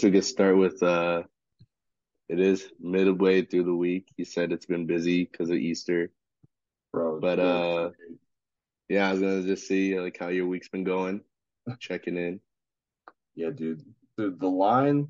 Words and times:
guess 0.00 0.04
we 0.04 0.12
could 0.12 0.24
start 0.24 0.56
with 0.56 0.82
uh 0.82 1.22
it 2.28 2.40
is 2.40 2.70
midway 2.80 3.44
through 3.44 3.64
the 3.64 3.74
week. 3.74 4.08
You 4.16 4.24
said 4.24 4.52
it's 4.52 4.66
been 4.66 4.86
busy 4.86 5.24
because 5.30 5.50
of 5.50 5.56
Easter. 5.56 6.10
Bro, 6.92 7.20
But 7.20 7.38
yeah, 7.38 7.44
uh 7.44 7.90
yeah, 8.88 9.08
I 9.08 9.12
was 9.12 9.20
gonna 9.20 9.42
just 9.42 9.66
see 9.68 9.98
like 10.00 10.16
how 10.18 10.28
your 10.28 10.46
week's 10.46 10.68
been 10.68 10.84
going, 10.84 11.20
checking 11.78 12.16
in. 12.16 12.40
yeah, 13.34 13.50
dude. 13.50 13.84
Dude, 14.16 14.40
the 14.40 14.48
line, 14.48 15.08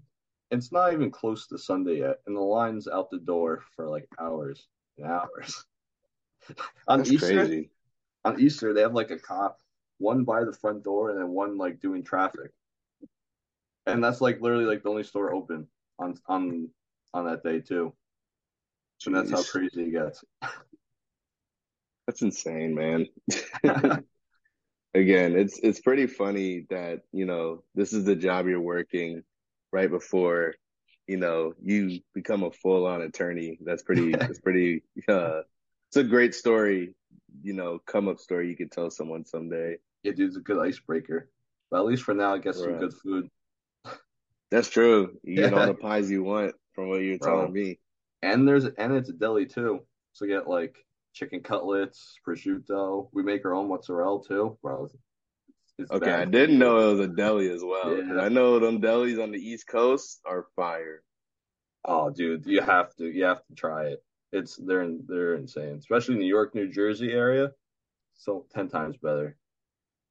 it's 0.51 0.73
not 0.73 0.93
even 0.93 1.11
close 1.11 1.47
to 1.49 1.59
Sunday 1.59 1.99
yet, 2.01 2.19
and 2.27 2.37
the 2.37 2.41
line's 2.41 2.89
out 2.89 3.11
the 3.11 3.19
door 3.19 3.63
for 3.77 3.89
like 3.89 4.09
hours 4.19 4.67
and 4.99 5.07
hours. 5.07 5.65
On 6.89 6.99
That's 6.99 7.11
Easter, 7.11 7.29
crazy. 7.29 7.71
on 8.25 8.41
Easter, 8.41 8.73
they 8.75 8.81
have 8.81 8.95
like 8.95 9.11
a 9.11 9.19
cop, 9.19 9.61
one 9.99 10.25
by 10.25 10.45
the 10.45 10.53
front 10.53 10.83
door 10.83 11.11
and 11.11 11.19
then 11.21 11.29
one 11.29 11.57
like 11.59 11.81
doing 11.81 12.03
traffic. 12.03 12.51
And 13.93 14.03
that's 14.03 14.21
like 14.21 14.41
literally 14.41 14.65
like 14.65 14.83
the 14.83 14.91
only 14.91 15.05
store 15.05 15.35
open 15.35 15.67
on 15.99 16.17
on 16.27 16.69
on 17.15 17.27
that 17.27 17.43
day 17.43 17.61
too. 17.61 17.93
And 19.07 19.15
that's 19.15 19.31
how 19.31 19.43
crazy 19.43 19.85
it 19.85 19.93
gets. 19.93 20.25
That's 22.07 22.23
insane, 22.23 22.75
man. 22.75 23.07
Again, 24.95 25.37
it's 25.37 25.61
it's 25.63 25.81
pretty 25.81 26.09
funny 26.09 26.67
that, 26.71 27.03
you 27.13 27.25
know, 27.25 27.63
this 27.77 27.93
is 27.93 28.05
the 28.05 28.17
job 28.17 28.49
you're 28.49 28.61
working 28.61 29.23
right 29.71 29.89
before, 29.89 30.55
you 31.07 31.19
know, 31.19 31.55
you 31.63 32.01
become 32.13 32.43
a 32.43 32.51
full-on 32.51 33.03
attorney. 33.03 33.59
That's 33.65 33.85
pretty 33.85 34.11
that's 34.17 34.41
pretty 34.41 34.83
uh 35.09 35.43
it's 35.89 35.97
a 35.99 36.03
great 36.03 36.35
story, 36.35 36.95
you 37.45 37.53
know, 37.53 37.79
come 37.87 38.09
up 38.09 38.19
story 38.19 38.49
you 38.49 38.57
could 38.57 38.73
tell 38.73 38.91
someone 38.91 39.25
someday. 39.25 39.77
Yeah, 40.03 40.13
dude, 40.13 40.29
it's 40.29 40.37
a 40.37 40.41
good 40.41 40.59
icebreaker. 40.59 41.31
But 41.71 41.79
at 41.79 41.87
least 41.87 42.03
for 42.03 42.15
now, 42.15 42.35
I 42.35 42.39
get 42.39 42.57
some 42.57 42.79
good 42.79 42.95
food. 42.95 43.31
That's 44.51 44.69
true. 44.69 45.17
You 45.23 45.37
get 45.37 45.55
all 45.55 45.67
the 45.67 45.75
pies 45.75 46.11
you 46.11 46.23
want 46.23 46.55
from 46.75 46.89
what 46.89 47.03
you're 47.03 47.19
telling 47.19 47.53
me. 47.53 47.79
And 48.23 48.47
there's 48.47 48.65
and 48.65 48.93
it's 48.95 49.09
a 49.09 49.13
deli 49.15 49.47
too. 49.47 49.81
So 50.13 50.27
get 50.27 50.49
like 50.49 50.77
chicken 51.15 51.41
cutlets, 51.41 52.19
prosciutto. 52.27 53.09
We 53.13 53.23
make 53.23 53.45
our 53.45 53.55
own 53.55 53.69
mozzarella 53.69 54.21
too, 54.27 54.59
bro. 54.63 54.85
It's, 54.85 54.95
it's 55.79 55.91
Okay, 55.91 56.13
I 56.13 56.25
bad 56.25 56.27
for 56.27 56.31
didn't 56.33 56.59
know 56.59 56.79
it 56.91 56.97
was 56.97 57.01
a 57.01 57.09
deli 57.09 57.51
as 57.51 57.63
well, 57.65 57.97
Yeah. 57.97 58.21
I 58.21 58.29
know 58.29 58.59
them 58.59 58.81
delis 58.81 59.23
on 59.23 59.31
the 59.31 59.39
East 59.39 59.67
Coast 59.67 60.21
are 60.27 60.47
fire. 60.57 61.03
Oh, 61.85 62.11
dude, 62.11 62.47
you 62.47 62.61
have 62.61 62.95
to 62.97 63.07
you 63.07 63.25
have 63.25 63.45
to 63.47 63.55
try 63.55 63.87
it. 63.87 64.05
It's 64.33 64.57
they're 64.57 64.87
they're 65.07 65.35
insane, 65.35 65.77
especially 65.79 66.15
in 66.15 66.21
New 66.21 66.27
York, 66.27 66.55
New 66.55 66.71
Jersey 66.71 67.13
area. 67.13 67.53
So 68.15 68.47
ten 68.53 68.69
times 68.69 68.97
better. 68.99 69.37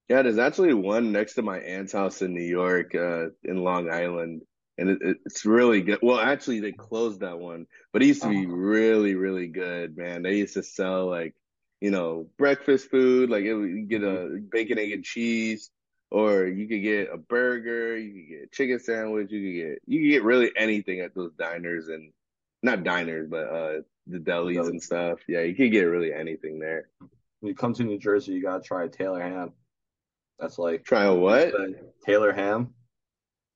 Yeah, 0.09 0.23
there's 0.23 0.39
actually 0.39 0.73
one 0.73 1.11
next 1.11 1.35
to 1.35 1.43
my 1.43 1.59
aunt's 1.59 1.93
house 1.93 2.21
in 2.23 2.33
New 2.33 2.43
York, 2.43 2.95
uh, 2.95 3.27
in 3.43 3.63
Long 3.63 3.91
Island, 3.91 4.41
and 4.77 4.89
it, 4.89 5.17
it's 5.25 5.45
really 5.45 5.81
good. 5.81 5.99
Well, 6.01 6.19
actually, 6.19 6.61
they 6.61 6.71
closed 6.71 7.19
that 7.21 7.39
one, 7.39 7.67
but 7.93 8.01
it 8.01 8.07
used 8.07 8.23
to 8.23 8.29
be 8.29 8.47
Oh, 8.47 8.47
really, 8.47 9.15
really 9.15 9.47
good, 9.47 9.95
man. 9.97 10.23
They 10.23 10.37
used 10.37 10.55
to 10.55 10.63
sell 10.63 11.07
like, 11.07 11.35
you 11.79 11.91
know, 11.91 12.27
breakfast 12.39 12.89
food, 12.89 13.29
like 13.29 13.43
it, 13.43 13.49
you 13.55 13.85
get 13.87 14.03
a 14.03 14.39
bacon, 14.51 14.79
egg, 14.79 14.91
and 14.93 15.03
cheese, 15.03 15.69
or 16.09 16.45
you 16.47 16.67
could 16.67 16.81
get 16.81 17.13
a 17.13 17.17
burger, 17.17 17.95
you 17.97 18.13
could 18.13 18.29
get 18.29 18.43
a 18.45 18.47
chicken 18.51 18.79
sandwich, 18.79 19.31
you 19.31 19.41
could 19.41 19.69
get 19.69 19.81
you 19.85 19.99
could 20.01 20.11
get 20.11 20.23
really 20.23 20.51
anything 20.57 21.01
at 21.01 21.13
those 21.13 21.33
diners 21.33 21.87
and 21.87 22.11
not 22.63 22.83
diners, 22.83 23.27
but 23.29 23.43
uh 23.47 23.81
the 24.07 24.17
The 24.17 24.19
delis 24.19 24.69
and 24.69 24.81
stuff. 24.81 25.19
Yeah, 25.27 25.41
you 25.41 25.53
could 25.55 25.71
get 25.71 25.83
really 25.83 26.13
anything 26.13 26.59
there. 26.59 26.89
When 27.41 27.49
you 27.49 27.55
come 27.55 27.73
to 27.75 27.83
New 27.83 27.99
Jersey, 27.99 28.33
you 28.33 28.41
gotta 28.41 28.63
try 28.63 28.85
a 28.85 28.89
Taylor 28.89 29.21
ham. 29.21 29.53
That's 30.39 30.57
like 30.57 30.85
Try 30.85 31.03
a 31.05 31.13
what? 31.15 31.53
Taylor 32.05 32.33
ham. 32.33 32.73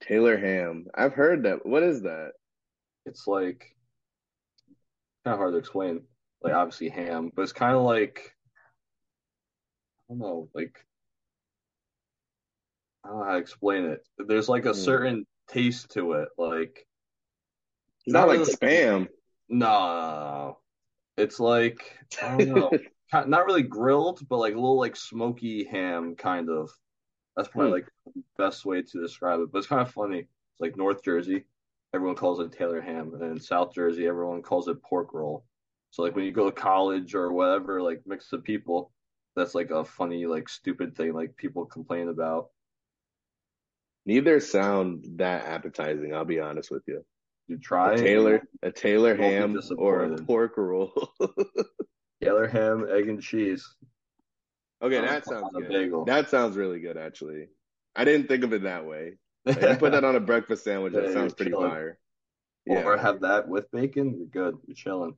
Taylor 0.01 0.37
ham. 0.37 0.85
I've 0.93 1.13
heard 1.13 1.43
that. 1.43 1.65
What 1.65 1.81
is 1.81 2.03
that? 2.03 2.33
It's 3.05 3.27
like 3.27 3.75
kind 5.23 5.33
of 5.33 5.39
hard 5.39 5.53
to 5.53 5.57
explain. 5.57 6.01
Like 6.41 6.53
obviously 6.53 6.89
ham, 6.89 7.31
but 7.33 7.43
it's 7.43 7.53
kind 7.53 7.75
of 7.75 7.83
like 7.83 8.35
I 10.09 10.13
don't 10.13 10.19
know, 10.19 10.49
like 10.53 10.85
I 13.03 13.09
don't 13.09 13.19
know 13.19 13.25
how 13.25 13.31
to 13.33 13.37
explain 13.39 13.85
it. 13.85 14.05
There's 14.17 14.49
like 14.49 14.65
a 14.65 14.73
Hmm. 14.73 14.73
certain 14.73 15.25
taste 15.47 15.91
to 15.91 16.13
it. 16.13 16.29
Like 16.37 16.85
It's 18.05 18.13
not 18.13 18.27
not 18.27 18.27
like 18.27 18.39
really 18.39 18.45
spam. 18.45 19.07
no, 19.49 19.57
no. 19.59 20.59
It's 21.17 21.39
like 21.39 21.97
I 22.21 22.27
don't 22.31 22.47
know. 22.47 22.77
Not 23.13 23.45
really 23.45 23.63
grilled, 23.63 24.27
but 24.27 24.37
like 24.37 24.53
a 24.53 24.57
little 24.57 24.77
like 24.79 24.95
smoky 24.95 25.65
ham 25.65 26.15
kind 26.15 26.49
of. 26.49 26.71
That's 27.35 27.47
probably 27.49 27.69
Hmm. 27.69 27.73
like 27.73 27.87
the 28.15 28.23
best 28.37 28.65
way 28.65 28.81
to 28.81 29.01
describe 29.01 29.39
it. 29.39 29.51
But 29.51 29.59
it's 29.59 29.67
kind 29.67 29.81
of 29.81 29.91
funny. 29.91 30.19
It's 30.19 30.59
like 30.59 30.77
North 30.77 31.03
Jersey, 31.03 31.45
everyone 31.93 32.15
calls 32.15 32.39
it 32.39 32.51
Taylor 32.51 32.81
ham, 32.81 33.13
and 33.13 33.23
in 33.23 33.39
South 33.39 33.73
Jersey, 33.73 34.07
everyone 34.07 34.41
calls 34.41 34.67
it 34.67 34.81
pork 34.83 35.13
roll. 35.13 35.45
So 35.91 36.01
like 36.01 36.15
when 36.15 36.25
you 36.25 36.31
go 36.31 36.49
to 36.49 36.55
college 36.55 37.13
or 37.13 37.31
whatever, 37.31 37.81
like 37.81 38.01
mix 38.05 38.33
of 38.33 38.43
people, 38.43 38.91
that's 39.35 39.55
like 39.55 39.69
a 39.71 39.83
funny, 39.85 40.25
like 40.25 40.49
stupid 40.49 40.95
thing 40.95 41.13
like 41.13 41.35
people 41.37 41.65
complain 41.65 42.09
about. 42.09 42.49
Neither 44.05 44.39
sound 44.39 45.05
that 45.17 45.45
appetizing, 45.45 46.13
I'll 46.13 46.25
be 46.25 46.39
honest 46.39 46.71
with 46.71 46.83
you. 46.87 47.05
You 47.47 47.57
try 47.57 47.91
you 47.91 48.03
Taylor, 48.03 48.43
a 48.61 48.71
Taylor 48.71 49.15
you 49.15 49.21
won't 49.21 49.53
be 49.53 49.61
ham 49.61 49.77
or 49.77 50.03
a 50.03 50.17
pork 50.17 50.57
roll. 50.57 51.13
Taylor 52.23 52.47
ham, 52.47 52.87
egg 52.89 53.09
and 53.09 53.21
cheese 53.21 53.75
Okay, 54.81 54.99
that 54.99 55.25
sounds 55.25 55.53
good. 55.53 55.91
That 56.07 56.29
sounds 56.29 56.57
really 56.57 56.79
good, 56.79 56.97
actually. 56.97 57.47
I 57.95 58.03
didn't 58.03 58.27
think 58.27 58.43
of 58.43 58.51
it 58.53 58.63
that 58.63 58.85
way. 58.85 59.13
Like 59.45 59.61
you 59.61 59.75
put 59.77 59.91
that 59.93 60.03
on 60.03 60.15
a 60.15 60.19
breakfast 60.19 60.63
sandwich, 60.65 60.93
Yeah, 60.93 61.01
that 61.01 61.13
sounds 61.13 61.33
pretty 61.33 61.51
chilling. 61.51 61.69
fire. 61.69 61.97
Or 62.67 62.97
have 62.97 63.21
that 63.21 63.47
with 63.47 63.69
bacon, 63.71 64.15
you're 64.17 64.27
good. 64.27 64.57
You're 64.67 64.75
chilling. 64.75 65.15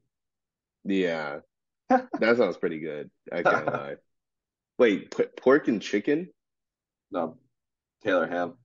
Yeah. 0.84 1.40
That 1.90 2.38
sounds 2.38 2.58
pretty 2.58 2.80
good. 2.80 3.12
I 3.32 3.44
can't 3.44 3.66
lie. 3.72 3.96
Wait, 4.80 5.16
p 5.16 5.24
pork 5.38 5.68
and 5.68 5.82
chicken? 5.82 6.30
No, 7.12 7.38
Taylor 8.04 8.28
ham. 8.28 8.56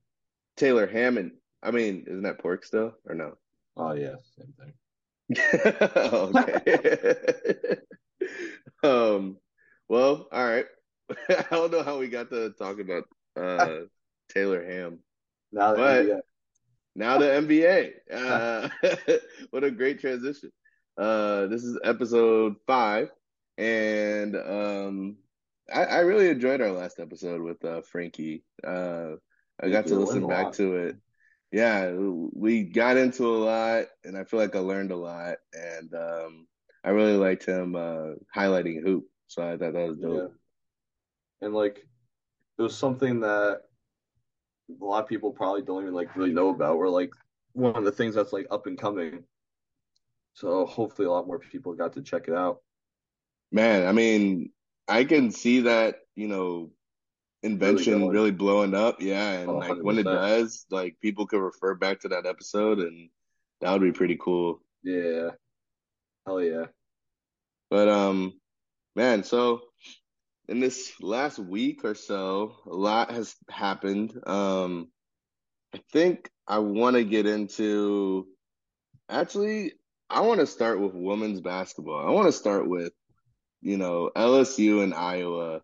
Taylor 0.57 0.87
ham 0.87 1.17
and 1.17 1.31
I 1.63 1.71
mean, 1.71 2.05
isn't 2.07 2.23
that 2.23 2.39
pork 2.39 2.65
still 2.65 2.93
or 3.07 3.15
no? 3.15 3.33
Oh 3.77 3.93
yeah, 3.93 4.15
same 4.37 4.53
thing. 4.59 4.73
Oh, 5.95 6.31
okay. 6.35 7.77
Um, 8.83 9.37
well, 9.89 10.27
all 10.31 10.45
right. 10.45 10.65
I 11.29 11.45
don't 11.51 11.71
know 11.71 11.83
how 11.83 11.99
we 11.99 12.07
got 12.09 12.29
to 12.31 12.51
talk 12.51 12.79
about 12.79 13.03
uh 13.35 13.81
Taylor 14.29 14.63
Ham, 14.65 14.99
Now 15.51 15.73
the 15.73 15.77
but 15.77 16.05
NBA. 16.05 16.21
now 16.95 17.17
the 17.17 17.35
NBA. 17.35 17.93
Uh, 18.11 18.69
what 19.51 19.63
a 19.63 19.71
great 19.71 19.99
transition. 19.99 20.51
Uh, 20.97 21.47
this 21.47 21.63
is 21.63 21.79
episode 21.83 22.55
five, 22.67 23.09
and 23.57 24.35
um, 24.35 25.17
I, 25.73 25.85
I 25.85 25.99
really 25.99 26.29
enjoyed 26.29 26.61
our 26.61 26.71
last 26.71 26.99
episode 26.99 27.41
with 27.41 27.63
uh 27.63 27.81
Frankie. 27.81 28.43
Uh, 28.63 29.13
I 29.61 29.69
got 29.69 29.87
to 29.87 29.95
listen 29.95 30.27
back 30.27 30.53
to 30.53 30.75
it. 30.75 30.97
Yeah, 31.51 31.91
we 31.91 32.63
got 32.63 32.97
into 32.97 33.25
a 33.27 33.37
lot, 33.37 33.85
and 34.03 34.17
I 34.17 34.23
feel 34.23 34.39
like 34.39 34.55
I 34.55 34.59
learned 34.59 34.91
a 34.91 34.95
lot, 34.97 35.37
and 35.53 35.93
um, 35.93 36.47
I 36.83 36.89
really 36.89 37.17
liked 37.17 37.45
him 37.45 37.75
uh 37.75 38.15
highlighting 38.35 38.81
hoop. 38.81 39.05
So 39.27 39.43
I 39.43 39.57
thought 39.57 39.73
that 39.73 39.87
was 39.87 39.97
dope. 39.97 40.33
Yeah, 41.41 41.45
and 41.47 41.53
like 41.53 41.85
it 42.57 42.61
was 42.61 42.77
something 42.77 43.21
that 43.21 43.61
a 44.69 44.85
lot 44.85 45.03
of 45.03 45.09
people 45.09 45.31
probably 45.31 45.61
don't 45.61 45.83
even 45.83 45.93
like 45.93 46.15
really 46.15 46.33
know 46.33 46.49
about. 46.49 46.75
Or 46.75 46.89
like 46.89 47.11
one 47.53 47.75
of 47.75 47.83
the 47.85 47.91
things 47.91 48.15
that's 48.15 48.33
like 48.33 48.47
up 48.51 48.67
and 48.67 48.77
coming. 48.77 49.23
So 50.33 50.65
hopefully 50.65 51.07
a 51.07 51.11
lot 51.11 51.27
more 51.27 51.39
people 51.39 51.73
got 51.73 51.93
to 51.93 52.01
check 52.01 52.27
it 52.27 52.33
out. 52.33 52.61
Man, 53.51 53.87
I 53.87 53.91
mean, 53.91 54.51
I 54.87 55.03
can 55.03 55.31
see 55.31 55.61
that, 55.61 55.97
you 56.15 56.27
know, 56.27 56.71
invention 57.43 57.99
going. 57.99 58.11
really 58.11 58.31
blowing 58.31 58.73
up. 58.73 59.01
Yeah, 59.01 59.31
and 59.39 59.49
Oh, 59.49 59.57
like 59.57 59.81
when 59.81 59.97
it 59.97 60.03
does, 60.03 60.65
like 60.69 60.97
people 61.01 61.27
could 61.27 61.41
refer 61.41 61.75
back 61.75 61.99
to 62.01 62.09
that 62.09 62.25
episode, 62.25 62.79
and 62.79 63.09
that 63.59 63.71
would 63.73 63.81
be 63.81 63.91
pretty 63.91 64.17
cool. 64.19 64.61
Yeah, 64.83 65.31
hell 66.31 66.43
yeah. 66.43 66.65
But 67.69 67.89
um, 67.89 68.33
man, 68.95 69.23
so 69.23 69.61
in 70.47 70.59
this 70.59 70.93
last 71.01 71.39
week 71.39 71.83
or 71.83 71.95
so, 71.95 72.55
a 72.65 72.73
lot 72.73 73.11
has 73.11 73.35
happened. 73.49 74.13
Um, 74.25 74.89
I 75.73 75.79
think 75.91 76.29
I 76.47 76.59
want 76.59 76.95
to 76.95 77.03
get 77.03 77.25
into 77.25 78.27
actually, 79.09 79.73
I 80.09 80.21
want 80.21 80.41
to 80.41 80.47
start 80.47 80.79
with 80.79 80.93
women's 80.93 81.41
basketball. 81.41 82.05
I 82.05 82.11
want 82.11 82.27
to 82.27 82.33
start 82.33 82.67
with, 82.67 82.91
you 83.61 83.77
know, 83.77 84.11
LSU 84.15 84.83
and 84.83 84.93
Iowa. 84.93 85.61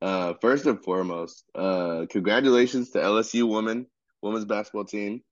Uh, 0.00 0.34
first 0.40 0.66
and 0.66 0.82
foremost, 0.82 1.44
uh, 1.54 2.06
congratulations 2.10 2.90
to 2.90 2.98
LSU 2.98 3.48
women, 3.48 3.86
women's 4.20 4.44
basketball 4.44 4.84
team. 4.84 5.22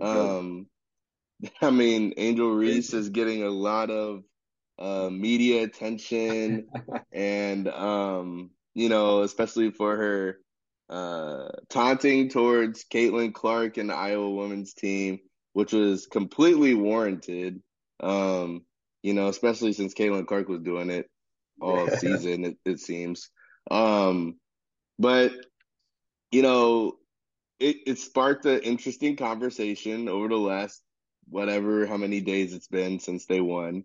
Um, 0.00 0.66
I 1.62 1.70
mean, 1.70 2.14
Angel 2.16 2.50
Reese 2.50 2.92
is 2.92 3.08
getting 3.08 3.42
a 3.42 3.50
lot 3.50 3.90
of 3.90 4.22
uh, 4.78 5.08
media 5.10 5.62
attention, 5.64 6.68
and 7.12 7.68
um, 7.68 8.50
you 8.74 8.88
know, 8.88 9.22
especially 9.22 9.70
for 9.70 9.96
her 9.96 10.38
uh, 10.88 11.48
taunting 11.68 12.28
towards 12.28 12.84
Caitlin 12.84 13.32
Clark 13.32 13.76
and 13.76 13.90
the 13.90 13.94
Iowa 13.94 14.30
women's 14.30 14.74
team, 14.74 15.20
which 15.52 15.72
was 15.72 16.06
completely 16.06 16.74
warranted. 16.74 17.62
Um, 18.00 18.64
you 19.02 19.14
know, 19.14 19.28
especially 19.28 19.72
since 19.72 19.94
Caitlin 19.94 20.26
Clark 20.26 20.48
was 20.48 20.60
doing 20.60 20.90
it 20.90 21.08
all 21.60 21.88
season, 21.98 22.44
it, 22.44 22.56
it 22.64 22.80
seems. 22.80 23.30
Um, 23.70 24.36
but 24.98 25.32
you 26.30 26.42
know, 26.42 26.96
it, 27.60 27.76
it 27.86 27.98
sparked 27.98 28.44
an 28.46 28.60
interesting 28.60 29.16
conversation 29.16 30.08
over 30.08 30.28
the 30.28 30.36
last 30.36 30.82
whatever 31.28 31.86
how 31.86 31.96
many 31.96 32.20
days 32.20 32.52
it's 32.54 32.68
been 32.68 33.00
since 33.00 33.26
they 33.26 33.40
won. 33.40 33.84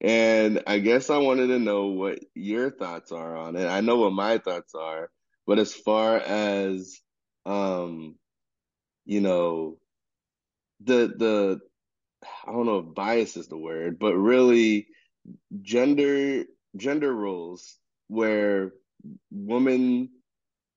And 0.00 0.62
I 0.66 0.78
guess 0.78 1.10
I 1.10 1.18
wanted 1.18 1.48
to 1.48 1.58
know 1.58 1.86
what 1.86 2.20
your 2.34 2.70
thoughts 2.70 3.12
are 3.12 3.36
on 3.36 3.56
it. 3.56 3.66
I 3.66 3.80
know 3.80 3.96
what 3.96 4.12
my 4.12 4.38
thoughts 4.38 4.74
are, 4.74 5.10
but 5.46 5.58
as 5.58 5.74
far 5.74 6.16
as 6.16 7.00
um 7.46 8.16
you 9.06 9.20
know 9.20 9.78
the 10.82 11.12
the 11.16 11.60
I 12.46 12.52
don't 12.52 12.66
know 12.66 12.78
if 12.78 12.94
bias 12.94 13.36
is 13.36 13.48
the 13.48 13.56
word, 13.58 13.98
but 13.98 14.14
really 14.14 14.88
gender 15.62 16.44
gender 16.76 17.12
roles 17.14 17.76
where 18.08 18.72
women 19.30 20.10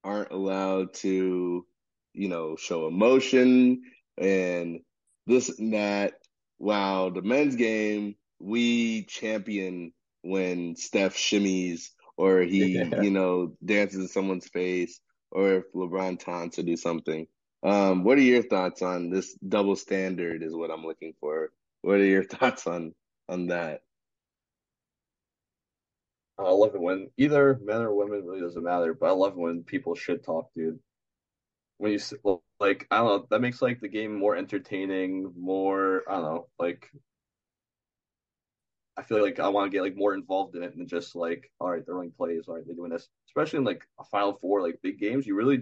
aren't 0.04 0.32
allowed 0.32 0.94
to, 0.96 1.66
you 2.14 2.28
know, 2.30 2.56
show 2.56 2.88
emotion 2.88 3.84
and 4.18 4.82
this 5.26 5.60
and 5.60 5.74
that. 5.74 6.14
While 6.58 7.12
the 7.12 7.22
men's 7.22 7.56
game, 7.56 8.16
we 8.40 9.04
champion 9.06 9.92
when 10.22 10.76
Steph 10.76 11.16
shimmies 11.16 11.90
or 12.18 12.42
he, 12.42 12.78
yeah. 12.78 13.02
you 13.02 13.12
know, 13.12 13.56
dances 13.64 14.00
in 14.00 14.08
someone's 14.08 14.48
face 14.48 15.00
or 15.32 15.54
if 15.56 15.74
LeBron 15.74 16.20
taunts 16.20 16.60
or 16.60 16.64
do 16.64 16.78
something. 16.78 17.28
Um, 17.64 18.04
what 18.04 18.18
are 18.18 18.22
your 18.22 18.44
thoughts 18.44 18.82
on 18.82 19.10
this 19.10 19.36
double 19.36 19.76
standard 19.76 20.44
is 20.44 20.54
what 20.54 20.70
I'm 20.70 20.86
looking 20.86 21.14
for. 21.20 21.52
What 21.82 21.96
are 21.96 22.06
your 22.06 22.24
thoughts 22.36 22.68
on 22.68 22.94
on 23.30 23.48
that? 23.48 23.82
I 26.38 26.50
love 26.50 26.74
it 26.76 26.82
when 26.82 27.10
either 27.18 27.60
men 27.64 27.82
or 27.82 27.94
women 27.94 28.26
really 28.26 28.42
doesn't 28.42 28.64
matter, 28.64 28.94
but 28.94 29.08
I 29.08 29.12
love 29.12 29.36
when 29.36 29.64
people 29.64 29.96
shit 29.96 30.26
talk, 30.26 30.50
dude. 30.56 30.80
When 31.84 31.92
you 31.92 32.00
like, 32.62 32.88
I 32.92 33.00
don't 33.00 33.08
know, 33.08 33.28
that 33.30 33.42
makes 33.42 33.62
like 33.62 33.82
the 33.82 33.90
game 33.90 34.16
more 34.16 34.38
entertaining, 34.38 35.34
more 35.38 36.04
I 36.08 36.14
don't 36.14 36.24
know, 36.24 36.48
like 36.58 36.90
I 38.96 39.04
feel 39.04 39.22
like 39.22 39.38
I 39.42 39.50
want 39.50 39.70
to 39.70 39.76
get 39.76 39.82
like 39.82 39.98
more 39.98 40.14
involved 40.14 40.56
in 40.56 40.64
it 40.64 40.78
than 40.78 40.88
just 40.88 41.14
like, 41.14 41.52
all 41.60 41.70
right, 41.70 41.86
they're 41.86 41.96
running 41.96 42.14
plays, 42.16 42.46
all 42.48 42.56
right, 42.56 42.64
they're 42.66 42.74
doing 42.74 42.92
this. 42.92 43.10
Especially 43.28 43.60
in 43.60 43.66
like 43.66 43.86
a 44.00 44.06
Final 44.06 44.32
Four, 44.32 44.62
like 44.62 44.80
big 44.82 44.98
games, 44.98 45.28
you 45.28 45.36
really 45.36 45.62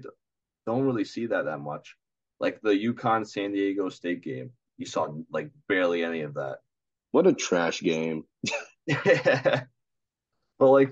don't 0.68 0.86
really 0.86 1.06
see 1.06 1.26
that 1.26 1.46
that 1.46 1.58
much. 1.58 1.96
Like 2.40 2.62
the 2.62 2.70
UConn 2.70 3.28
San 3.28 3.54
Diego 3.54 3.90
State 3.90 4.22
game, 4.24 4.52
you 4.78 4.86
saw 4.86 5.08
like 5.32 5.50
barely 5.68 6.04
any 6.04 6.22
of 6.22 6.36
that. 6.36 6.60
What 7.10 7.26
a 7.26 7.34
trash 7.34 7.82
game. 7.82 8.26
but 8.86 9.66
like 10.60 10.92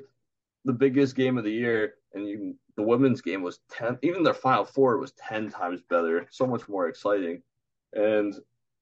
the 0.65 0.73
biggest 0.73 1.15
game 1.15 1.37
of 1.37 1.43
the 1.43 1.53
year, 1.53 1.93
and 2.15 2.27
you, 2.27 2.55
the 2.79 2.85
women's 2.85 3.21
game 3.21 3.41
was 3.41 3.59
ten. 3.69 3.99
Even 4.01 4.23
their 4.23 4.33
Final 4.33 4.63
Four 4.63 4.97
was 4.97 5.11
ten 5.11 5.49
times 5.49 5.81
better, 5.89 6.25
so 6.31 6.47
much 6.47 6.69
more 6.69 6.87
exciting. 6.87 7.43
And 7.91 8.33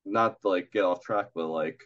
not 0.06 0.40
to 0.42 0.50
like 0.50 0.72
get 0.72 0.84
off 0.84 1.02
track, 1.02 1.30
but 1.34 1.48
like 1.48 1.82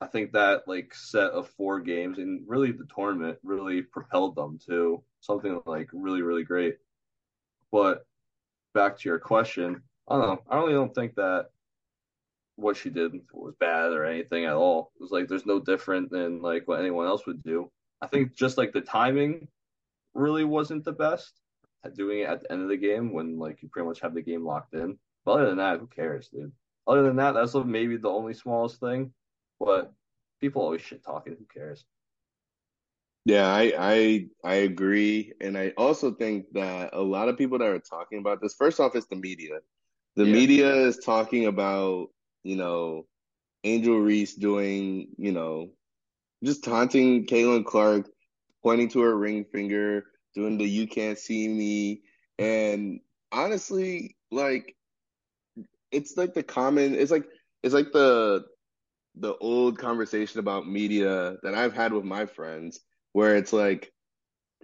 I 0.00 0.06
think 0.06 0.32
that 0.32 0.66
like 0.66 0.94
set 0.94 1.32
of 1.32 1.50
four 1.50 1.80
games 1.80 2.18
and 2.18 2.42
really 2.46 2.72
the 2.72 2.86
tournament 2.94 3.38
really 3.42 3.82
propelled 3.82 4.34
them 4.34 4.58
to 4.66 5.02
something 5.20 5.60
like 5.66 5.90
really 5.92 6.22
really 6.22 6.42
great. 6.42 6.78
But 7.70 8.06
back 8.72 8.98
to 8.98 9.08
your 9.08 9.18
question, 9.18 9.82
I 10.08 10.16
don't 10.16 10.26
know. 10.26 10.42
I 10.48 10.56
really 10.56 10.72
don't 10.72 10.94
think 10.94 11.16
that 11.16 11.50
what 12.56 12.78
she 12.78 12.88
did 12.88 13.12
was 13.34 13.54
bad 13.60 13.92
or 13.92 14.06
anything 14.06 14.46
at 14.46 14.54
all. 14.54 14.90
It 14.96 15.02
was 15.02 15.10
like 15.10 15.28
there's 15.28 15.44
no 15.44 15.60
different 15.60 16.10
than 16.10 16.40
like 16.40 16.66
what 16.66 16.80
anyone 16.80 17.06
else 17.06 17.26
would 17.26 17.42
do. 17.42 17.70
I 18.00 18.06
think 18.06 18.34
just 18.34 18.56
like 18.56 18.72
the 18.72 18.80
timing 18.80 19.48
really 20.16 20.44
wasn't 20.44 20.84
the 20.84 20.92
best 20.92 21.32
at 21.84 21.94
doing 21.94 22.20
it 22.20 22.28
at 22.28 22.42
the 22.42 22.52
end 22.52 22.62
of 22.62 22.68
the 22.68 22.76
game 22.76 23.12
when 23.12 23.38
like 23.38 23.62
you 23.62 23.68
pretty 23.68 23.86
much 23.86 24.00
have 24.00 24.14
the 24.14 24.22
game 24.22 24.44
locked 24.44 24.74
in. 24.74 24.98
But 25.24 25.32
other 25.32 25.46
than 25.46 25.58
that, 25.58 25.80
who 25.80 25.86
cares, 25.86 26.28
dude? 26.28 26.52
Other 26.86 27.02
than 27.02 27.16
that, 27.16 27.32
that's 27.32 27.54
maybe 27.54 27.96
the 27.96 28.08
only 28.08 28.34
smallest 28.34 28.80
thing. 28.80 29.12
But 29.58 29.92
people 30.40 30.62
always 30.62 30.82
shit 30.82 31.04
talking. 31.04 31.36
Who 31.38 31.46
cares? 31.52 31.84
Yeah, 33.24 33.48
I, 33.48 33.72
I 33.76 34.26
I 34.44 34.54
agree, 34.56 35.32
and 35.40 35.58
I 35.58 35.72
also 35.76 36.12
think 36.12 36.46
that 36.52 36.90
a 36.92 37.02
lot 37.02 37.28
of 37.28 37.36
people 37.36 37.58
that 37.58 37.68
are 37.68 37.80
talking 37.80 38.20
about 38.20 38.40
this. 38.40 38.54
First 38.54 38.78
off, 38.78 38.94
it's 38.94 39.08
the 39.08 39.16
media. 39.16 39.58
The 40.14 40.24
yeah. 40.24 40.32
media 40.32 40.72
is 40.72 40.98
talking 40.98 41.46
about 41.46 42.10
you 42.44 42.54
know 42.54 43.06
Angel 43.64 43.98
Reese 43.98 44.36
doing 44.36 45.08
you 45.18 45.32
know 45.32 45.70
just 46.44 46.62
taunting 46.62 47.26
Caitlin 47.26 47.64
Clark, 47.64 48.08
pointing 48.62 48.88
to 48.90 49.00
her 49.02 49.16
ring 49.16 49.44
finger, 49.44 50.04
doing 50.34 50.58
the 50.58 50.64
"you 50.64 50.86
can't 50.86 51.18
see 51.18 51.48
me," 51.48 52.02
and 52.38 53.00
honestly, 53.32 54.16
like 54.30 54.76
it's 55.90 56.16
like 56.16 56.34
the 56.34 56.42
common. 56.42 56.94
It's 56.94 57.10
like 57.10 57.26
it's 57.62 57.74
like 57.74 57.92
the 57.92 58.44
the 59.16 59.34
old 59.36 59.78
conversation 59.78 60.40
about 60.40 60.68
media 60.68 61.36
that 61.42 61.54
I've 61.54 61.72
had 61.72 61.92
with 61.92 62.04
my 62.04 62.26
friends, 62.26 62.80
where 63.12 63.36
it's 63.36 63.52
like 63.52 63.92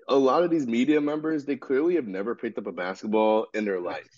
a 0.09 0.17
lot 0.17 0.43
of 0.43 0.51
these 0.51 0.67
media 0.67 1.01
members, 1.01 1.45
they 1.45 1.57
clearly 1.57 1.95
have 1.95 2.07
never 2.07 2.35
picked 2.35 2.59
up 2.59 2.67
a 2.67 2.73
basketball 2.73 3.47
in 3.55 3.65
their 3.65 3.81
life. 3.81 4.11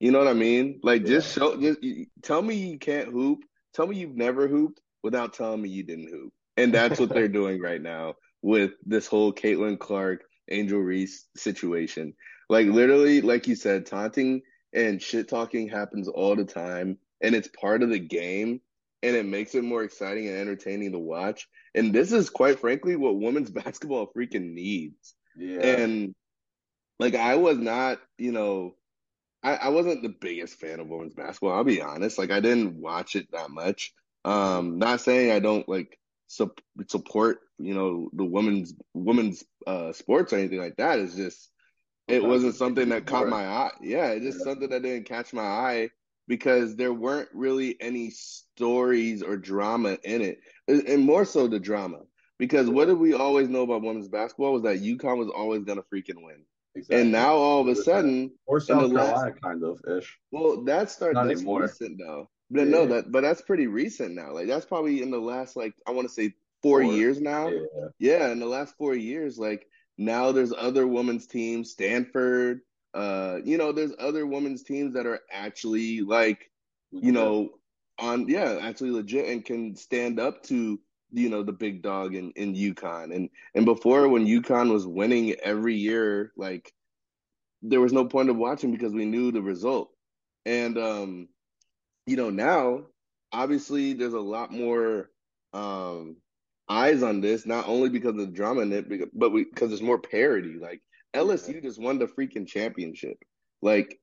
You 0.00 0.10
know 0.10 0.18
what 0.18 0.28
I 0.28 0.34
mean? 0.34 0.80
Like, 0.82 1.04
just 1.04 1.32
show, 1.32 1.58
just 1.60 1.78
tell 2.22 2.42
me 2.42 2.56
you 2.56 2.78
can't 2.78 3.08
hoop. 3.08 3.44
Tell 3.72 3.86
me 3.86 3.96
you've 3.96 4.16
never 4.16 4.48
hooped 4.48 4.80
without 5.02 5.32
telling 5.32 5.62
me 5.62 5.68
you 5.68 5.84
didn't 5.84 6.10
hoop. 6.10 6.32
And 6.56 6.74
that's 6.74 6.98
what 6.98 7.08
they're 7.08 7.28
doing 7.40 7.60
right 7.60 7.80
now 7.80 8.16
with 8.42 8.72
this 8.84 9.06
whole 9.06 9.32
Caitlin 9.32 9.78
Clark, 9.78 10.24
Angel 10.50 10.80
Reese 10.80 11.26
situation. 11.36 12.14
Like, 12.48 12.66
literally, 12.66 13.20
like 13.20 13.46
you 13.46 13.54
said, 13.54 13.86
taunting 13.86 14.42
and 14.74 15.00
shit 15.00 15.28
talking 15.28 15.68
happens 15.68 16.08
all 16.08 16.36
the 16.36 16.44
time, 16.44 16.98
and 17.20 17.34
it's 17.34 17.48
part 17.48 17.82
of 17.82 17.90
the 17.90 17.98
game 17.98 18.60
and 19.02 19.16
it 19.16 19.26
makes 19.26 19.54
it 19.54 19.64
more 19.64 19.82
exciting 19.82 20.28
and 20.28 20.38
entertaining 20.38 20.92
to 20.92 20.98
watch. 20.98 21.48
And 21.74 21.92
this 21.92 22.12
is 22.12 22.30
quite 22.30 22.60
frankly 22.60 22.96
what 22.96 23.18
women's 23.18 23.50
basketball 23.64 24.10
freaking 24.16 24.52
needs. 24.54 25.14
Yeah. 25.36 25.60
And 25.60 26.14
like 26.98 27.14
I 27.14 27.36
was 27.36 27.58
not, 27.58 27.98
you 28.18 28.32
know, 28.32 28.76
I, 29.42 29.56
I 29.56 29.68
wasn't 29.70 30.02
the 30.02 30.14
biggest 30.20 30.60
fan 30.60 30.78
of 30.78 30.88
women's 30.88 31.14
basketball. 31.14 31.52
I'll 31.52 31.64
be 31.64 31.82
honest. 31.82 32.18
Like 32.18 32.30
I 32.30 32.40
didn't 32.40 32.80
watch 32.80 33.16
it 33.16 33.26
that 33.32 33.50
much. 33.50 33.92
Um, 34.24 34.78
not 34.78 35.00
saying 35.00 35.32
I 35.32 35.40
don't 35.40 35.68
like 35.68 35.98
su- 36.28 36.54
support, 36.86 37.40
you 37.62 37.74
know, 37.74 38.10
the 38.12 38.24
women's 38.24 38.74
women's 38.94 39.44
uh 39.66 39.92
sports 39.92 40.32
or 40.32 40.38
anything 40.38 40.60
like 40.60 40.76
that. 40.76 40.98
It's 40.98 41.14
just 41.14 41.50
it 42.08 42.22
wasn't 42.22 42.56
something 42.56 42.88
that 42.88 43.06
caught 43.06 43.28
my 43.28 43.46
eye. 43.46 43.70
Yeah, 43.80 44.08
it's 44.08 44.24
just 44.24 44.44
something 44.44 44.68
that 44.70 44.82
didn't 44.82 45.06
catch 45.06 45.32
my 45.32 45.42
eye 45.42 45.90
because 46.28 46.76
there 46.76 46.92
weren't 46.92 47.28
really 47.32 47.76
any 47.80 48.10
stories 48.10 49.22
or 49.22 49.36
drama 49.36 49.98
in 50.04 50.22
it, 50.22 50.40
and 50.68 51.04
more 51.04 51.24
so 51.24 51.46
the 51.46 51.60
drama. 51.60 52.00
Because 52.38 52.68
what 52.68 52.88
did 52.88 52.98
we 52.98 53.14
always 53.14 53.48
know 53.48 53.62
about 53.62 53.82
women's 53.82 54.08
basketball 54.08 54.52
was 54.52 54.62
that 54.62 54.82
UConn 54.82 55.16
was 55.16 55.30
always 55.34 55.62
gonna 55.62 55.82
freaking 55.82 56.22
win. 56.22 56.44
Exactly. 56.74 57.02
And 57.02 57.12
now 57.12 57.34
all 57.34 57.60
of 57.60 57.68
a 57.68 57.76
sudden, 57.76 58.32
or 58.46 58.58
South 58.58 58.90
Carolina, 58.90 59.14
last, 59.14 59.42
kind 59.42 59.62
of 59.62 59.80
ish. 59.96 60.18
Well, 60.30 60.64
that 60.64 60.90
started 60.90 61.16
that's 61.18 61.40
anymore. 61.40 61.62
recent 61.62 61.98
though. 61.98 62.28
But 62.50 62.64
yeah. 62.64 62.70
no, 62.70 62.86
that 62.86 63.12
but 63.12 63.20
that's 63.20 63.42
pretty 63.42 63.66
recent 63.66 64.14
now. 64.14 64.32
Like 64.32 64.46
that's 64.46 64.66
probably 64.66 65.02
in 65.02 65.10
the 65.10 65.18
last 65.18 65.54
like 65.54 65.74
I 65.86 65.90
want 65.90 66.08
to 66.08 66.14
say 66.14 66.34
four, 66.62 66.82
four, 66.82 66.92
years 66.92 67.20
now. 67.20 67.48
Yeah. 67.48 67.88
yeah, 67.98 68.32
in 68.32 68.38
the 68.38 68.46
last 68.46 68.74
four 68.76 68.94
years, 68.94 69.38
like 69.38 69.66
now 69.98 70.32
there's 70.32 70.52
other 70.56 70.86
women's 70.86 71.26
teams, 71.26 71.70
Stanford, 71.70 72.60
uh, 72.94 73.38
you 73.44 73.56
know, 73.58 73.72
there's 73.72 73.94
other 73.98 74.26
women's 74.26 74.62
teams 74.62 74.94
that 74.94 75.06
are 75.06 75.20
actually 75.30 76.00
like, 76.02 76.50
you 76.90 77.12
know, 77.12 77.50
on 77.98 78.28
yeah, 78.28 78.58
actually 78.60 78.90
legit 78.90 79.28
and 79.28 79.44
can 79.44 79.74
stand 79.76 80.20
up 80.20 80.42
to 80.44 80.78
you 81.12 81.28
know 81.28 81.42
the 81.42 81.52
big 81.52 81.82
dog 81.82 82.14
in 82.14 82.32
in 82.32 82.54
UConn. 82.54 83.14
And 83.14 83.30
and 83.54 83.64
before 83.64 84.08
when 84.08 84.26
UConn 84.26 84.72
was 84.72 84.86
winning 84.86 85.32
every 85.42 85.76
year, 85.76 86.32
like 86.36 86.72
there 87.62 87.80
was 87.80 87.92
no 87.92 88.04
point 88.04 88.28
of 88.28 88.36
watching 88.36 88.72
because 88.72 88.92
we 88.92 89.04
knew 89.04 89.30
the 89.30 89.42
result. 89.42 89.90
And 90.44 90.76
um, 90.76 91.28
you 92.06 92.16
know, 92.16 92.30
now 92.30 92.86
obviously 93.32 93.94
there's 93.94 94.14
a 94.14 94.20
lot 94.20 94.52
more 94.52 95.10
um 95.54 96.16
eyes 96.68 97.02
on 97.02 97.20
this, 97.20 97.46
not 97.46 97.68
only 97.68 97.88
because 97.88 98.10
of 98.10 98.18
the 98.18 98.26
drama 98.26 98.62
in 98.62 98.72
it, 98.72 99.10
but 99.12 99.30
because 99.30 99.70
there's 99.70 99.82
more 99.82 99.98
parody. 99.98 100.58
Like 100.60 100.80
LSU 101.14 101.62
just 101.62 101.80
won 101.80 101.98
the 101.98 102.06
freaking 102.06 102.46
championship. 102.46 103.18
Like 103.60 103.98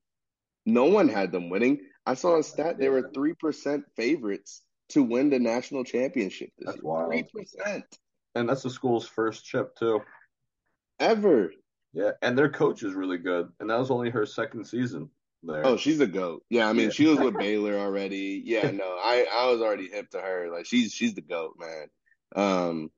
no 0.66 0.84
one 0.84 1.08
had 1.08 1.32
them 1.32 1.50
winning. 1.50 1.80
I 2.06 2.14
saw 2.14 2.38
a 2.38 2.42
stat 2.42 2.78
they 2.78 2.88
were 2.88 3.10
three 3.14 3.34
percent 3.34 3.84
favorites 3.96 4.62
to 4.90 5.02
win 5.02 5.30
the 5.30 5.38
national 5.38 5.84
championship 5.84 6.50
this 6.58 6.66
that's 6.74 6.82
year. 6.82 7.06
Three 7.08 7.22
percent. 7.34 7.84
And 8.34 8.48
that's 8.48 8.62
the 8.62 8.70
school's 8.70 9.06
first 9.06 9.44
chip 9.44 9.74
too. 9.76 10.00
Ever. 10.98 11.52
Yeah, 11.92 12.12
and 12.22 12.38
their 12.38 12.50
coach 12.50 12.84
is 12.84 12.94
really 12.94 13.18
good, 13.18 13.48
and 13.58 13.68
that 13.68 13.78
was 13.78 13.90
only 13.90 14.10
her 14.10 14.24
second 14.24 14.64
season 14.64 15.10
there. 15.42 15.66
Oh, 15.66 15.76
she's 15.76 16.00
a 16.00 16.06
goat. 16.06 16.44
Yeah, 16.48 16.68
I 16.68 16.72
mean, 16.72 16.86
Yeah, 16.86 16.90
she 16.90 17.06
was 17.06 17.18
with 17.18 17.34
Baylor 17.38 17.76
already. 17.78 18.42
Yeah, 18.44 18.70
no, 18.70 18.84
I 18.84 19.26
I 19.32 19.50
was 19.50 19.60
already 19.60 19.88
hip 19.88 20.10
to 20.10 20.20
her. 20.20 20.50
Like 20.52 20.66
she's 20.66 20.92
she's 20.92 21.14
the 21.14 21.22
goat, 21.22 21.56
man. 21.58 21.88
Um, 22.34 22.90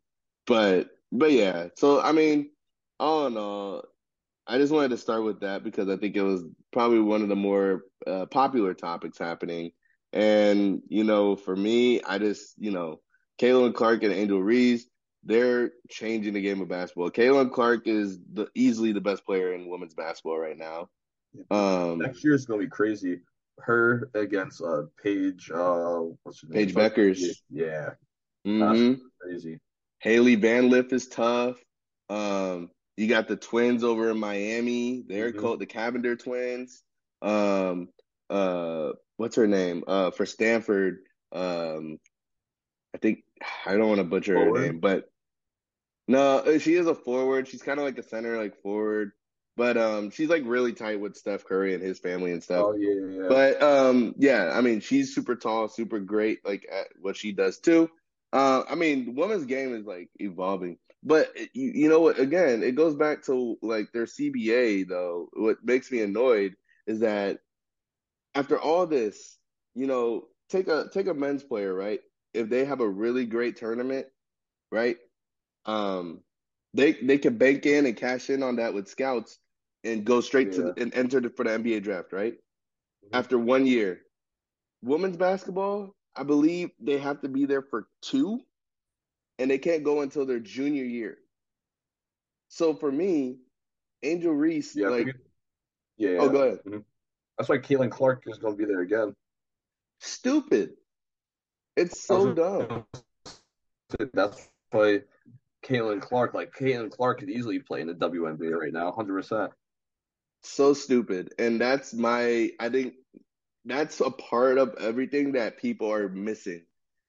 but 0.46 0.88
but 1.10 1.32
yeah. 1.32 1.68
So 1.76 2.00
I 2.00 2.12
mean, 2.12 2.50
all 2.98 3.26
in 3.26 3.36
all, 3.36 3.84
I 4.46 4.58
just 4.58 4.72
wanted 4.72 4.90
to 4.90 4.96
start 4.96 5.24
with 5.24 5.40
that 5.40 5.62
because 5.64 5.88
I 5.88 5.96
think 5.96 6.16
it 6.16 6.22
was 6.22 6.42
probably 6.72 7.00
one 7.00 7.22
of 7.22 7.28
the 7.28 7.36
more 7.36 7.82
uh, 8.06 8.26
popular 8.26 8.74
topics 8.74 9.18
happening. 9.18 9.72
And 10.12 10.82
you 10.88 11.04
know, 11.04 11.36
for 11.36 11.54
me, 11.54 12.02
I 12.02 12.18
just 12.18 12.54
you 12.58 12.70
know, 12.70 13.00
Caitlin 13.40 13.74
Clark 13.74 14.02
and 14.02 14.12
Angel 14.12 14.42
Reese, 14.42 14.86
they're 15.24 15.70
changing 15.90 16.34
the 16.34 16.42
game 16.42 16.60
of 16.60 16.68
basketball. 16.68 17.10
Caitlin 17.10 17.52
Clark 17.52 17.86
is 17.86 18.18
the 18.32 18.48
easily 18.54 18.92
the 18.92 19.00
best 19.00 19.24
player 19.24 19.54
in 19.54 19.68
women's 19.68 19.94
basketball 19.94 20.38
right 20.38 20.58
now. 20.58 20.88
Um, 21.50 21.98
next 21.98 22.24
year 22.24 22.34
is 22.34 22.44
gonna 22.44 22.60
be 22.60 22.68
crazy. 22.68 23.20
Her 23.58 24.10
against 24.14 24.62
uh 24.62 24.82
Paige, 25.02 25.50
uh, 25.50 26.00
what's 26.22 26.42
her 26.42 26.48
name? 26.48 26.66
Paige 26.66 26.74
Bueckers. 26.74 27.22
Yeah, 27.50 27.90
that's 28.58 28.84
hmm 28.84 28.94
crazy. 29.20 29.60
Hailey 30.00 30.34
Van 30.36 30.68
Lith 30.70 30.92
is 30.92 31.08
tough. 31.08 31.58
Um, 32.08 32.70
you 32.96 33.08
got 33.08 33.28
the 33.28 33.36
twins 33.36 33.84
over 33.84 34.10
in 34.10 34.18
Miami. 34.18 35.04
They're 35.06 35.32
hmm 35.32 35.32
called 35.32 35.60
the 35.60 35.66
Cavinder 35.66 36.18
twins. 36.18 36.82
Um, 37.22 37.88
uh, 38.28 38.92
what's 39.16 39.36
her 39.36 39.46
name? 39.46 39.84
Uh, 39.86 40.10
for 40.10 40.26
Stanford. 40.26 40.98
Um, 41.32 41.98
I 42.94 42.98
think 42.98 43.24
I 43.66 43.76
don't 43.76 43.88
want 43.88 43.98
to 43.98 44.04
butcher 44.04 44.38
her 44.46 44.52
name, 44.52 44.80
but 44.80 45.10
no, 46.08 46.38
uh, 46.38 46.58
she 46.58 46.74
is 46.74 46.86
a 46.86 46.94
forward. 46.94 47.48
She's 47.48 47.62
kind 47.62 47.78
of 47.78 47.84
like 47.84 47.98
a 47.98 48.02
center, 48.02 48.36
like 48.38 48.60
forward. 48.62 49.12
But 49.56 49.76
um, 49.76 50.10
she's 50.10 50.28
like 50.28 50.42
really 50.46 50.72
tight 50.72 51.00
with 51.00 51.16
Steph 51.16 51.44
Curry 51.44 51.74
and 51.74 51.82
his 51.82 51.98
family 51.98 52.32
and 52.32 52.42
stuff. 52.42 52.66
Oh 52.66 52.74
yeah, 52.74 52.94
yeah. 53.22 53.28
But 53.28 53.62
um, 53.62 54.14
yeah, 54.18 54.52
I 54.54 54.60
mean, 54.62 54.80
she's 54.80 55.14
super 55.14 55.36
tall, 55.36 55.68
super 55.68 56.00
great, 56.00 56.44
like 56.44 56.66
at 56.70 56.88
what 57.00 57.16
she 57.16 57.32
does 57.32 57.58
too. 57.58 57.90
Uh, 58.32 58.62
I 58.68 58.74
mean, 58.74 59.14
women's 59.14 59.44
game 59.44 59.74
is 59.74 59.84
like 59.84 60.08
evolving, 60.18 60.78
but 61.02 61.30
you, 61.52 61.72
you 61.74 61.88
know 61.88 62.00
what? 62.00 62.18
Again, 62.18 62.62
it 62.62 62.76
goes 62.76 62.94
back 62.94 63.22
to 63.24 63.58
like 63.62 63.92
their 63.92 64.06
CBA 64.06 64.88
though. 64.88 65.28
What 65.34 65.58
makes 65.62 65.90
me 65.90 66.00
annoyed 66.00 66.54
is 66.86 67.00
that 67.00 67.40
after 68.34 68.58
all 68.58 68.86
this, 68.86 69.38
you 69.74 69.86
know, 69.86 70.24
take 70.48 70.68
a 70.68 70.88
take 70.92 71.08
a 71.08 71.14
men's 71.14 71.42
player, 71.42 71.74
right? 71.74 72.00
If 72.32 72.48
they 72.48 72.64
have 72.64 72.80
a 72.80 72.88
really 72.88 73.26
great 73.26 73.56
tournament, 73.56 74.06
right? 74.70 74.96
Um, 75.66 76.20
they 76.74 76.92
they 76.92 77.18
can 77.18 77.36
bank 77.36 77.66
in 77.66 77.84
and 77.86 77.96
cash 77.96 78.30
in 78.30 78.42
on 78.42 78.56
that 78.56 78.72
with 78.72 78.88
scouts 78.88 79.38
and 79.84 80.04
go 80.04 80.20
straight 80.20 80.52
to 80.52 80.58
yeah. 80.58 80.72
the, 80.74 80.82
and 80.82 80.94
enter 80.94 81.20
the, 81.20 81.30
for 81.30 81.44
the 81.44 81.50
NBA 81.50 81.82
draft, 81.82 82.12
right? 82.12 82.34
Mhm. 83.04 83.10
After 83.12 83.38
one 83.38 83.66
year. 83.66 84.00
Women's 84.84 85.16
basketball, 85.16 85.94
I 86.14 86.22
believe 86.24 86.70
they 86.80 86.98
have 86.98 87.20
to 87.22 87.28
be 87.28 87.46
there 87.46 87.62
for 87.62 87.88
two, 88.02 88.40
and 89.38 89.50
they 89.50 89.58
can't 89.58 89.82
go 89.82 90.00
until 90.02 90.26
their 90.26 90.40
junior 90.40 90.84
year. 90.84 91.18
So 92.48 92.74
for 92.74 92.92
me, 92.92 93.38
Angel 94.02 94.32
Reese, 94.32 94.76
Yeah, 94.76 94.88
like, 94.88 95.06
forget- 95.06 95.20
yeah, 95.96 96.16
oh, 96.20 96.28
go 96.28 96.42
ahead. 96.42 96.64
Mhm. 96.64 96.84
That's 97.38 97.48
why 97.48 97.58
Caitlin 97.58 97.90
Clark 97.90 98.24
is 98.26 98.38
gonna 98.38 98.56
be 98.56 98.66
there 98.66 98.80
again. 98.80 99.16
Stupid. 100.00 100.76
It's 101.76 102.02
so 102.02 102.34
dumb. 102.34 102.86
That's 104.12 104.48
why 104.70 105.04
Caitlin 105.62 106.02
Clark, 106.02 106.34
like 106.34 106.52
Caitlin 106.54 106.90
Clark, 106.90 107.20
could 107.20 107.30
easily 107.30 107.60
play 107.60 107.80
in 107.80 107.86
the 107.86 107.94
WNBA 107.94 108.58
right 108.58 108.72
now, 108.72 108.92
hundred 108.92 109.14
percent. 109.14 109.52
So 110.42 110.74
stupid. 110.74 111.32
And 111.38 111.60
that's 111.60 111.94
my, 111.94 112.50
I 112.58 112.68
think 112.68 112.94
that's 113.64 114.00
a 114.00 114.10
part 114.10 114.58
of 114.58 114.74
everything 114.80 115.32
that 115.32 115.58
people 115.58 115.92
are 115.92 116.08
missing 116.08 116.64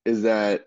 is 0.06 0.24
that 0.24 0.66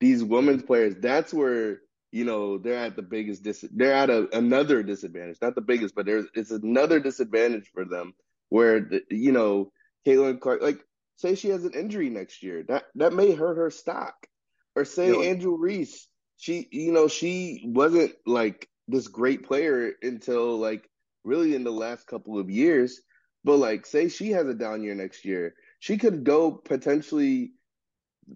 these 0.00 0.22
women's 0.22 0.62
players, 0.62 0.94
that's 1.00 1.32
where, 1.32 1.78
you 2.10 2.24
know, 2.24 2.58
they're 2.58 2.76
at 2.84 2.96
the 2.96 3.02
biggest 3.02 3.42
dis 3.42 3.64
they're 3.72 3.94
at 3.94 4.10
a, 4.10 4.28
another 4.36 4.82
disadvantage. 4.82 5.38
Not 5.40 5.54
the 5.54 5.60
biggest, 5.60 5.94
but 5.94 6.06
there's 6.06 6.26
it's 6.34 6.50
another 6.50 7.00
disadvantage 7.00 7.70
for 7.72 7.84
them 7.84 8.14
where 8.48 8.80
the, 8.80 9.02
you 9.10 9.32
know, 9.32 9.72
Caitlin 10.06 10.40
Clark, 10.40 10.62
like 10.62 10.84
say 11.16 11.34
she 11.34 11.48
has 11.48 11.64
an 11.64 11.72
injury 11.72 12.10
next 12.10 12.42
year. 12.42 12.64
That 12.68 12.84
that 12.96 13.12
may 13.12 13.32
hurt 13.32 13.56
her 13.56 13.70
stock. 13.70 14.14
Or 14.74 14.84
say 14.84 15.10
Angel 15.28 15.56
Reese, 15.56 16.08
she 16.38 16.66
you 16.70 16.92
know, 16.92 17.06
she 17.08 17.62
wasn't 17.64 18.12
like 18.26 18.68
this 18.88 19.08
great 19.08 19.44
player 19.44 19.92
until 20.02 20.58
like 20.58 20.88
really 21.24 21.54
in 21.54 21.62
the 21.64 21.70
last 21.70 22.06
couple 22.06 22.38
of 22.38 22.50
years. 22.50 23.00
But 23.44 23.56
like 23.56 23.86
say 23.86 24.08
she 24.08 24.30
has 24.30 24.46
a 24.46 24.54
down 24.54 24.82
year 24.82 24.94
next 24.94 25.24
year, 25.24 25.54
she 25.80 25.98
could 25.98 26.24
go 26.24 26.52
potentially 26.52 27.52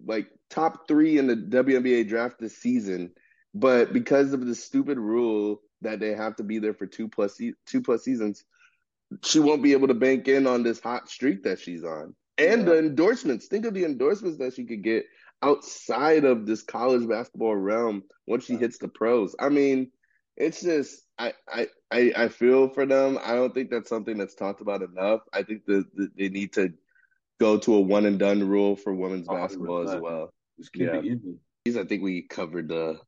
like 0.05 0.27
top 0.49 0.87
three 0.87 1.17
in 1.17 1.27
the 1.27 1.35
WNBA 1.35 2.07
draft 2.07 2.39
this 2.39 2.57
season, 2.57 3.11
but 3.53 3.93
because 3.93 4.33
of 4.33 4.45
the 4.45 4.55
stupid 4.55 4.97
rule 4.97 5.61
that 5.81 5.99
they 5.99 6.13
have 6.13 6.35
to 6.37 6.43
be 6.43 6.59
there 6.59 6.73
for 6.73 6.85
two 6.85 7.07
plus 7.07 7.37
se- 7.37 7.53
two 7.65 7.81
plus 7.81 8.03
seasons, 8.03 8.43
she 9.23 9.39
won't 9.39 9.63
be 9.63 9.73
able 9.73 9.87
to 9.87 9.93
bank 9.93 10.27
in 10.27 10.47
on 10.47 10.63
this 10.63 10.79
hot 10.79 11.09
streak 11.09 11.43
that 11.43 11.59
she's 11.59 11.83
on. 11.83 12.15
And 12.37 12.61
yeah, 12.61 12.73
the 12.73 12.79
endorsements. 12.79 13.47
Think 13.47 13.65
of 13.65 13.73
the 13.73 13.85
endorsements 13.85 14.37
that 14.39 14.53
she 14.53 14.65
could 14.65 14.83
get 14.83 15.05
outside 15.41 16.25
of 16.25 16.45
this 16.45 16.63
college 16.63 17.07
basketball 17.07 17.55
realm 17.55 18.03
once 18.25 18.45
she 18.45 18.55
hits 18.55 18.77
the 18.77 18.87
pros. 18.87 19.35
I 19.39 19.49
mean, 19.49 19.91
it's 20.37 20.61
just 20.61 21.01
I 21.17 21.33
I 21.51 21.67
I, 21.91 22.27
feel 22.29 22.69
for 22.69 22.85
them. 22.85 23.17
I 23.21 23.33
don't 23.33 23.53
think 23.53 23.71
that's 23.71 23.89
something 23.89 24.17
that's 24.17 24.35
talked 24.35 24.61
about 24.61 24.83
enough. 24.83 25.21
I 25.33 25.43
think 25.43 25.65
that 25.65 25.85
that 25.95 26.15
they 26.15 26.29
need 26.29 26.53
to 26.53 26.73
go 27.39 27.57
to 27.57 27.75
a 27.75 27.81
one 27.81 28.05
and 28.05 28.19
done 28.19 28.47
rule 28.47 28.75
for 28.75 28.93
women's 28.93 29.27
basketball 29.27 29.89
as 29.89 29.99
well. 29.99 30.33
Just 30.57 30.73
keep 30.73 30.83
Yeah. 30.83 31.01
it. 31.03 31.77
I 31.77 31.83
think 31.83 32.03
we 32.03 32.21
covered 32.21 32.69
the 32.69 32.99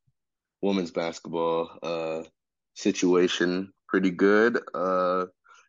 women's 0.62 0.92
basketball 0.92 1.70
uh 1.84 2.24
situation 2.74 3.72
pretty 3.88 4.12
good. 4.12 4.60
Uh 4.74 5.28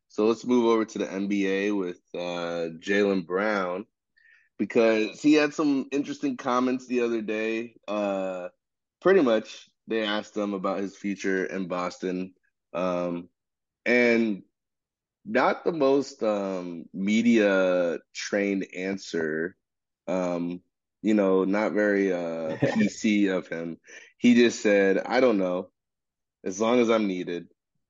so 0.09 0.27
let's 0.27 0.45
move 0.45 0.67
over 0.67 0.85
to 0.85 0.99
the 0.99 1.07
NBA 1.07 1.77
with 1.79 2.01
uh 2.15 2.71
Jaylen 2.81 3.27
Brown 3.27 3.87
because 4.59 5.21
he 5.21 5.35
had 5.35 5.55
some 5.55 5.87
interesting 5.93 6.37
comments 6.37 6.87
the 6.87 7.03
other 7.03 7.21
day. 7.23 7.75
Uh 7.87 8.49
pretty 9.01 9.21
much 9.23 9.69
they 9.91 10.05
asked 10.05 10.37
him 10.37 10.55
about 10.55 10.81
his 10.81 10.97
future 10.97 11.47
in 11.47 11.69
Boston. 11.69 12.35
Um 12.75 13.29
and 13.87 14.45
not 15.25 15.65
the 15.65 15.73
most 15.73 16.23
um 16.23 16.87
media 16.95 17.99
trained 18.15 18.67
answer. 18.77 19.57
Um, 20.09 20.63
you 21.03 21.15
know, 21.15 21.45
not 21.45 21.73
very 21.73 22.13
uh 22.13 22.57
PC 22.63 23.29
of 23.37 23.49
him. 23.49 23.79
He 24.19 24.35
just 24.35 24.63
said, 24.63 24.99
I 24.99 25.21
don't 25.21 25.39
know. 25.39 25.71
As 26.45 26.61
long 26.61 26.81
as 26.81 26.91
I'm 26.91 27.07
needed. 27.09 27.49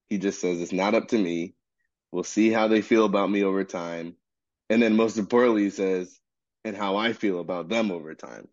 He 0.08 0.18
just 0.18 0.40
says 0.40 0.60
it's 0.60 0.72
not 0.72 0.94
up 0.94 1.08
to 1.08 1.18
me. 1.18 1.54
We'll 2.12 2.24
see 2.24 2.50
how 2.50 2.68
they 2.68 2.82
feel 2.82 3.04
about 3.04 3.30
me 3.30 3.44
over 3.44 3.64
time. 3.64 4.16
And 4.70 4.82
then 4.82 4.96
most 4.96 5.18
importantly, 5.18 5.64
he 5.64 5.70
says, 5.70 6.20
and 6.64 6.76
how 6.76 6.96
I 6.96 7.12
feel 7.12 7.40
about 7.40 7.68
them 7.68 7.92
over 7.92 8.14
time. 8.14 8.48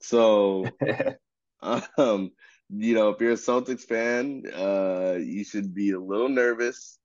So, 0.00 0.66
um, 1.98 2.32
you 2.68 2.94
know, 2.94 3.10
if 3.10 3.20
you're 3.20 3.32
a 3.32 3.34
Celtics 3.34 3.84
fan, 3.84 4.44
uh, 4.54 5.16
you 5.18 5.44
should 5.44 5.74
be 5.74 5.90
a 5.90 6.00
little 6.00 6.28
nervous 6.28 6.98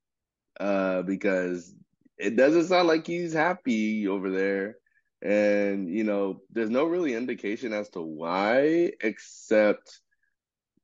uh, 0.59 1.01
because 1.01 1.73
it 2.17 2.35
doesn't 2.35 2.65
sound 2.65 2.87
like 2.87 3.07
he's 3.07 3.33
happy 3.33 4.07
over 4.07 4.29
there. 4.29 4.75
And, 5.21 5.89
you 5.89 6.03
know, 6.03 6.41
there's 6.51 6.69
no 6.69 6.85
really 6.85 7.15
indication 7.15 7.73
as 7.73 7.89
to 7.89 8.01
why, 8.01 8.91
except 9.01 9.99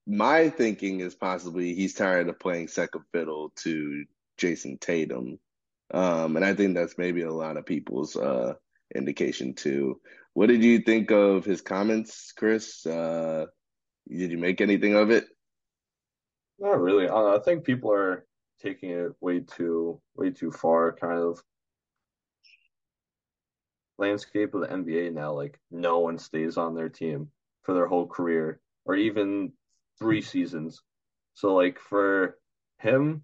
my 0.08 0.50
thinking 0.50 1.00
is 1.00 1.14
possibly 1.14 1.76
he's 1.76 1.94
tired 1.94 2.28
of 2.28 2.40
playing 2.40 2.68
second 2.68 3.04
fiddle 3.12 3.52
to 3.58 4.06
Jayson 4.38 4.80
Tatum. 4.80 5.40
Um, 5.94 6.36
and 6.36 6.46
I 6.46 6.54
think 6.56 6.74
that's 6.74 6.98
maybe 6.98 7.22
a 7.22 7.32
lot 7.32 7.58
of 7.58 7.66
people's 7.66 8.16
uh, 8.16 8.54
indication 8.96 9.54
too. 9.54 10.00
What 10.34 10.48
did 10.48 10.64
you 10.64 10.80
think 10.80 11.12
of 11.12 11.46
his 11.46 11.62
comments, 11.62 12.32
Chris? 12.36 12.86
Uh, 12.86 13.46
did 14.18 14.32
you 14.32 14.38
make 14.38 14.62
anything 14.62 14.96
of 14.96 15.10
it? 15.10 15.26
Not 16.60 16.80
really. 16.80 17.10
I 17.10 17.40
think 17.44 17.64
people 17.64 17.92
are 17.92 18.26
taking 18.62 18.92
it 18.92 19.14
way 19.20 19.40
too 19.40 20.00
way 20.16 20.30
too 20.30 20.52
far. 20.52 20.92
Kind 20.92 21.20
of 21.20 21.42
landscape 23.98 24.54
of 24.54 24.62
the 24.62 24.68
NBA 24.68 25.14
now. 25.14 25.34
Like 25.34 25.60
no 25.72 26.00
one 26.00 26.18
stays 26.18 26.58
on 26.58 26.76
their 26.76 26.90
team 26.90 27.30
for 27.64 27.74
their 27.74 27.88
whole 27.88 28.08
career 28.08 28.60
or 28.86 28.96
even 28.96 29.54
three 29.98 30.22
seasons. 30.22 30.82
So 31.34 31.54
like 31.56 31.80
for 31.80 32.38
him 32.80 33.24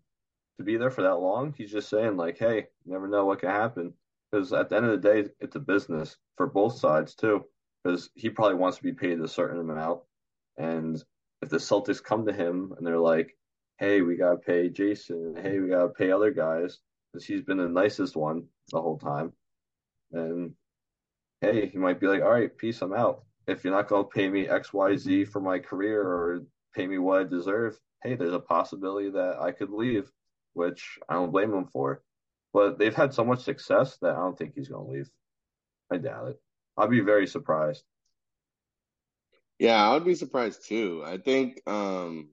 to 0.58 0.64
be 0.64 0.78
there 0.78 0.92
for 0.92 1.04
that 1.04 1.20
long, 1.20 1.54
he's 1.58 1.72
just 1.72 1.90
saying 1.90 2.18
like, 2.18 2.38
hey, 2.38 2.68
never 2.86 3.08
know 3.08 3.26
what 3.26 3.40
can 3.40 3.50
happen. 3.50 3.94
Because 4.32 4.54
at 4.54 4.70
the 4.70 4.78
end 4.78 4.86
of 4.86 5.02
the 5.02 5.10
day, 5.10 5.30
it's 5.40 5.56
a 5.56 5.60
business 5.60 6.18
for 6.36 6.48
both 6.48 6.78
sides 6.78 7.16
too. 7.16 7.46
Because 7.84 8.10
he 8.16 8.30
probably 8.30 8.56
wants 8.56 8.78
to 8.78 8.84
be 8.84 8.94
paid 8.94 9.20
a 9.20 9.28
certain 9.28 9.60
amount, 9.60 10.02
and 10.58 11.04
if 11.42 11.50
the 11.50 11.58
Celtics 11.58 12.04
come 12.04 12.26
to 12.26 12.34
him 12.34 12.74
and 12.78 12.86
they're 12.86 13.00
like, 13.00 13.38
hey, 13.80 14.02
we 14.02 14.16
gotta 14.16 14.38
pay 14.38 14.70
Jayson, 14.70 15.36
hey, 15.42 15.60
we 15.60 15.70
gotta 15.70 15.90
pay 15.90 16.12
other 16.12 16.32
guys, 16.32 16.80
because 17.12 17.26
he's 17.26 17.42
been 17.42 17.58
the 17.58 17.68
nicest 17.68 18.16
one 18.16 18.44
the 18.72 18.82
whole 18.82 18.98
time. 18.98 19.34
And 20.12 20.54
hey, 21.42 21.68
he 21.68 21.78
might 21.78 22.00
be 22.00 22.08
like, 22.08 22.22
all 22.22 22.32
right, 22.32 22.56
peace, 22.58 22.82
I'm 22.82 22.94
out. 22.94 23.24
If 23.48 23.64
you're 23.64 23.74
not 23.74 23.88
gonna 23.88 24.04
pay 24.04 24.30
me 24.30 24.48
X, 24.48 24.74
Y, 24.74 24.98
Z 24.98 25.26
for 25.26 25.40
my 25.40 25.60
career 25.60 26.02
or 26.02 26.42
pay 26.76 26.88
me 26.88 26.98
what 26.98 27.22
I 27.22 27.24
deserve, 27.24 27.80
hey, 28.04 28.16
there's 28.16 28.34
a 28.34 28.40
possibility 28.40 29.10
that 29.12 29.38
I 29.40 29.52
could 29.52 29.70
leave, 29.70 30.12
which 30.54 30.98
I 31.08 31.14
don't 31.14 31.32
blame 31.32 31.54
him 31.54 31.66
for. 31.66 32.02
But 32.54 32.80
they've 32.80 32.96
had 32.96 33.14
so 33.14 33.24
much 33.24 33.44
success 33.44 33.98
that 34.02 34.16
I 34.16 34.20
don't 34.20 34.38
think 34.38 34.54
he's 34.56 34.70
gonna 34.70 34.88
leave. 34.88 35.10
I 35.92 35.98
doubt 35.98 36.30
it. 36.30 36.42
I'd 36.78 36.90
be 36.90 37.02
very 37.02 37.28
surprised. 37.28 37.84
Yeah, 39.60 39.76
I 39.82 39.94
would 39.94 40.06
be 40.06 40.16
surprised 40.16 40.68
too. 40.68 41.04
I 41.06 41.18
think, 41.18 41.62
um, 41.68 42.30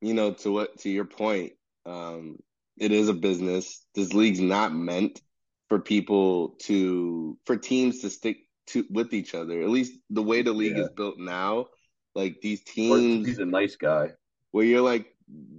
you 0.00 0.14
know, 0.14 0.34
to 0.34 0.52
what 0.52 0.78
to 0.80 0.90
your 0.90 1.06
point, 1.06 1.52
um, 1.86 2.38
it 2.76 2.92
is 2.92 3.08
a 3.08 3.14
business. 3.14 3.84
This 3.94 4.12
league's 4.12 4.40
not 4.40 4.74
meant 4.74 5.20
for 5.68 5.78
people 5.80 6.50
to 6.64 7.38
for 7.46 7.56
teams 7.56 8.00
to 8.02 8.10
stick 8.10 8.38
to 8.68 8.84
with 8.90 9.14
each 9.14 9.34
other. 9.34 9.60
At 9.62 9.70
least 9.70 9.98
the 10.10 10.22
way 10.22 10.42
the 10.42 10.52
league 10.52 10.76
Yeah. 10.76 10.82
is 10.82 10.88
built 10.90 11.18
now, 11.18 11.68
like 12.14 12.40
these 12.42 12.62
teams 12.64 13.26
he's 13.26 13.38
a 13.38 13.46
nice 13.46 13.76
guy. 13.76 14.12
where 14.52 14.64
you're 14.64 14.80
like 14.80 15.06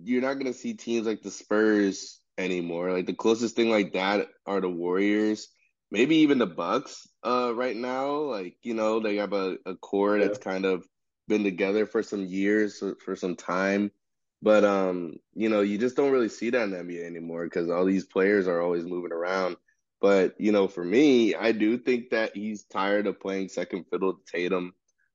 you're 0.03 0.21
not 0.21 0.35
gonna 0.35 0.53
see 0.53 0.73
teams 0.73 1.07
like 1.07 1.21
the 1.21 1.31
Spurs 1.31 2.19
anymore. 2.37 2.91
Like 2.91 3.05
the 3.05 3.13
closest 3.13 3.55
thing 3.55 3.69
like 3.69 3.93
that 3.93 4.27
are 4.45 4.61
the 4.61 4.69
Warriors, 4.69 5.47
maybe 5.91 6.17
even 6.17 6.37
the 6.39 6.45
Bucks. 6.47 7.07
Uh, 7.23 7.53
right 7.55 7.75
now, 7.75 8.17
like 8.19 8.55
you 8.63 8.73
know, 8.73 8.99
they 8.99 9.17
have 9.17 9.33
a, 9.33 9.57
a 9.65 9.75
core 9.75 10.19
Yeah. 10.19 10.27
that's 10.27 10.37
kind 10.37 10.65
of 10.65 10.85
been 11.27 11.43
together 11.43 11.85
for 11.85 12.03
some 12.03 12.25
years, 12.25 12.83
for 13.03 13.15
some 13.15 13.35
time. 13.35 13.91
But 14.41 14.63
um, 14.63 15.15
you 15.33 15.49
know, 15.49 15.61
you 15.61 15.77
just 15.77 15.95
don't 15.95 16.11
really 16.11 16.29
see 16.29 16.49
that 16.51 16.63
in 16.63 16.71
the 16.71 16.77
NBA 16.77 17.05
anymore 17.05 17.43
because 17.45 17.69
all 17.69 17.85
these 17.85 18.05
players 18.05 18.47
are 18.47 18.61
always 18.61 18.85
moving 18.85 19.11
around. 19.11 19.57
But 19.99 20.35
you 20.39 20.51
know, 20.51 20.67
for 20.67 20.83
me, 20.83 21.33
I 21.35 21.51
do 21.51 21.77
think 21.77 22.11
that 22.11 22.35
he's 22.35 22.63
tired 22.65 23.07
of 23.07 23.19
playing 23.19 23.49
second 23.49 23.85
fiddle 23.89 24.13
to 24.13 24.19
Tatum. 24.31 24.73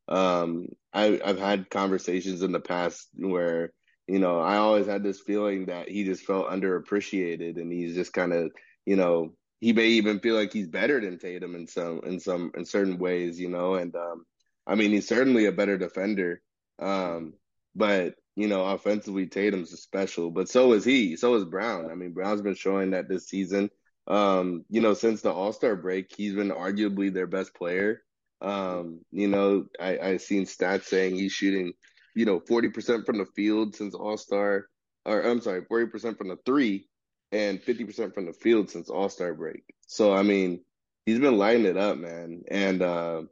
Um, 0.08 0.68
I, 0.92 1.20
I've 1.24 1.38
had 1.38 1.70
conversations 1.70 2.42
in 2.42 2.50
the 2.52 2.60
past 2.60 3.08
where, 3.14 3.72
you 4.08 4.18
know, 4.18 4.40
I 4.40 4.56
always 4.56 4.86
had 4.86 5.04
this 5.04 5.20
feeling 5.20 5.66
that 5.66 5.88
he 5.88 6.04
just 6.04 6.24
felt 6.24 6.48
underappreciated 6.50 7.56
and 7.56 7.72
he's 7.72 7.94
just 7.94 8.12
kind 8.12 8.32
of, 8.32 8.50
you 8.84 8.96
know, 8.96 9.34
he 9.60 9.72
may 9.72 9.86
even 9.86 10.18
feel 10.18 10.34
like 10.34 10.52
he's 10.52 10.66
better 10.68 11.00
than 11.00 11.18
Tatum 11.20 11.54
in 11.54 11.68
some 11.68 12.00
in 12.04 12.18
some 12.18 12.50
in 12.56 12.64
certain 12.64 12.98
ways, 12.98 13.38
you 13.38 13.48
know, 13.48 13.76
and 13.76 13.94
um 13.94 14.26
I 14.66 14.74
mean 14.74 14.90
he's 14.90 15.08
certainly 15.08 15.46
a 15.46 15.52
better 15.52 15.78
defender. 15.78 16.42
Um, 16.78 17.34
but 17.74 18.14
you 18.36 18.48
know, 18.48 18.64
offensively 18.64 19.26
Tatum's 19.26 19.70
special, 19.80 20.30
but 20.30 20.48
so 20.48 20.72
is 20.72 20.84
he. 20.84 21.16
So 21.16 21.34
is 21.34 21.44
Brown. 21.44 21.90
I 21.90 21.94
mean, 21.94 22.12
Brown's 22.12 22.42
been 22.42 22.54
showing 22.54 22.90
that 22.92 23.08
this 23.08 23.28
season. 23.28 23.70
Um, 24.06 24.64
you 24.68 24.80
know, 24.80 24.94
since 24.94 25.20
the 25.20 25.30
All-Star 25.30 25.76
break, 25.76 26.12
he's 26.16 26.34
been 26.34 26.50
arguably 26.50 27.12
their 27.12 27.26
best 27.26 27.54
player. 27.54 28.02
Um, 28.40 29.00
you 29.12 29.28
know, 29.28 29.66
I, 29.78 29.98
I 29.98 30.16
seen 30.16 30.44
stats 30.46 30.84
saying 30.84 31.14
he's 31.14 31.32
shooting, 31.32 31.74
you 32.16 32.24
know, 32.24 32.40
40% 32.40 33.06
from 33.06 33.18
the 33.18 33.26
field 33.36 33.76
since 33.76 33.94
All-Star, 33.94 34.66
or 35.04 35.22
I'm 35.22 35.40
sorry, 35.40 35.62
40% 35.62 36.18
from 36.18 36.28
the 36.28 36.38
three 36.44 36.88
and 37.30 37.62
50% 37.62 38.14
from 38.14 38.26
the 38.26 38.32
field 38.32 38.70
since 38.70 38.88
All-Star 38.88 39.34
break. 39.34 39.62
So, 39.86 40.12
I 40.14 40.22
mean, 40.22 40.64
he's 41.06 41.20
been 41.20 41.38
lighting 41.38 41.66
it 41.66 41.76
up, 41.76 41.98
man. 41.98 42.42
And, 42.50 42.82
uh, 42.82 43.22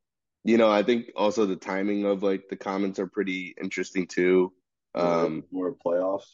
you 0.45 0.57
know, 0.57 0.71
I 0.71 0.83
think 0.83 1.11
also 1.17 1.47
the 1.47 1.57
timing 1.57 2.05
of 2.07 2.23
like 2.23 2.49
the 2.49 2.57
comments 2.57 2.99
are 2.99 3.07
pretty 3.07 3.55
interesting 3.61 4.07
too. 4.07 4.53
Um, 4.95 5.45
more 5.51 5.75
playoffs. 5.75 6.27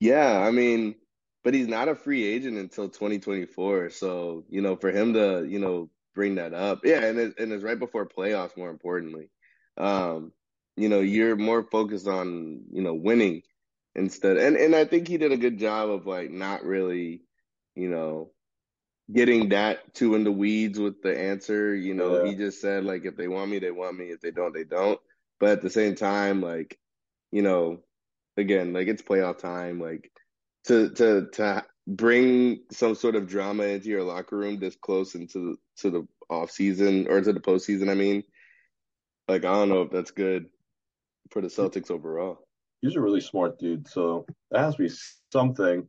yeah, 0.00 0.38
I 0.38 0.50
mean, 0.50 0.94
but 1.44 1.54
he's 1.54 1.68
not 1.68 1.88
a 1.88 1.94
free 1.94 2.24
agent 2.24 2.58
until 2.58 2.88
2024. 2.88 3.90
So, 3.90 4.44
you 4.48 4.60
know, 4.60 4.76
for 4.76 4.90
him 4.90 5.14
to, 5.14 5.46
you 5.48 5.58
know, 5.58 5.90
bring 6.14 6.36
that 6.36 6.54
up. 6.54 6.80
Yeah, 6.84 7.04
and 7.04 7.18
it, 7.18 7.38
and 7.38 7.52
it's 7.52 7.64
right 7.64 7.78
before 7.78 8.08
playoffs, 8.08 8.56
more 8.56 8.70
importantly. 8.70 9.30
Um, 9.76 10.32
you 10.76 10.88
know, 10.88 11.00
you're 11.00 11.36
more 11.36 11.62
focused 11.62 12.08
on, 12.08 12.62
you 12.72 12.82
know, 12.82 12.94
winning 12.94 13.42
instead. 13.94 14.36
And 14.36 14.56
and 14.56 14.74
I 14.74 14.84
think 14.84 15.08
he 15.08 15.18
did 15.18 15.32
a 15.32 15.36
good 15.36 15.58
job 15.58 15.90
of 15.90 16.06
like 16.06 16.30
not 16.30 16.64
really, 16.64 17.22
you 17.74 17.88
know, 17.88 18.30
getting 19.12 19.50
that 19.50 19.94
too 19.94 20.14
in 20.14 20.24
the 20.24 20.32
weeds 20.32 20.78
with 20.78 21.02
the 21.02 21.18
answer. 21.18 21.74
You 21.74 21.94
know, 21.94 22.24
Yeah. 22.24 22.30
he 22.30 22.36
just 22.36 22.60
said 22.60 22.84
like 22.84 23.04
if 23.04 23.16
they 23.16 23.28
want 23.28 23.50
me, 23.50 23.58
they 23.58 23.70
want 23.70 23.98
me. 23.98 24.06
If 24.06 24.20
they 24.20 24.30
don't, 24.30 24.52
they 24.54 24.64
don't. 24.64 25.00
But 25.38 25.50
at 25.50 25.62
the 25.62 25.70
same 25.70 25.94
time, 25.94 26.40
like, 26.40 26.78
you 27.30 27.42
know, 27.42 27.82
again, 28.36 28.72
like 28.72 28.88
it's 28.88 29.02
playoff 29.02 29.38
time. 29.38 29.80
Like 29.80 30.10
to 30.64 30.90
to 30.90 31.28
to 31.34 31.64
bring 31.86 32.60
some 32.72 32.94
sort 32.94 33.14
of 33.14 33.28
drama 33.28 33.64
into 33.64 33.88
your 33.88 34.02
locker 34.02 34.36
room 34.36 34.58
this 34.58 34.76
close 34.76 35.14
into 35.14 35.58
to 35.78 35.90
the 35.90 36.08
off 36.28 36.50
season 36.50 37.06
or 37.08 37.20
to 37.20 37.32
the 37.32 37.40
postseason, 37.40 37.88
I 37.88 37.94
mean, 37.94 38.24
like 39.28 39.44
I 39.44 39.52
don't 39.52 39.68
know 39.68 39.82
if 39.82 39.90
that's 39.90 40.10
good 40.10 40.46
for 41.30 41.40
the 41.42 41.48
Celtics 41.48 41.90
overall. 41.90 42.38
He's 42.82 42.96
a 42.96 43.00
really 43.00 43.20
smart 43.20 43.58
dude, 43.58 43.88
so 43.88 44.26
there 44.50 44.62
has 44.62 44.76
to 44.76 44.82
be 44.82 44.94
something 45.32 45.86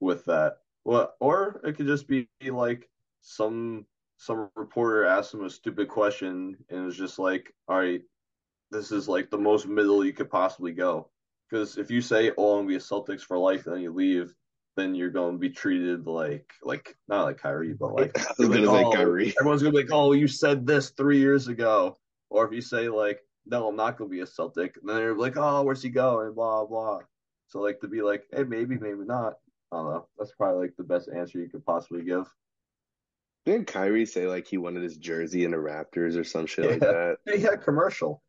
with 0.00 0.24
that. 0.26 0.56
Well, 0.84 1.14
or 1.20 1.60
it 1.64 1.76
could 1.76 1.86
just 1.86 2.08
be 2.08 2.28
like 2.42 2.88
some 3.20 3.86
some 4.18 4.50
reporter 4.54 5.04
asked 5.04 5.34
him 5.34 5.44
a 5.44 5.50
stupid 5.50 5.88
question 5.88 6.56
and 6.68 6.86
it's 6.86 6.96
just 6.96 7.18
like, 7.18 7.52
all 7.68 7.78
right, 7.78 8.02
this 8.70 8.92
is 8.92 9.08
like 9.08 9.30
the 9.30 9.38
most 9.38 9.66
middle 9.66 10.04
you 10.04 10.12
could 10.12 10.30
possibly 10.30 10.72
go. 10.72 11.10
Because 11.48 11.78
if 11.78 11.90
you 11.90 12.00
say, 12.00 12.32
"Oh, 12.36 12.54
I'm 12.54 12.60
gonna 12.60 12.68
be 12.68 12.74
a 12.76 12.78
Celtics 12.78 13.20
for 13.20 13.38
life," 13.38 13.66
and 13.66 13.74
then 13.76 13.82
you 13.82 13.92
leave, 13.92 14.34
then 14.76 14.94
you're 14.94 15.10
going 15.10 15.34
to 15.34 15.38
be 15.38 15.50
treated 15.50 16.06
like 16.06 16.52
like 16.62 16.96
not 17.06 17.24
like 17.24 17.38
Kyrie, 17.38 17.74
but 17.74 17.94
like 17.94 18.16
like, 18.38 18.86
oh, 18.86 18.90
Kyrie. 18.90 19.34
everyone's 19.38 19.62
gonna 19.62 19.72
be 19.72 19.82
like, 19.82 19.92
"Oh, 19.92 20.12
you 20.12 20.26
said 20.26 20.66
this 20.66 20.90
three 20.90 21.18
years 21.18 21.48
ago," 21.48 21.96
or 22.30 22.46
if 22.46 22.52
you 22.52 22.60
say 22.60 22.88
like, 22.88 23.20
"No, 23.46 23.68
I'm 23.68 23.76
not 23.76 23.96
gonna 23.96 24.10
be 24.10 24.20
a 24.20 24.26
Celtic," 24.26 24.76
and 24.78 24.88
then 24.88 24.96
they're 24.96 25.14
like, 25.14 25.36
"Oh, 25.36 25.62
where's 25.62 25.82
he 25.82 25.90
going?" 25.90 26.32
Blah 26.34 26.64
blah. 26.64 27.00
So 27.46 27.60
like 27.60 27.80
to 27.80 27.88
be 27.88 28.02
like, 28.02 28.24
"Hey, 28.32 28.44
maybe, 28.44 28.76
maybe 28.76 29.04
not." 29.04 29.34
I 29.74 29.78
don't 29.78 29.92
know. 29.92 30.08
That's 30.18 30.32
probably 30.32 30.62
like 30.62 30.76
the 30.76 30.84
best 30.84 31.08
answer 31.14 31.38
you 31.40 31.48
could 31.48 31.66
possibly 31.66 32.04
give. 32.04 32.26
Didn't 33.44 33.66
Kyrie 33.66 34.06
say 34.06 34.26
like 34.26 34.46
he 34.46 34.56
wanted 34.56 34.82
his 34.82 34.96
jersey 34.96 35.44
in 35.44 35.50
the 35.50 35.56
Raptors 35.56 36.16
or 36.16 36.24
some 36.24 36.46
shit 36.46 36.70
like 36.70 36.80
that? 36.80 37.16
he 37.32 37.40
had 37.40 37.54
a 37.54 37.58
commercial. 37.58 38.22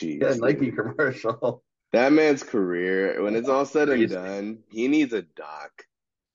He 0.00 0.18
had 0.18 0.32
a 0.32 0.34
Jeez, 0.34 0.40
Nike 0.40 0.70
dude. 0.70 0.76
commercial. 0.76 1.62
That 1.92 2.12
man's 2.12 2.42
career, 2.42 3.22
when 3.22 3.36
it's 3.36 3.48
all 3.48 3.64
said 3.64 3.88
and 3.88 4.08
done, 4.10 4.58
he 4.70 4.88
needs 4.88 5.12
a 5.12 5.22
doc. 5.22 5.70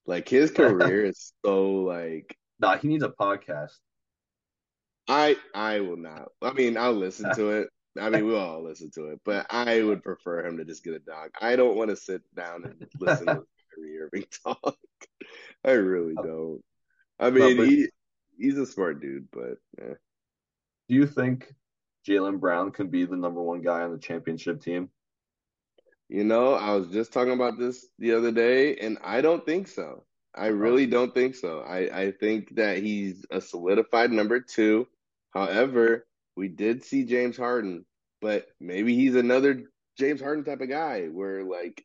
Like 0.05 0.29
his 0.29 0.51
career 0.51 1.05
is 1.05 1.33
so 1.45 1.71
like 1.81 2.37
Nah, 2.59 2.77
he 2.77 2.87
needs 2.87 3.03
a 3.03 3.09
podcast. 3.09 3.73
I 5.07 5.35
I 5.53 5.81
will 5.81 5.97
not. 5.97 6.29
I 6.41 6.53
mean, 6.53 6.77
I'll 6.77 6.93
listen 6.93 7.33
to 7.35 7.49
it. 7.49 7.69
I 7.99 8.09
mean, 8.09 8.25
we'll 8.25 8.37
all 8.39 8.63
listen 8.63 8.91
to 8.91 9.07
it, 9.07 9.19
but 9.25 9.47
I 9.49 9.81
would 9.83 10.03
prefer 10.03 10.45
him 10.45 10.57
to 10.57 10.65
just 10.65 10.83
get 10.83 10.93
a 10.93 10.99
doc. 10.99 11.31
I 11.41 11.55
don't 11.55 11.75
want 11.75 11.89
to 11.89 11.95
sit 11.95 12.21
down 12.35 12.63
and 12.63 12.87
listen 12.99 13.25
to 13.27 13.43
Kyrie 13.79 13.99
Irving 13.99 14.25
talk. 14.43 14.77
I 15.63 15.71
really 15.71 16.15
don't. 16.15 16.61
I 17.19 17.29
mean, 17.29 17.57
but- 17.57 17.67
he 17.67 17.89
he's 18.37 18.57
a 18.57 18.65
smart 18.65 19.01
dude, 19.01 19.27
but 19.31 19.57
eh. 19.81 19.93
Do 20.87 20.95
you 20.95 21.05
think 21.05 21.53
Jaylen 22.07 22.39
Brown 22.39 22.71
can 22.71 22.87
be 22.87 23.05
the 23.05 23.15
number 23.15 23.41
one 23.41 23.61
guy 23.61 23.81
on 23.81 23.91
the 23.91 23.99
championship 23.99 24.61
team? 24.61 24.89
You 26.07 26.23
know, 26.23 26.53
I 26.53 26.73
was 26.73 26.87
just 26.87 27.13
talking 27.13 27.33
about 27.33 27.59
this 27.59 27.85
the 27.99 28.13
other 28.13 28.31
day, 28.31 28.75
and 28.77 28.97
I 29.03 29.21
don't 29.21 29.45
think 29.45 29.67
so. 29.67 30.05
I 30.33 30.47
really 30.47 30.87
don't 30.87 31.13
think 31.13 31.35
so. 31.35 31.59
I, 31.59 32.05
I 32.05 32.11
think 32.11 32.55
that 32.55 32.77
he's 32.77 33.25
a 33.29 33.39
solidified 33.41 34.11
number 34.11 34.39
two. 34.39 34.87
However, 35.31 36.07
we 36.35 36.47
did 36.47 36.83
see 36.83 37.03
James 37.03 37.37
Harden, 37.37 37.85
but 38.21 38.47
maybe 38.59 38.95
he's 38.95 39.15
another 39.15 39.65
James 39.99 40.21
Harden 40.21 40.43
type 40.43 40.61
of 40.61 40.69
guy 40.69 41.07
where 41.07 41.43
like 41.43 41.83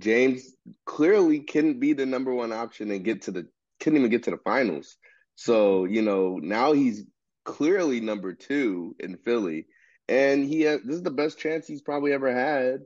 James 0.00 0.54
clearly 0.86 1.40
couldn't 1.40 1.78
be 1.78 1.92
the 1.92 2.06
number 2.06 2.34
one 2.34 2.52
option 2.52 2.90
and 2.90 3.04
get 3.04 3.22
to 3.22 3.30
the 3.30 3.46
couldn't 3.80 3.98
even 3.98 4.10
get 4.10 4.24
to 4.24 4.30
the 4.30 4.38
finals. 4.38 4.96
So, 5.36 5.84
you 5.84 6.02
know, 6.02 6.38
now 6.42 6.72
he's 6.72 7.04
clearly 7.44 8.00
number 8.00 8.34
two 8.34 8.94
in 8.98 9.16
Philly. 9.16 9.66
And 10.08 10.44
he 10.44 10.62
has, 10.62 10.80
this 10.84 10.96
is 10.96 11.02
the 11.02 11.10
best 11.10 11.38
chance 11.38 11.66
he's 11.66 11.82
probably 11.82 12.12
ever 12.12 12.34
had 12.34 12.80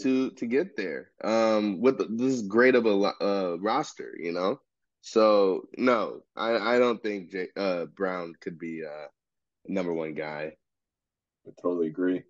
to 0.00 0.30
to 0.30 0.46
get 0.46 0.76
there. 0.76 1.10
Um, 1.22 1.80
with 1.80 2.18
this 2.18 2.42
great 2.42 2.74
of 2.74 2.86
a 2.86 3.12
uh, 3.20 3.56
roster, 3.60 4.14
you 4.18 4.32
know. 4.32 4.60
So 5.02 5.68
no, 5.76 6.22
I 6.36 6.76
I 6.76 6.78
don't 6.78 7.02
think 7.02 7.30
J, 7.30 7.48
uh, 7.56 7.86
Brown 7.86 8.34
could 8.40 8.58
be 8.58 8.82
uh 8.84 9.08
number 9.66 9.92
one 9.92 10.14
guy. 10.14 10.52
I 11.46 11.50
totally 11.60 11.88
agree. 11.88 12.22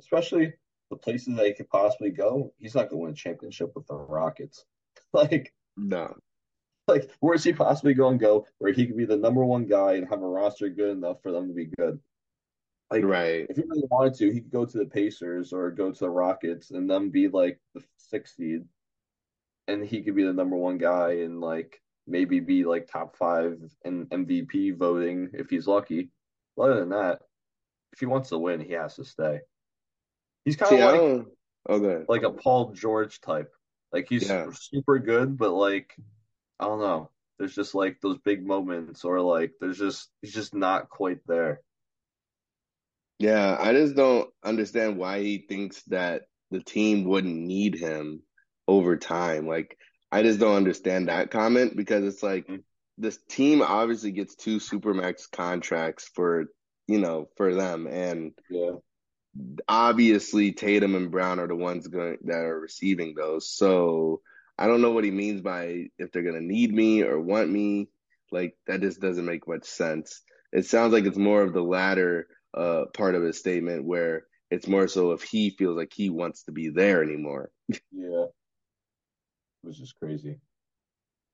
Especially 0.00 0.54
the 0.90 0.96
places 0.96 1.36
that 1.36 1.46
he 1.46 1.54
could 1.54 1.68
possibly 1.68 2.10
go. 2.10 2.52
He's 2.58 2.74
not 2.74 2.90
going 2.90 2.90
to 2.90 2.96
win 3.04 3.12
a 3.12 3.14
championship 3.14 3.72
with 3.74 3.86
the 3.86 3.94
Rockets. 3.94 4.64
Like, 5.12 5.52
No, 5.76 6.12
like 6.88 7.10
where's 7.20 7.44
he 7.44 7.52
possibly 7.52 7.94
going 7.94 8.18
to 8.18 8.24
go 8.24 8.46
where 8.58 8.72
he 8.72 8.86
could 8.86 8.96
be 8.96 9.04
the 9.04 9.16
number 9.16 9.44
one 9.44 9.66
guy 9.66 9.94
and 9.94 10.08
have 10.08 10.22
a 10.22 10.28
roster 10.28 10.68
good 10.68 10.90
enough 10.90 11.22
for 11.22 11.32
them 11.32 11.48
to 11.48 11.54
be 11.54 11.66
good? 11.66 11.98
Like 12.90 13.04
Right. 13.04 13.46
if 13.48 13.56
he 13.56 13.62
really 13.66 13.88
wanted 13.90 14.14
to, 14.14 14.32
he 14.32 14.40
could 14.40 14.50
go 14.50 14.64
to 14.64 14.78
the 14.78 14.86
Pacers 14.86 15.52
or 15.52 15.70
go 15.70 15.90
to 15.92 15.98
the 15.98 16.10
Rockets 16.10 16.70
and 16.70 16.90
then 16.90 17.10
be 17.10 17.28
like 17.28 17.58
the 17.74 17.82
sixth 17.96 18.36
seed, 18.36 18.64
and 19.68 19.84
he 19.84 20.02
could 20.02 20.14
be 20.14 20.24
the 20.24 20.32
number 20.32 20.56
one 20.56 20.78
guy 20.78 21.12
and 21.22 21.40
like 21.40 21.80
maybe 22.06 22.40
be 22.40 22.64
like 22.64 22.86
top 22.86 23.16
five 23.16 23.58
in 23.84 24.06
MVP 24.06 24.76
voting 24.76 25.30
if 25.32 25.48
he's 25.48 25.66
lucky. 25.66 26.10
But 26.56 26.70
other 26.70 26.80
than 26.80 26.90
that, 26.90 27.20
if 27.92 28.00
he 28.00 28.06
wants 28.06 28.28
to 28.28 28.38
win, 28.38 28.60
he 28.60 28.72
has 28.72 28.96
to 28.96 29.04
stay. 29.04 29.40
He's 30.44 30.56
kind 30.56 30.74
of 30.74 30.80
like 30.80 31.00
don't. 31.00 31.28
Okay. 31.68 32.04
like 32.08 32.22
a 32.22 32.30
Paul 32.32 32.72
George 32.72 33.20
type. 33.20 33.52
Like 33.92 34.08
he's 34.08 34.28
Yeah. 34.28 34.50
super 34.52 34.98
good, 34.98 35.36
but 35.38 35.52
like 35.52 35.94
I 36.60 36.66
don't 36.66 36.80
know. 36.80 37.10
There's 37.38 37.54
just 37.54 37.74
like 37.74 38.00
those 38.00 38.18
big 38.18 38.46
moments, 38.46 39.04
or 39.04 39.20
like 39.20 39.52
there's 39.60 39.78
just 39.78 40.10
he's 40.22 40.34
just 40.34 40.54
not 40.54 40.88
quite 40.88 41.20
there. 41.26 41.60
Yeah. 43.18 43.56
I 43.58 43.72
just 43.72 43.94
don't 43.96 44.28
understand 44.42 44.98
why 44.98 45.20
he 45.20 45.38
thinks 45.38 45.82
that 45.84 46.22
the 46.50 46.62
team 46.62 47.04
wouldn't 47.04 47.36
need 47.36 47.74
him 47.76 48.22
over 48.68 48.96
time. 48.96 49.46
Like, 49.46 49.76
I 50.10 50.22
just 50.22 50.38
don't 50.40 50.56
understand 50.56 51.08
that 51.08 51.30
comment 51.30 51.76
because 51.76 52.04
it's 52.04 52.22
like 52.22 52.46
Mhm. 52.48 52.64
this 52.98 53.18
team 53.28 53.62
obviously 53.62 54.12
gets 54.12 54.34
two 54.36 54.58
supermax 54.58 55.30
contracts 55.30 56.08
for, 56.14 56.46
you 56.86 56.98
know, 56.98 57.28
for 57.36 57.54
them. 57.54 57.86
And 57.86 58.32
Yeah, 58.48 58.76
obviously 59.68 60.52
Tatum 60.52 60.94
and 60.94 61.10
Brown 61.10 61.38
are 61.38 61.48
the 61.48 61.56
ones 61.56 61.86
going 61.88 62.18
that 62.24 62.44
are 62.44 62.58
receiving 62.58 63.14
those. 63.14 63.48
So 63.48 64.20
I 64.58 64.66
don't 64.66 64.82
know 64.82 64.92
what 64.92 65.04
he 65.04 65.10
means 65.10 65.40
by 65.40 65.86
if 65.98 66.12
they're 66.12 66.22
gonna 66.22 66.40
need 66.40 66.72
me 66.72 67.02
or 67.02 67.18
want 67.20 67.50
me. 67.50 67.88
Like 68.30 68.56
that 68.66 68.80
just 68.80 69.00
doesn't 69.00 69.24
make 69.24 69.48
much 69.48 69.64
sense. 69.64 70.22
It 70.52 70.66
sounds 70.66 70.92
like 70.92 71.04
it's 71.04 71.16
more 71.16 71.42
of 71.42 71.52
the 71.52 71.62
latter 71.62 72.28
uh 72.52 72.84
part 72.94 73.14
of 73.14 73.22
his 73.22 73.38
statement 73.38 73.84
where 73.84 74.24
it's 74.50 74.68
more 74.68 74.86
so 74.86 75.12
if 75.12 75.22
he 75.22 75.50
feels 75.50 75.76
like 75.76 75.92
he 75.92 76.10
wants 76.10 76.44
to 76.44 76.52
be 76.52 76.68
there 76.68 77.02
anymore. 77.02 77.50
yeah, 77.68 78.26
which 79.62 79.80
is 79.80 79.92
crazy. 79.92 80.38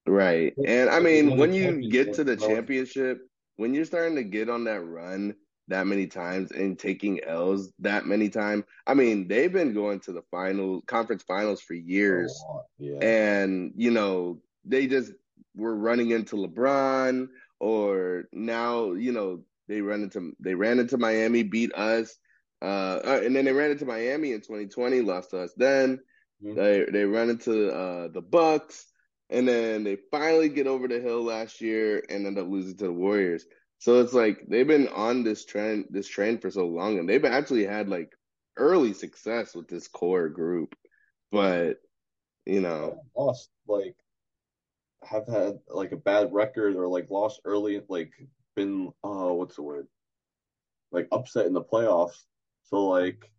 Right. 0.06 0.54
And 0.66 0.88
I 0.88 1.00
mean, 1.00 1.36
when 1.36 1.52
you 1.52 1.88
get 1.90 2.14
to 2.14 2.24
the 2.24 2.36
championship, 2.36 3.20
when 3.56 3.74
you're 3.74 3.84
starting 3.84 4.16
to 4.16 4.24
get 4.24 4.48
on 4.48 4.64
that 4.64 4.80
run 4.80 5.34
that 5.70 5.86
many 5.86 6.06
times 6.06 6.52
and 6.52 6.78
taking 6.78 7.22
L's 7.24 7.72
that 7.80 8.06
many 8.06 8.28
times, 8.28 8.64
I 8.86 8.94
mean, 8.94 9.28
they've 9.28 9.52
been 9.52 9.72
going 9.72 10.00
to 10.00 10.12
the 10.12 10.22
finals, 10.30 10.82
conference 10.86 11.22
finals 11.22 11.60
for 11.60 11.74
years. 11.74 12.38
Yeah, 12.78 12.98
And, 13.02 13.72
you 13.76 13.90
know, 13.90 14.40
they 14.64 14.86
just 14.86 15.12
were 15.56 15.74
running 15.76 16.10
into 16.10 16.36
LeBron 16.36 17.28
or 17.58 18.24
now, 18.32 18.92
you 18.92 19.12
know, 19.12 19.42
they 19.68 19.80
run 19.80 20.02
into 20.02 20.32
they 20.40 20.54
ran 20.54 20.78
into 20.80 20.98
Miami, 20.98 21.42
beat 21.42 21.72
us. 21.74 22.16
Uh, 22.62 23.00
uh, 23.04 23.20
and 23.24 23.34
then 23.34 23.44
they 23.44 23.52
ran 23.52 23.70
into 23.70 23.86
Miami 23.86 24.32
in 24.32 24.40
2020, 24.40 25.00
lost 25.00 25.30
to 25.30 25.38
us 25.40 25.52
then. 25.56 26.00
Mhm. 26.42 26.56
They 26.56 26.86
they 26.90 27.04
run 27.04 27.30
into 27.30 27.70
uh, 27.72 28.08
the 28.08 28.20
Bucks, 28.20 28.86
and 29.30 29.46
then 29.46 29.84
they 29.84 29.96
finally 30.10 30.48
get 30.48 30.66
over 30.66 30.88
the 30.88 31.00
hill 31.00 31.22
last 31.22 31.60
year 31.60 32.02
and 32.08 32.26
end 32.26 32.38
up 32.38 32.48
losing 32.48 32.76
to 32.78 32.84
the 32.84 32.92
Warriors. 32.92 33.44
So 33.80 34.00
it's 34.00 34.12
like 34.12 34.44
they've 34.46 34.66
been 34.66 34.88
on 34.88 35.24
this 35.24 35.46
trend, 35.46 35.86
this 35.88 36.06
trend 36.06 36.42
for 36.42 36.50
so 36.50 36.66
long, 36.66 36.98
and 36.98 37.08
they've 37.08 37.24
actually 37.24 37.64
had 37.64 37.88
like 37.88 38.14
early 38.58 38.92
success 38.92 39.54
with 39.54 39.68
this 39.68 39.88
core 39.88 40.28
group. 40.28 40.74
But 41.32 41.78
you 42.44 42.60
know, 42.60 43.00
lost 43.16 43.48
like 43.66 43.96
have 45.02 45.26
had 45.26 45.60
like 45.66 45.92
a 45.92 45.96
bad 45.96 46.30
record 46.30 46.76
or 46.76 46.88
like 46.88 47.10
lost 47.10 47.40
early, 47.46 47.80
like 47.88 48.12
been 48.54 48.92
uh 49.02 49.32
what's 49.32 49.56
the 49.56 49.62
word? 49.62 49.86
Like 50.92 51.08
upset 51.10 51.46
in 51.46 51.54
the 51.54 51.62
playoffs. 51.62 52.26
So 52.64 52.86
like 52.86 53.32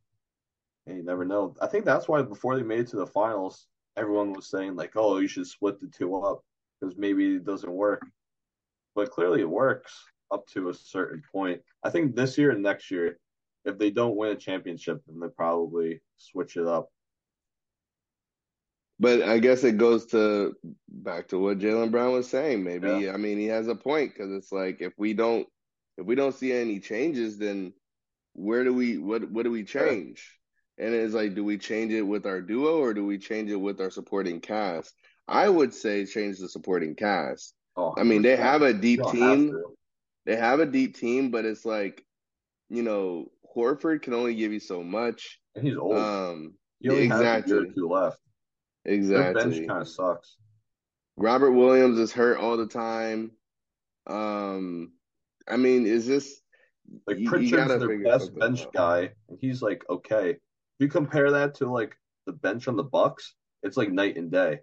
hey, 0.88 0.96
you 0.96 1.04
never 1.04 1.24
know. 1.24 1.54
I 1.62 1.68
think 1.68 1.86
that's 1.86 2.08
why 2.08 2.24
before 2.24 2.56
they 2.56 2.64
made 2.64 2.80
it 2.80 2.88
to 2.88 2.96
the 2.96 3.06
finals, 3.06 3.68
everyone 3.96 4.34
was 4.34 4.50
saying 4.50 4.76
like, 4.76 4.94
oh, 4.96 5.20
you 5.20 5.28
should 5.28 5.46
split 5.46 5.80
the 5.80 5.88
two 5.88 6.16
up 6.16 6.44
because 6.80 6.98
maybe 6.98 7.36
it 7.36 7.46
doesn't 7.46 7.72
work. 7.72 8.02
But 8.96 9.12
clearly 9.12 9.42
it 9.42 9.50
works 9.50 10.04
up 10.32 10.48
to 10.48 10.70
a 10.70 10.74
certain 10.74 11.22
point. 11.32 11.62
I 11.84 11.90
think 11.90 12.16
this 12.16 12.38
year 12.38 12.52
and 12.52 12.64
next 12.64 12.90
year, 12.92 13.18
if 13.66 13.78
they 13.78 13.92
don't 13.92 14.16
win 14.16 14.32
a 14.32 14.36
championship, 14.36 15.02
then 15.08 15.20
they 15.20 15.28
probably 15.28 16.02
switch 16.18 16.58
it 16.58 16.66
up. 16.68 16.90
but 19.00 19.22
I 19.24 19.40
guess 19.40 19.64
it 19.64 19.78
goes 19.78 20.06
to 20.08 20.54
back 20.88 21.30
to 21.30 21.40
what 21.40 21.58
Jaylen 21.60 21.92
Brown 21.92 22.14
was 22.14 22.30
saying. 22.30 22.64
Maybe 22.64 22.88
Yeah. 22.88 23.14
I 23.14 23.18
mean 23.18 23.38
he 23.40 23.48
has 23.48 23.68
a 23.68 23.76
point 23.76 24.14
because 24.14 24.32
it's 24.32 24.52
like 24.52 24.82
if 24.82 24.94
we 24.98 25.14
don't 25.14 25.48
if 25.98 26.06
we 26.06 26.16
don't 26.16 26.36
see 26.36 26.52
any 26.54 26.80
changes, 26.80 27.38
then 27.38 27.74
where 28.34 28.64
do 28.64 28.74
we 28.74 28.98
what 28.98 29.30
what 29.32 29.44
do 29.44 29.52
we 29.52 29.64
change? 29.64 30.38
And 30.78 30.94
it's 30.96 31.14
like, 31.14 31.36
do 31.36 31.44
we 31.44 31.58
change 31.58 31.92
it 31.94 32.02
with 32.02 32.26
our 32.26 32.42
duo 32.42 32.80
or 32.80 32.94
do 32.94 33.06
we 33.06 33.18
change 33.20 33.52
it 33.52 33.56
with 33.56 33.80
our 33.82 33.92
supporting 33.92 34.40
cast? 34.40 34.94
I 35.28 35.48
would 35.48 35.74
say 35.74 36.06
change 36.06 36.40
the 36.40 36.50
supporting 36.50 36.96
cast. 36.96 37.54
Oh, 37.76 37.94
I 37.98 38.04
mean, 38.04 38.22
they 38.22 38.36
have 38.36 38.62
a 38.64 38.74
deep 38.74 39.02
team. 39.12 39.54
They 40.26 40.36
have 40.36 40.60
a 40.60 40.66
deep 40.66 40.98
team, 40.98 41.32
but 41.32 41.46
it's 41.46 41.66
like, 41.66 42.06
you 42.70 42.84
know, 42.84 43.32
Horford 43.56 44.02
can 44.02 44.14
only 44.14 44.36
give 44.36 44.54
you 44.54 44.60
so 44.60 44.84
much. 44.84 45.40
And 45.56 45.66
he's 45.66 45.78
old. 45.78 45.98
Um, 45.98 46.54
he 46.80 46.90
only 46.90 47.08
has 47.08 47.20
a 47.20 47.24
year 47.24 47.32
or 47.32 47.40
exactly, 47.44 47.76
two 47.76 47.88
left. 47.90 48.20
Their 48.86 49.34
bench 49.34 49.68
kind 49.68 49.82
of 49.82 49.88
sucks. 49.88 50.38
Robert 51.18 51.52
Williams 51.52 52.00
is 52.00 52.12
hurt 52.12 52.38
all 52.38 52.58
the 52.58 52.68
time. 52.68 53.32
Um, 54.08 54.94
I 55.48 55.58
mean, 55.58 55.86
is 55.86 56.08
this 56.08 56.42
Like 57.06 57.18
you, 57.18 57.38
you 57.38 57.50
their 57.56 58.04
best 58.04 58.38
bench 58.38 58.62
out. 58.62 58.74
guy, 58.74 59.10
and 59.30 59.38
he's 59.40 59.62
like 59.62 59.84
okay. 59.90 60.32
If 60.32 60.40
you 60.80 60.88
compare 60.88 61.32
that 61.32 61.56
to 61.56 61.70
like 61.70 61.96
the 62.26 62.34
bench 62.34 62.68
on 62.68 62.76
the 62.76 62.84
Bucks, 62.84 63.36
it's 63.62 63.78
like 63.78 63.92
night 63.92 64.18
and 64.18 64.32
day. 64.32 64.62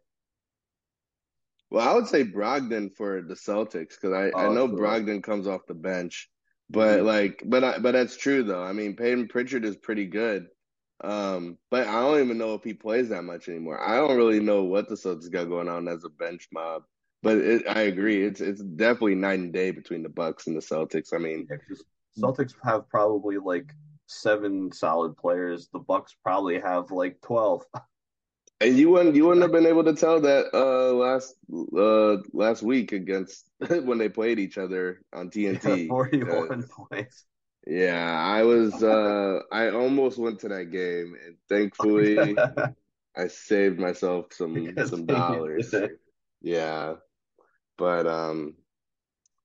Well, 1.70 1.86
I 1.88 1.94
would 1.94 2.06
say 2.06 2.24
Brogdon 2.24 2.94
for 2.96 3.22
the 3.22 3.34
Celtics 3.34 3.90
because 3.90 4.12
I, 4.12 4.44
I 4.44 4.48
Oh, 4.48 4.54
know 4.54 4.68
true. 4.68 4.76
Brogdon 4.78 5.22
comes 5.22 5.46
off 5.46 5.66
the 5.66 5.74
bench, 5.74 6.30
but 6.70 7.02
Mhm. 7.02 7.04
like, 7.04 7.42
but 7.46 7.62
I, 7.64 7.78
but 7.78 7.92
that's 7.92 8.16
true 8.16 8.42
though. 8.42 8.62
I 8.62 8.72
mean, 8.72 8.96
Payton 8.96 9.28
Pritchard 9.28 9.64
is 9.64 9.76
pretty 9.76 10.06
good, 10.06 10.48
um, 11.04 11.58
but 11.70 11.86
I 11.86 12.00
don't 12.00 12.24
even 12.24 12.38
know 12.38 12.54
if 12.54 12.64
he 12.64 12.72
plays 12.74 13.10
that 13.10 13.24
much 13.24 13.48
anymore. 13.48 13.80
I 13.80 13.96
don't 13.96 14.16
really 14.16 14.40
know 14.40 14.64
what 14.64 14.88
the 14.88 14.94
Celtics 14.94 15.30
got 15.30 15.44
going 15.48 15.68
on 15.68 15.88
as 15.88 16.04
a 16.04 16.08
bench 16.08 16.48
mob, 16.52 16.84
but 17.22 17.36
it, 17.38 17.68
I 17.68 17.82
agree. 17.82 18.24
It's 18.24 18.40
it's 18.40 18.62
definitely 18.62 19.16
night 19.16 19.38
and 19.40 19.52
day 19.52 19.70
between 19.70 20.02
the 20.02 20.08
Bucks 20.08 20.46
and 20.46 20.56
the 20.56 20.60
Celtics. 20.62 21.12
I 21.12 21.18
mean, 21.18 21.50
Yeah, 21.50 21.56
Celtics 22.18 22.54
have 22.62 22.88
probably 22.88 23.38
like 23.38 23.74
seven 24.06 24.72
solid 24.72 25.16
players. 25.16 25.68
The 25.72 25.78
Bucks 25.78 26.14
probably 26.22 26.60
have 26.60 26.90
like 26.90 27.20
twelve. 27.20 27.64
and 28.60 28.76
you 28.78 28.90
wouldn't 28.90 29.14
you 29.16 29.24
wouldn't 29.26 29.42
have 29.42 29.52
been 29.52 29.66
able 29.66 29.84
to 29.84 29.94
tell 29.94 30.20
that 30.20 30.46
uh 30.54 30.92
last 30.92 31.34
uh 31.76 32.16
last 32.32 32.62
week 32.62 32.92
against 32.92 33.48
when 33.84 33.98
they 33.98 34.08
played 34.08 34.38
each 34.38 34.58
other 34.58 35.02
on 35.12 35.30
Yeah, 35.50 35.76
TNT. 35.86 35.88
forty-one 35.88 36.28
Uh, 36.28 36.48
points. 36.68 37.26
Yeah, 37.66 38.18
I 38.18 38.44
was 38.44 38.82
uh 38.82 39.40
I 39.52 39.70
almost 39.70 40.18
went 40.18 40.40
to 40.40 40.48
that 40.48 40.70
game 40.70 41.14
and 41.24 41.36
thankfully 41.48 42.42
I 43.16 43.28
saved 43.28 43.78
myself 43.80 44.32
some 44.34 44.76
Because 44.76 44.78
some 44.82 45.06
dollars. 45.06 45.82
Yeah. 46.42 46.96
But 47.78 48.06
um 48.08 48.56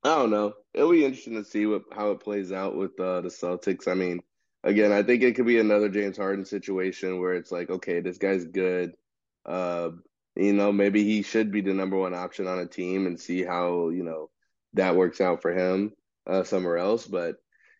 I 0.04 0.16
don't 0.16 0.32
know. 0.32 0.54
It'll 0.74 0.92
be 0.92 1.06
interesting 1.06 1.36
to 1.36 1.46
see 1.46 1.66
what 1.66 1.84
how 1.94 2.12
it 2.12 2.22
plays 2.22 2.52
out 2.52 2.76
with 2.78 3.00
uh 3.00 3.22
the 3.22 3.30
Celtics. 3.30 3.88
I 3.88 3.96
mean, 3.96 4.22
again, 4.64 4.92
I 4.94 5.04
think 5.04 5.24
it 5.24 5.36
could 5.36 5.46
be 5.48 5.60
another 5.60 5.90
James 5.90 6.18
Harden 6.18 6.46
situation 6.46 7.20
where 7.20 7.34
it's 7.36 7.52
like, 7.52 7.70
okay, 7.70 8.02
this 8.02 8.18
guy's 8.20 8.46
good. 8.46 8.94
Uh, 9.46 9.92
you 10.36 10.54
know, 10.54 10.72
maybe 10.72 11.04
he 11.04 11.22
should 11.22 11.52
be 11.52 11.62
the 11.62 11.74
number 11.74 11.98
one 11.98 12.14
option 12.14 12.48
on 12.48 12.60
a 12.60 12.66
team 12.66 13.06
and 13.06 13.20
see 13.20 13.44
how, 13.44 13.90
you 13.90 14.04
know, 14.04 14.30
that 14.74 14.96
works 14.96 15.22
out 15.22 15.42
for 15.42 15.52
him 15.52 15.94
uh 16.28 16.44
somewhere 16.44 16.78
else. 16.78 17.06
But, 17.06 17.36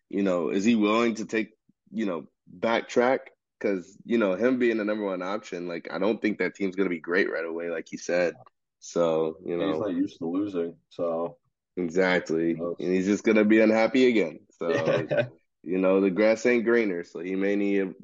you 0.08 0.22
know, 0.22 0.50
is 0.50 0.64
he 0.64 0.76
willing 0.76 1.16
to 1.16 1.24
take, 1.24 1.50
you 1.92 2.06
know, 2.06 2.26
backtrack? 2.58 3.18
Because, 3.58 3.96
you 4.04 4.18
know, 4.18 4.34
him 4.34 4.58
being 4.58 4.76
the 4.76 4.84
number 4.84 5.04
one 5.04 5.22
option, 5.22 5.66
like 5.66 5.88
I 5.90 5.98
don't 5.98 6.20
think 6.20 6.38
that 6.38 6.54
team's 6.54 6.76
gonna 6.76 6.90
be 6.90 7.00
great 7.00 7.30
right 7.30 7.44
away, 7.44 7.70
like 7.70 7.88
he 7.88 7.96
said. 7.96 8.34
So, 8.78 9.38
you 9.44 9.56
know, 9.56 9.72
He's 9.72 9.80
not 9.80 9.92
used 9.94 10.18
to 10.18 10.26
losing, 10.26 10.76
so 10.90 11.38
exactly. 11.76 12.52
And 12.52 12.76
he's 12.78 13.06
just 13.06 13.24
gonna 13.24 13.44
be 13.44 13.60
unhappy 13.60 14.06
again. 14.08 14.40
So, 14.58 14.68
you 15.62 15.78
know, 15.78 16.00
the 16.00 16.10
grass 16.10 16.44
ain't 16.46 16.64
greener, 16.64 17.02
so 17.02 17.20
he 17.20 17.34
may 17.34 17.56
need 17.56 17.94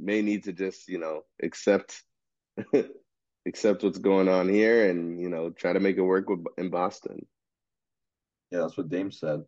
may 0.00 0.22
need 0.22 0.44
to 0.44 0.52
just, 0.52 0.88
you 0.88 0.98
know, 0.98 1.22
accept 1.42 2.02
accept 3.46 3.82
what's 3.82 3.98
going 3.98 4.28
on 4.28 4.48
here 4.48 4.88
and, 4.90 5.20
you 5.20 5.28
know, 5.28 5.50
try 5.50 5.72
to 5.72 5.80
make 5.80 5.96
it 5.96 6.02
work 6.02 6.28
with 6.28 6.44
in 6.58 6.70
Boston. 6.70 7.26
Yeah, 8.50 8.60
that's 8.60 8.76
what 8.76 8.88
Dame 8.88 9.12
said. 9.12 9.44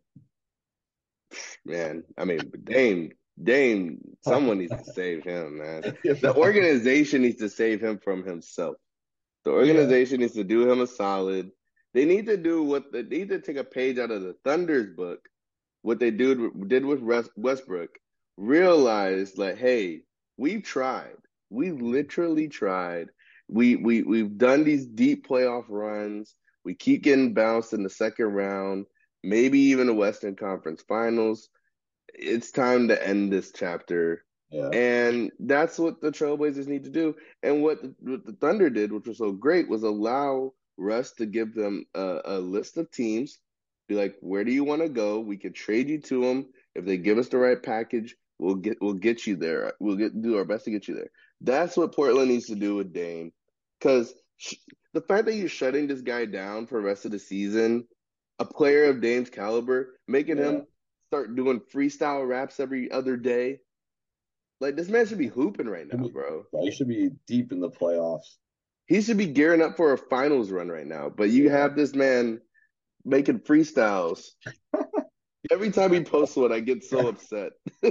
Man, 1.65 2.03
I 2.17 2.25
mean, 2.25 2.51
Dame, 2.63 3.11
Dame, 3.41 3.99
someone 4.21 4.59
needs 4.59 4.75
to 4.75 4.83
save 4.85 5.23
him, 5.23 5.59
man. 5.59 5.85
The 6.21 6.33
organization 6.35 7.21
needs 7.21 7.37
to 7.39 7.49
save 7.49 7.81
him 7.81 7.99
from 7.99 8.23
himself. 8.23 8.75
The 9.45 9.51
Yeah, 9.59 9.59
organization 9.59 10.19
needs 10.21 10.33
to 10.33 10.43
do 10.43 10.69
him 10.69 10.81
a 10.81 10.87
solid. 10.87 11.51
They 11.93 12.05
need 12.05 12.25
to 12.27 12.37
do 12.37 12.63
what 12.63 12.91
they 12.91 13.03
need 13.03 13.29
to 13.29 13.39
take 13.41 13.57
a 13.57 13.63
page 13.63 13.99
out 13.99 14.11
of 14.11 14.21
the 14.23 14.35
Thunder's 14.43 14.95
book, 14.95 15.27
what 15.81 15.99
they 15.99 16.11
do 16.11 16.51
did 16.67 16.85
with 16.85 17.01
Westbrook, 17.35 17.99
realize 18.37 19.37
like, 19.37 19.57
hey, 19.57 20.03
we've 20.37 20.63
tried. 20.63 21.17
We 21.49 21.71
literally 21.71 22.47
tried. 22.47 23.09
We 23.53 23.75
we 23.75 24.01
we've 24.01 24.35
done 24.35 24.63
these 24.63 24.85
deep 24.85 25.27
playoff 25.27 25.65
runs. 25.69 26.33
We 26.65 26.73
keep 26.73 27.03
getting 27.03 27.35
bounced 27.35 27.73
in 27.73 27.83
the 27.83 27.89
second 27.89 28.33
round, 28.33 28.87
maybe 29.23 29.59
even 29.59 29.85
the 29.85 29.93
Western 29.93 30.35
Conference 30.35 30.81
Finals. 30.87 31.49
It's 32.15 32.51
time 32.51 32.87
to 32.87 33.07
end 33.07 33.31
this 33.31 33.51
chapter. 33.53 34.25
Yeah. 34.49 34.69
And 34.69 35.31
that's 35.39 35.77
what 35.77 36.01
the 36.01 36.11
Trailblazers 36.11 36.67
need 36.67 36.83
to 36.85 36.89
do. 36.89 37.15
And 37.43 37.61
what 37.61 37.81
the, 37.81 37.93
what 37.99 38.25
the 38.25 38.33
Thunder 38.33 38.69
did, 38.69 38.91
which 38.91 39.07
was 39.07 39.19
so 39.19 39.31
great, 39.31 39.69
was 39.69 39.83
allow 39.83 40.53
Russ 40.77 41.11
to 41.13 41.25
give 41.25 41.53
them 41.53 41.85
a, 41.93 42.21
a 42.25 42.39
list 42.39 42.77
of 42.77 42.89
teams. 42.91 43.39
Be 43.87 43.95
like, 43.95 44.15
where 44.21 44.43
do 44.43 44.51
you 44.51 44.63
want 44.63 44.81
to 44.81 44.89
go? 44.89 45.19
We 45.19 45.37
can 45.37 45.53
trade 45.53 45.89
you 45.89 45.99
to 46.01 46.21
them 46.21 46.47
if 46.73 46.85
they 46.85 46.97
give 46.97 47.19
us 47.19 47.29
the 47.29 47.37
right 47.37 47.61
package. 47.61 48.15
We'll 48.39 48.55
get 48.55 48.77
we'll 48.81 48.93
get 48.93 49.27
you 49.27 49.35
there. 49.35 49.73
We'll 49.79 49.95
get 49.95 50.19
do 50.21 50.37
our 50.37 50.45
best 50.45 50.65
to 50.65 50.71
get 50.71 50.87
you 50.87 50.95
there. 50.95 51.11
That's 51.41 51.75
what 51.75 51.93
Portland 51.95 52.29
needs 52.29 52.45
to 52.47 52.55
do 52.55 52.75
with 52.75 52.93
Dame, 52.93 53.31
because 53.83 54.13
sh- 54.37 54.55
the 54.93 55.01
fact 55.01 55.25
that 55.25 55.35
you're 55.35 55.49
shutting 55.49 55.87
this 55.87 55.99
guy 56.01 56.23
down 56.25 56.67
for 56.67 56.79
the 56.79 56.87
rest 56.87 57.03
of 57.05 57.11
the 57.11 57.19
season, 57.19 57.85
a 58.39 58.45
player 58.45 58.85
of 58.85 59.01
Dame's 59.01 59.29
caliber, 59.29 59.99
making 60.07 60.37
Yeah. 60.37 60.49
him 60.51 60.67
start 61.07 61.35
doing 61.35 61.59
freestyle 61.59 62.25
raps 62.27 62.59
every 62.61 62.89
other 62.89 63.17
day, 63.17 63.59
like 64.61 64.75
this 64.77 64.87
man 64.89 65.05
should 65.05 65.17
be 65.17 65.27
hooping 65.27 65.67
right 65.67 65.87
now, 65.91 66.07
bro. 66.07 66.45
He 66.61 66.71
should 66.71 66.87
be 66.87 67.11
deep 67.27 67.51
in 67.51 67.59
the 67.59 67.69
playoffs. 67.69 68.37
He 68.87 69.01
should 69.01 69.17
be 69.17 69.25
gearing 69.27 69.61
up 69.61 69.75
for 69.77 69.91
a 69.93 69.97
finals 69.97 70.49
run 70.49 70.69
right 70.69 70.87
now. 70.87 71.09
But 71.09 71.29
you 71.29 71.45
Yeah. 71.45 71.57
have 71.57 71.75
this 71.75 71.93
man 71.93 72.41
making 73.03 73.39
freestyles. 73.41 74.29
Every 75.51 75.71
time 75.71 75.91
he 75.91 76.01
posts 76.03 76.37
one, 76.37 76.53
I 76.53 76.61
get 76.61 76.83
so 76.85 77.07
upset. 77.07 77.51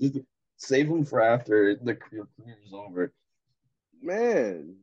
Just 0.00 0.18
save 0.56 0.88
them 0.88 1.04
for 1.04 1.20
after 1.22 1.76
the 1.76 1.94
career 1.94 2.26
is 2.66 2.72
over. 2.72 3.12
Man. 4.06 4.76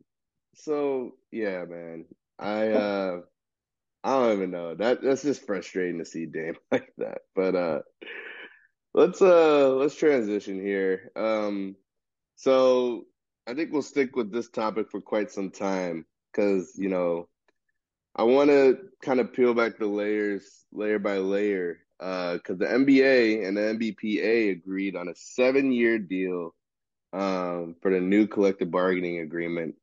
So 0.56 1.14
yeah, 1.32 1.64
man. 1.66 2.06
I 2.38 2.68
uh 2.72 3.22
I 4.04 4.10
don't 4.12 4.34
even 4.34 4.52
know. 4.52 4.76
That 4.76 5.02
that's 5.02 5.24
just 5.24 5.46
frustrating 5.46 6.00
to 6.00 6.06
see 6.06 6.26
Dame 6.26 6.58
like 6.72 6.92
that. 6.98 7.20
But 7.34 7.56
uh 7.56 7.80
let's 8.94 9.22
uh 9.22 9.70
let's 9.76 9.96
transition 9.96 10.60
here. 10.60 11.10
Um 11.16 11.78
so 12.36 13.06
I 13.48 13.54
think 13.54 13.72
we'll 13.72 13.82
stick 13.82 14.16
with 14.16 14.32
this 14.32 14.50
topic 14.50 14.92
for 14.92 15.02
quite 15.02 15.32
some 15.32 15.52
time 15.52 16.06
because, 16.32 16.74
you 16.78 16.90
know, 16.90 17.30
I 18.16 18.24
want 18.24 18.50
to 18.50 18.78
kind 19.02 19.20
of 19.20 19.34
peel 19.34 19.54
back 19.54 19.78
the 19.78 19.88
layers 19.88 20.66
layer 20.74 21.00
by 21.00 21.20
layer 21.20 21.80
uh 22.02 22.34
because 22.34 22.58
the 22.58 22.66
NBA 22.66 23.48
and 23.48 23.56
the 23.56 23.62
NBPA 23.62 24.52
agreed 24.52 24.98
on 24.98 25.08
a 25.08 25.16
seven-year 25.16 26.00
deal 26.00 26.54
um 27.14 27.76
for 27.82 27.92
the 27.92 28.02
new 28.02 28.28
collective 28.28 28.72
bargaining 28.72 29.20
agreement. 29.20 29.76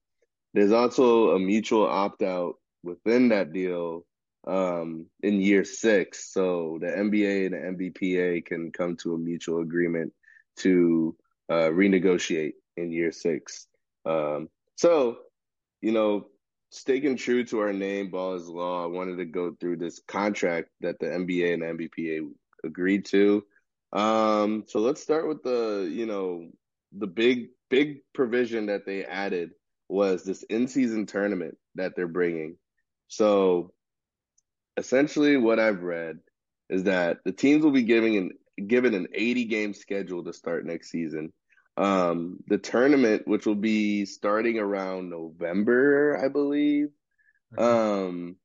There's 0.52 0.72
also 0.72 1.30
a 1.30 1.38
mutual 1.38 1.86
opt-out 1.86 2.56
within 2.82 3.28
that 3.28 3.52
deal 3.52 4.04
um, 4.46 5.06
in 5.22 5.40
year 5.40 5.64
six. 5.64 6.32
So 6.32 6.78
the 6.80 6.88
NBA 6.88 7.46
and 7.46 7.78
the 7.78 7.90
NBPA 7.90 8.44
can 8.44 8.72
come 8.72 8.96
to 8.98 9.14
a 9.14 9.18
mutual 9.18 9.60
agreement 9.60 10.12
to 10.58 11.16
uh, 11.48 11.70
renegotiate 11.70 12.54
in 12.76 12.90
year 12.90 13.12
six. 13.12 13.66
Um, 14.04 14.48
so, 14.76 15.18
you 15.82 15.92
know, 15.92 16.26
sticking 16.70 17.16
true 17.16 17.44
to 17.44 17.60
our 17.60 17.72
name, 17.72 18.10
ball 18.10 18.34
is 18.34 18.48
law, 18.48 18.84
I 18.84 18.86
wanted 18.86 19.16
to 19.16 19.24
go 19.24 19.54
through 19.60 19.76
this 19.76 20.00
contract 20.08 20.68
that 20.80 20.98
the 20.98 21.06
NBA 21.06 21.54
and 21.54 21.62
the 21.62 21.88
NBPA 21.88 22.28
agreed 22.64 23.04
to. 23.06 23.44
Um, 23.92 24.64
so 24.66 24.78
let's 24.78 25.02
start 25.02 25.26
with 25.26 25.42
the, 25.42 25.88
you 25.90 26.06
know, 26.06 26.48
the 26.92 27.06
big, 27.06 27.48
big 27.68 27.98
provision 28.14 28.66
that 28.66 28.86
they 28.86 29.04
added 29.04 29.50
was 29.88 30.24
this 30.24 30.42
in-season 30.44 31.06
tournament 31.06 31.56
that 31.74 31.94
they're 31.96 32.08
bringing. 32.08 32.56
So 33.08 33.72
essentially 34.76 35.36
what 35.36 35.58
I've 35.58 35.82
read 35.82 36.18
is 36.68 36.84
that 36.84 37.18
the 37.24 37.32
teams 37.32 37.64
will 37.64 37.72
be 37.72 37.82
giving 37.82 38.16
an 38.16 38.30
given 38.66 38.94
an 38.94 39.06
80 39.14 39.44
game 39.46 39.74
schedule 39.74 40.24
to 40.24 40.32
start 40.32 40.66
next 40.66 40.90
season. 40.90 41.32
Um, 41.76 42.38
the 42.46 42.58
tournament, 42.58 43.26
which 43.26 43.46
will 43.46 43.54
be 43.54 44.04
starting 44.04 44.58
around 44.58 45.08
November, 45.08 46.20
I 46.22 46.28
believe. 46.28 46.88
Um, 47.56 48.36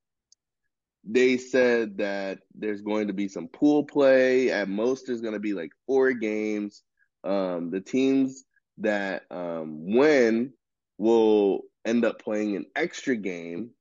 they 1.04 1.38
said 1.38 1.98
that 1.98 2.40
there's 2.56 2.82
going 2.82 3.08
to 3.08 3.14
be 3.14 3.28
some 3.28 3.48
pool 3.48 3.84
play. 3.84 4.52
At 4.52 4.70
most, 4.70 5.06
there's 5.06 5.22
going 5.22 5.34
to 5.34 5.40
be 5.40 5.54
like 5.54 5.72
four 5.86 6.14
games. 6.14 6.82
Um, 7.26 7.72
the 7.72 7.82
teams 7.82 8.44
that 8.78 9.24
um, 9.32 9.96
win 9.96 10.54
will 10.98 11.62
end 11.86 12.06
up 12.06 12.22
playing 12.22 12.56
an 12.56 12.66
extra 12.76 13.16
game. 13.16 13.72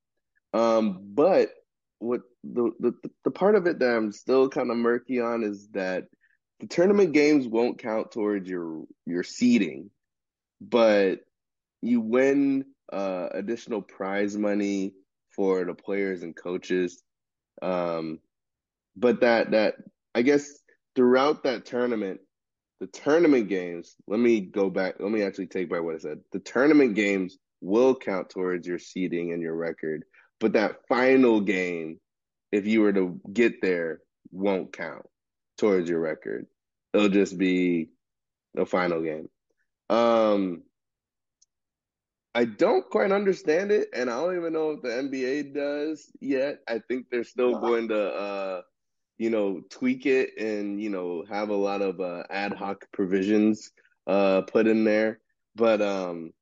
Um, 0.53 1.01
but 1.15 1.51
what 1.99 2.23
the, 2.43 2.71
the 2.79 3.11
the 3.25 3.31
part 3.31 3.55
of 3.57 3.67
it 3.67 3.79
that 3.79 3.97
I'm 3.97 4.13
still 4.13 4.49
kind 4.49 4.71
of 4.71 4.77
murky 4.77 5.21
on 5.21 5.43
is 5.43 5.69
that 5.73 6.05
the 6.61 6.67
tournament 6.67 7.13
games 7.13 7.47
won't 7.47 7.79
count 7.79 8.13
towards 8.13 8.49
your 8.49 8.85
your 9.07 9.23
seeding, 9.23 9.91
but 10.61 11.21
you 11.83 12.01
win 12.01 12.67
uh, 12.93 13.29
additional 13.33 13.83
prize 13.83 14.37
money 14.37 14.93
for 15.35 15.65
the 15.65 15.75
players 15.75 16.23
and 16.23 16.37
coaches. 16.37 17.03
Um, 17.63 18.21
but 18.97 19.21
that 19.21 19.51
that 19.53 19.75
I 20.15 20.23
guess 20.23 20.49
throughout 20.95 21.45
that 21.45 21.67
tournament, 21.67 22.21
the 22.81 22.87
tournament 22.89 23.49
games. 23.49 23.97
Let 24.07 24.21
me 24.21 24.41
go 24.41 24.71
back. 24.71 24.97
Let 24.99 25.11
me 25.11 25.23
actually 25.23 25.47
take 25.47 25.71
back 25.71 25.83
what 25.83 25.95
I 25.95 25.99
said. 25.99 26.21
The 26.33 26.41
tournament 26.41 26.95
games 26.95 27.39
will 27.61 27.95
count 27.95 28.31
towards 28.31 28.67
your 28.67 28.79
seeding 28.79 29.33
and 29.33 29.41
your 29.41 29.55
record, 29.55 30.05
but 30.41 30.53
that 30.53 30.87
final 30.89 31.41
game, 31.41 31.99
if 32.53 32.67
you 32.67 32.83
were 32.83 32.93
to 32.93 33.21
get 33.33 33.63
there, 33.63 34.01
won't 34.31 34.73
count 34.73 35.07
towards 35.59 35.89
your 35.89 36.01
record. 36.01 36.47
It'll 36.93 37.09
just 37.09 37.39
be 37.39 37.91
a 38.57 38.67
final 38.67 39.03
game. 39.03 39.29
Um, 39.89 40.63
I 42.35 42.45
don't 42.45 42.89
quite 42.91 43.13
understand 43.13 43.71
it, 43.71 43.89
and 43.95 44.11
I 44.11 44.21
don't 44.21 44.37
even 44.37 44.53
know 44.53 44.73
if 44.73 44.83
the 44.83 44.89
NBA 44.89 45.55
does 45.55 46.11
yet. 46.21 46.59
I 46.69 46.81
think 46.81 47.07
they're 47.11 47.25
still 47.25 47.53
Nah. 47.53 47.61
going 47.61 47.89
to, 47.89 48.13
uh, 48.13 48.63
you 49.19 49.31
know, 49.31 49.63
tweak 49.71 50.07
it 50.07 50.37
and 50.39 50.81
you 50.81 50.91
know 50.91 51.25
have 51.29 51.51
a 51.51 51.55
lot 51.55 51.83
of 51.83 52.01
uh, 52.01 52.25
ad 52.31 52.53
hoc 52.53 52.87
provisions 52.93 53.71
uh, 54.07 54.43
put 54.43 54.67
in 54.67 54.85
there. 54.85 55.21
But 55.55 55.81
um, 55.81 56.33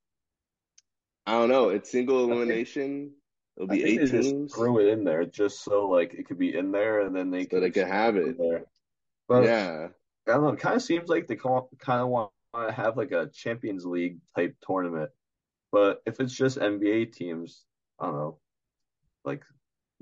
I 1.26 1.32
don't 1.32 1.48
know. 1.48 1.68
It's 1.68 1.90
single 1.90 2.24
elimination. 2.24 3.12
It'll 3.56 3.68
be 3.68 3.84
eight 3.84 4.08
teams, 4.08 4.54
threw 4.54 4.80
it 4.80 4.92
in 4.92 5.04
there 5.04 5.26
just 5.26 5.62
so 5.62 5.88
like 5.88 6.14
it 6.14 6.26
could 6.26 6.38
be 6.38 6.56
in 6.56 6.72
there 6.72 7.00
and 7.00 7.14
then 7.14 7.30
they 7.30 7.46
so 7.46 7.60
they 7.60 7.70
could 7.70 7.86
have 7.86 8.16
it. 8.16 8.38
there. 8.38 8.64
But 9.28 9.44
Yeah, 9.44 9.88
I 10.26 10.32
don't 10.32 10.42
know. 10.42 10.48
It 10.50 10.60
kind 10.60 10.76
of 10.76 10.82
seems 10.82 11.08
like 11.08 11.26
they 11.26 11.36
kind 11.36 11.66
of 12.00 12.08
want 12.08 12.30
to 12.54 12.72
have 12.72 12.96
like 12.96 13.12
a 13.12 13.28
Champions 13.32 13.84
League 13.84 14.18
type 14.34 14.56
tournament. 14.66 15.10
But 15.70 16.02
if 16.06 16.18
it's 16.20 16.34
just 16.34 16.58
NBA 16.58 17.12
teams, 17.12 17.64
I 18.00 18.06
don't 18.06 18.16
know. 18.16 18.38
Like 19.24 19.44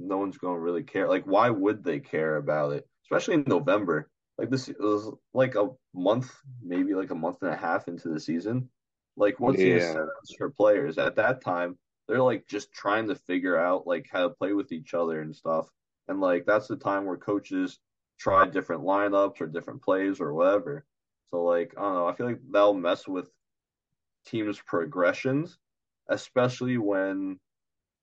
no 0.00 0.18
one's 0.18 0.38
going 0.38 0.54
to 0.56 0.60
really 0.60 0.84
care. 0.84 1.08
Like 1.08 1.24
why 1.24 1.50
would 1.50 1.84
they 1.84 2.00
care 2.00 2.36
about 2.36 2.72
it? 2.72 2.86
Especially 3.04 3.34
in 3.34 3.44
November. 3.46 4.10
Like 4.38 4.50
this 4.50 4.68
it 4.68 4.80
was 4.80 5.12
like 5.34 5.54
a 5.56 5.68
month, 5.94 6.34
maybe 6.62 6.94
like 6.94 7.10
a 7.10 7.14
month 7.16 7.38
and 7.42 7.52
a 7.52 7.56
half 7.56 7.88
into 7.88 8.08
the 8.08 8.20
season. 8.20 8.70
Like 9.16 9.40
what's 9.40 9.62
the 9.62 9.72
Yeah. 9.72 9.72
incentives 9.72 10.34
for 10.38 10.50
players 10.50 10.98
at 10.98 11.16
that 11.16 11.42
time? 11.42 11.78
They're 12.08 12.22
like 12.22 12.46
just 12.48 12.72
trying 12.72 13.08
to 13.08 13.14
figure 13.14 13.56
out 13.58 13.86
like 13.86 14.06
how 14.10 14.22
to 14.28 14.34
play 14.34 14.52
with 14.52 14.72
each 14.72 14.94
other 14.94 15.20
and 15.20 15.34
stuff. 15.36 15.68
And 16.08 16.20
like 16.20 16.46
that's 16.46 16.68
the 16.68 16.76
time 16.76 17.04
where 17.06 17.16
coaches 17.18 17.80
try 18.18 18.46
different 18.46 18.82
lineups 18.82 19.40
or 19.40 19.46
different 19.46 19.82
plays 19.82 20.20
or 20.20 20.34
whatever. 20.34 20.84
So 21.30 21.44
like 21.44 21.74
I 21.76 21.82
don't 21.82 21.94
know, 21.94 22.06
I 22.06 22.14
feel 22.14 22.26
like 22.26 22.40
that'll 22.50 22.74
mess 22.74 23.06
with 23.08 23.30
teams' 24.24 24.60
progressions, 24.60 25.58
especially 26.08 26.78
when 26.78 27.38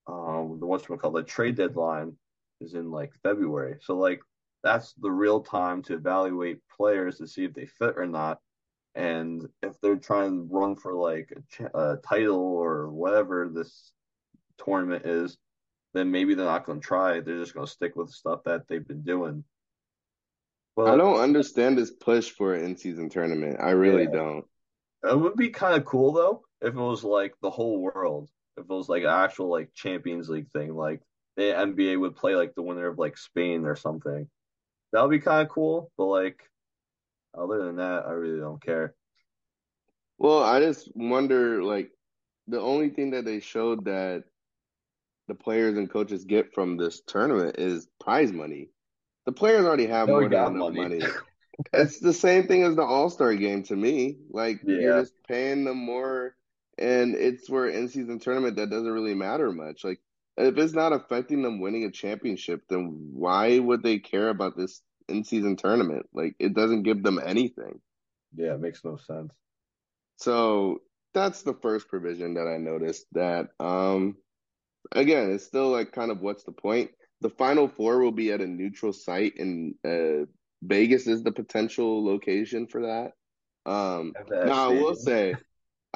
um 0.07 0.57
the 0.59 0.65
what's 0.65 0.85
called 0.85 1.15
the 1.15 1.23
trade 1.23 1.55
deadline 1.55 2.15
is 2.61 2.73
in 2.73 2.91
like 2.91 3.13
February. 3.23 3.77
So 3.81 3.97
like 3.97 4.21
that's 4.63 4.93
the 4.93 5.11
real 5.11 5.41
time 5.41 5.83
to 5.83 5.93
evaluate 5.93 6.59
players 6.75 7.17
to 7.17 7.27
see 7.27 7.45
if 7.45 7.53
they 7.53 7.65
fit 7.65 7.95
or 7.97 8.07
not. 8.07 8.39
And 8.95 9.47
if 9.61 9.79
they're 9.79 9.95
trying 9.95 10.31
to 10.31 10.47
run 10.51 10.75
for 10.75 10.93
like 10.95 11.31
a, 11.35 11.41
ch- 11.41 11.71
a 11.73 11.97
title 12.07 12.39
or 12.39 12.89
whatever 12.89 13.47
this 13.47 13.91
tournament 14.57 15.05
is, 15.05 15.37
then 15.93 16.09
maybe 16.09 16.33
they're 16.33 16.45
not 16.45 16.65
going 16.65 16.81
to 16.81 16.85
try. 16.85 17.19
They're 17.19 17.37
just 17.37 17.53
going 17.53 17.65
to 17.65 17.71
stick 17.71 17.95
with 17.95 18.09
stuff 18.09 18.43
that 18.45 18.67
they've 18.67 18.87
been 18.87 19.03
doing. 19.03 19.43
But 20.75 20.93
I 20.93 20.97
don't 20.97 21.19
understand 21.19 21.77
this 21.77 21.91
push 21.91 22.29
for 22.31 22.53
an 22.53 22.65
in-season 22.65 23.09
tournament. 23.09 23.57
I 23.59 23.71
really 23.71 24.03
Yeah. 24.03 24.11
don't. 24.11 24.45
It 25.03 25.19
would 25.19 25.35
be 25.35 25.49
kind 25.49 25.75
of 25.75 25.85
cool 25.85 26.11
though 26.13 26.43
if 26.61 26.73
it 26.73 26.79
was 26.79 27.03
like 27.03 27.35
the 27.41 27.51
whole 27.51 27.79
world. 27.79 28.29
If 28.57 28.63
it 28.63 28.69
was 28.69 28.89
like 28.89 29.03
an 29.03 29.09
actual 29.09 29.49
like 29.49 29.73
Champions 29.73 30.29
League 30.29 30.51
thing, 30.51 30.75
like 30.75 31.01
the 31.35 31.43
NBA 31.43 31.99
would 31.99 32.15
play 32.15 32.35
like 32.35 32.55
the 32.55 32.63
winner 32.63 32.87
of 32.87 32.97
like 32.97 33.17
Spain 33.17 33.65
or 33.65 33.75
something. 33.75 34.27
that 34.91 35.01
would 35.01 35.11
be 35.11 35.19
kind 35.19 35.45
of 35.45 35.53
cool. 35.53 35.91
But 35.97 36.05
like 36.05 36.41
other 37.37 37.63
than 37.63 37.77
that, 37.77 38.05
I 38.07 38.11
really 38.11 38.39
don't 38.39 38.61
care. 38.61 38.95
Well, 40.17 40.41
I 40.41 40.59
just 40.59 40.89
wonder, 40.95 41.61
like, 41.63 41.91
the 42.47 42.59
only 42.59 42.89
thing 42.89 43.11
that 43.11 43.25
they 43.25 43.39
showed 43.39 43.85
that 43.85 44.23
the 45.27 45.35
players 45.35 45.77
and 45.77 45.89
coaches 45.89 46.25
get 46.25 46.53
from 46.53 46.77
this 46.77 47.01
tournament 47.05 47.57
is 47.59 47.87
prize 47.99 48.31
money. 48.31 48.69
The 49.25 49.33
players 49.33 49.65
already 49.65 49.87
have 49.87 50.07
more 50.07 50.27
than 50.27 50.57
money. 50.57 50.79
money. 50.81 51.01
It's 51.73 51.99
the 51.99 52.13
same 52.13 52.47
thing 52.47 52.63
as 52.63 52.75
the 52.75 52.83
All-Star 52.83 53.35
game 53.35 53.63
to 53.63 53.75
me. 53.75 54.17
Like 54.31 54.61
you're 54.63 55.01
just 55.01 55.13
paying 55.27 55.65
them 55.65 55.77
more, 55.77 56.35
and 56.77 57.15
it's 57.15 57.47
for 57.47 57.67
an 57.67 57.75
in-season 57.75 58.19
tournament 58.19 58.57
that 58.57 58.69
doesn't 58.69 58.91
really 58.91 59.13
matter 59.15 59.51
much. 59.51 59.83
Like 59.83 59.99
if 60.37 60.57
it's 60.57 60.73
not 60.73 60.93
affecting 60.93 61.41
them 61.41 61.59
winning 61.61 61.85
a 61.85 61.91
championship, 61.91 62.61
then 62.69 63.11
why 63.13 63.59
would 63.59 63.83
they 63.83 63.99
care 63.99 64.29
about 64.29 64.57
this 64.57 64.81
in-season 65.07 65.55
tournament? 65.57 66.07
Like 66.13 66.35
it 66.39 66.53
doesn't 66.53 66.83
give 66.83 67.03
them 67.03 67.19
anything. 67.23 67.81
yeah, 68.35 68.53
it 68.53 68.59
makes 68.61 68.83
no 68.83 68.97
sense. 68.97 69.31
So 70.17 70.79
that's 71.13 71.43
the 71.43 71.53
first 71.53 71.87
provision 71.87 72.35
that 72.35 72.47
I 72.47 72.57
noticed 72.57 73.05
that 73.13 73.49
um 73.59 74.17
again, 74.91 75.31
it's 75.31 75.45
still 75.45 75.69
like 75.69 75.91
kind 75.91 76.11
of 76.11 76.21
what's 76.21 76.43
the 76.43 76.51
point? 76.51 76.91
The 77.21 77.29
final 77.29 77.67
four 77.67 77.99
will 77.99 78.11
be 78.11 78.31
at 78.31 78.41
a 78.41 78.47
neutral 78.47 78.93
site 78.93 79.33
and 79.37 79.75
uh 79.85 80.25
Vegas 80.63 81.07
is 81.07 81.23
the 81.23 81.31
potential 81.31 82.03
location 82.05 82.67
for 82.67 82.81
that. 82.83 83.13
Um 83.71 84.17
now 84.43 84.65
I 84.71 84.73
will 84.73 84.95
say 84.95 85.39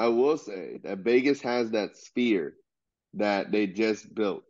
I 0.01 0.09
will 0.09 0.37
say 0.37 0.79
that 0.83 0.99
Vegas 0.99 1.41
has 1.41 1.71
that 1.71 1.97
sphere 1.97 2.55
that 3.15 3.51
they 3.51 3.67
just 3.67 4.13
built. 4.13 4.43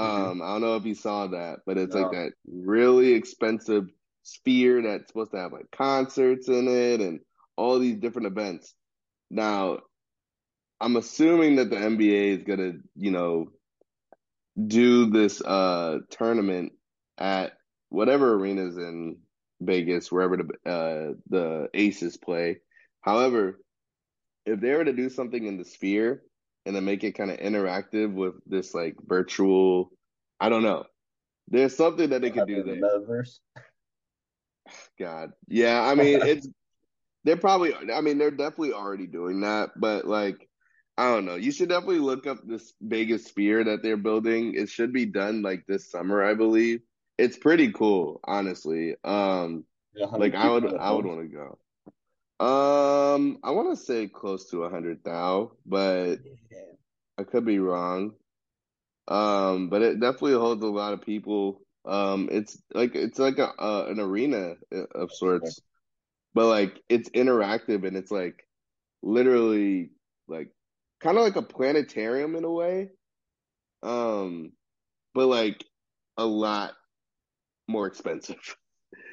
hmm 0.00 0.32
Um 0.32 0.42
I 0.42 0.52
don't 0.52 0.62
know 0.62 0.76
if 0.76 0.86
you 0.86 0.94
saw 0.94 1.28
that, 1.28 1.60
but 1.66 1.78
it's 1.78 1.94
like 1.94 2.10
that 2.10 2.32
really 2.46 3.12
expensive 3.14 3.88
sphere 4.22 4.82
that's 4.82 5.08
supposed 5.08 5.32
to 5.32 5.38
have 5.38 5.52
like 5.52 5.70
concerts 5.72 6.48
in 6.48 6.68
it 6.68 7.00
and 7.00 7.20
all 7.56 7.78
these 7.78 7.98
different 7.98 8.28
events. 8.28 8.74
Now, 9.30 9.80
I'm 10.80 10.96
assuming 10.96 11.56
that 11.56 11.70
the 11.70 11.78
NBA 11.78 12.30
is 12.30 12.42
gonna, 12.44 12.72
you 12.96 13.10
know, 13.10 13.52
do 14.66 15.10
this 15.10 15.40
uh 15.42 15.98
tournament 16.10 16.72
at 17.18 17.52
whatever 17.88 18.34
arenas 18.34 18.76
in 18.76 19.18
Vegas, 19.60 20.12
wherever 20.12 20.36
the 20.38 20.70
uh 20.70 21.14
the 21.28 21.68
Aces 21.74 22.16
play. 22.16 22.60
However, 23.00 23.61
if 24.46 24.60
they 24.60 24.74
were 24.74 24.84
to 24.84 24.92
do 24.92 25.08
something 25.08 25.44
in 25.44 25.58
the 25.58 25.64
Sphere 25.64 26.22
and 26.66 26.74
then 26.74 26.84
make 26.84 27.04
it 27.04 27.12
kind 27.12 27.30
of 27.30 27.38
interactive 27.38 28.12
with 28.12 28.34
this 28.46 28.74
like 28.74 28.96
virtual, 29.04 29.90
I 30.40 30.48
don't 30.48 30.62
know. 30.62 30.84
There's 31.48 31.76
something 31.76 32.10
that 32.10 32.22
they 32.22 32.30
could 32.30 32.46
do 32.48 32.62
the 32.62 32.72
there. 32.72 32.80
metaverse. 32.80 33.38
God. 34.98 35.32
Yeah, 35.48 35.82
I 35.82 35.94
mean, 35.94 36.20
it's 36.22 36.48
they're 37.24 37.36
probably 37.36 37.74
I 37.74 38.00
mean, 38.00 38.18
they're 38.18 38.30
definitely 38.30 38.72
already 38.72 39.06
doing 39.06 39.40
that, 39.40 39.70
but 39.76 40.06
like 40.06 40.48
I 40.96 41.12
don't 41.12 41.24
know. 41.24 41.36
You 41.36 41.52
should 41.52 41.68
definitely 41.70 42.00
look 42.00 42.26
up 42.26 42.38
this 42.44 42.74
Vegas 42.80 43.24
sphere 43.26 43.64
that 43.64 43.82
they're 43.82 43.96
building. 43.96 44.54
It 44.54 44.68
should 44.68 44.92
be 44.92 45.06
done 45.06 45.42
like 45.42 45.64
this 45.66 45.90
summer, 45.90 46.22
I 46.22 46.34
believe. 46.34 46.80
It's 47.18 47.36
pretty 47.36 47.72
cool, 47.72 48.20
honestly. 48.24 48.96
Um, 49.02 49.64
Yeah, 49.94 50.06
like 50.06 50.34
I 50.34 50.50
would 50.50 50.74
I 50.74 50.90
would 50.92 51.06
want 51.06 51.20
to 51.20 51.28
go. 51.28 51.58
Um, 52.42 53.38
I 53.44 53.52
want 53.52 53.70
to 53.70 53.76
say 53.84 54.08
close 54.08 54.50
to 54.50 54.64
a 54.64 54.70
hundred 54.70 55.04
thou, 55.04 55.52
but 55.64 56.16
Yeah, 56.50 56.74
I 57.18 57.24
could 57.24 57.44
be 57.44 57.58
wrong. 57.58 58.14
Um, 59.08 59.68
but 59.70 59.82
it 59.82 60.00
definitely 60.00 60.34
holds 60.34 60.64
a 60.64 60.68
lot 60.68 60.94
of 60.94 61.02
people. 61.02 61.62
Um, 61.84 62.28
it's 62.32 62.62
like 62.74 62.94
it's 62.94 63.18
like 63.18 63.38
a 63.38 63.48
uh, 63.60 63.86
an 63.88 64.00
arena 64.00 64.56
uh, 64.74 64.86
of 64.94 65.12
sorts, 65.12 65.62
but 66.34 66.46
like 66.46 66.80
it's 66.88 67.10
interactive 67.10 67.86
and 67.86 67.96
it's 67.96 68.10
like 68.12 68.46
literally 69.02 69.92
like 70.28 70.50
kind 71.00 71.18
of 71.18 71.24
like 71.24 71.36
a 71.36 71.42
planetarium 71.42 72.36
in 72.36 72.44
a 72.44 72.50
way. 72.52 72.90
Um, 73.82 74.52
but 75.14 75.26
like 75.28 75.64
a 76.18 76.26
lot 76.26 76.74
more 77.68 77.86
expensive. 77.86 78.56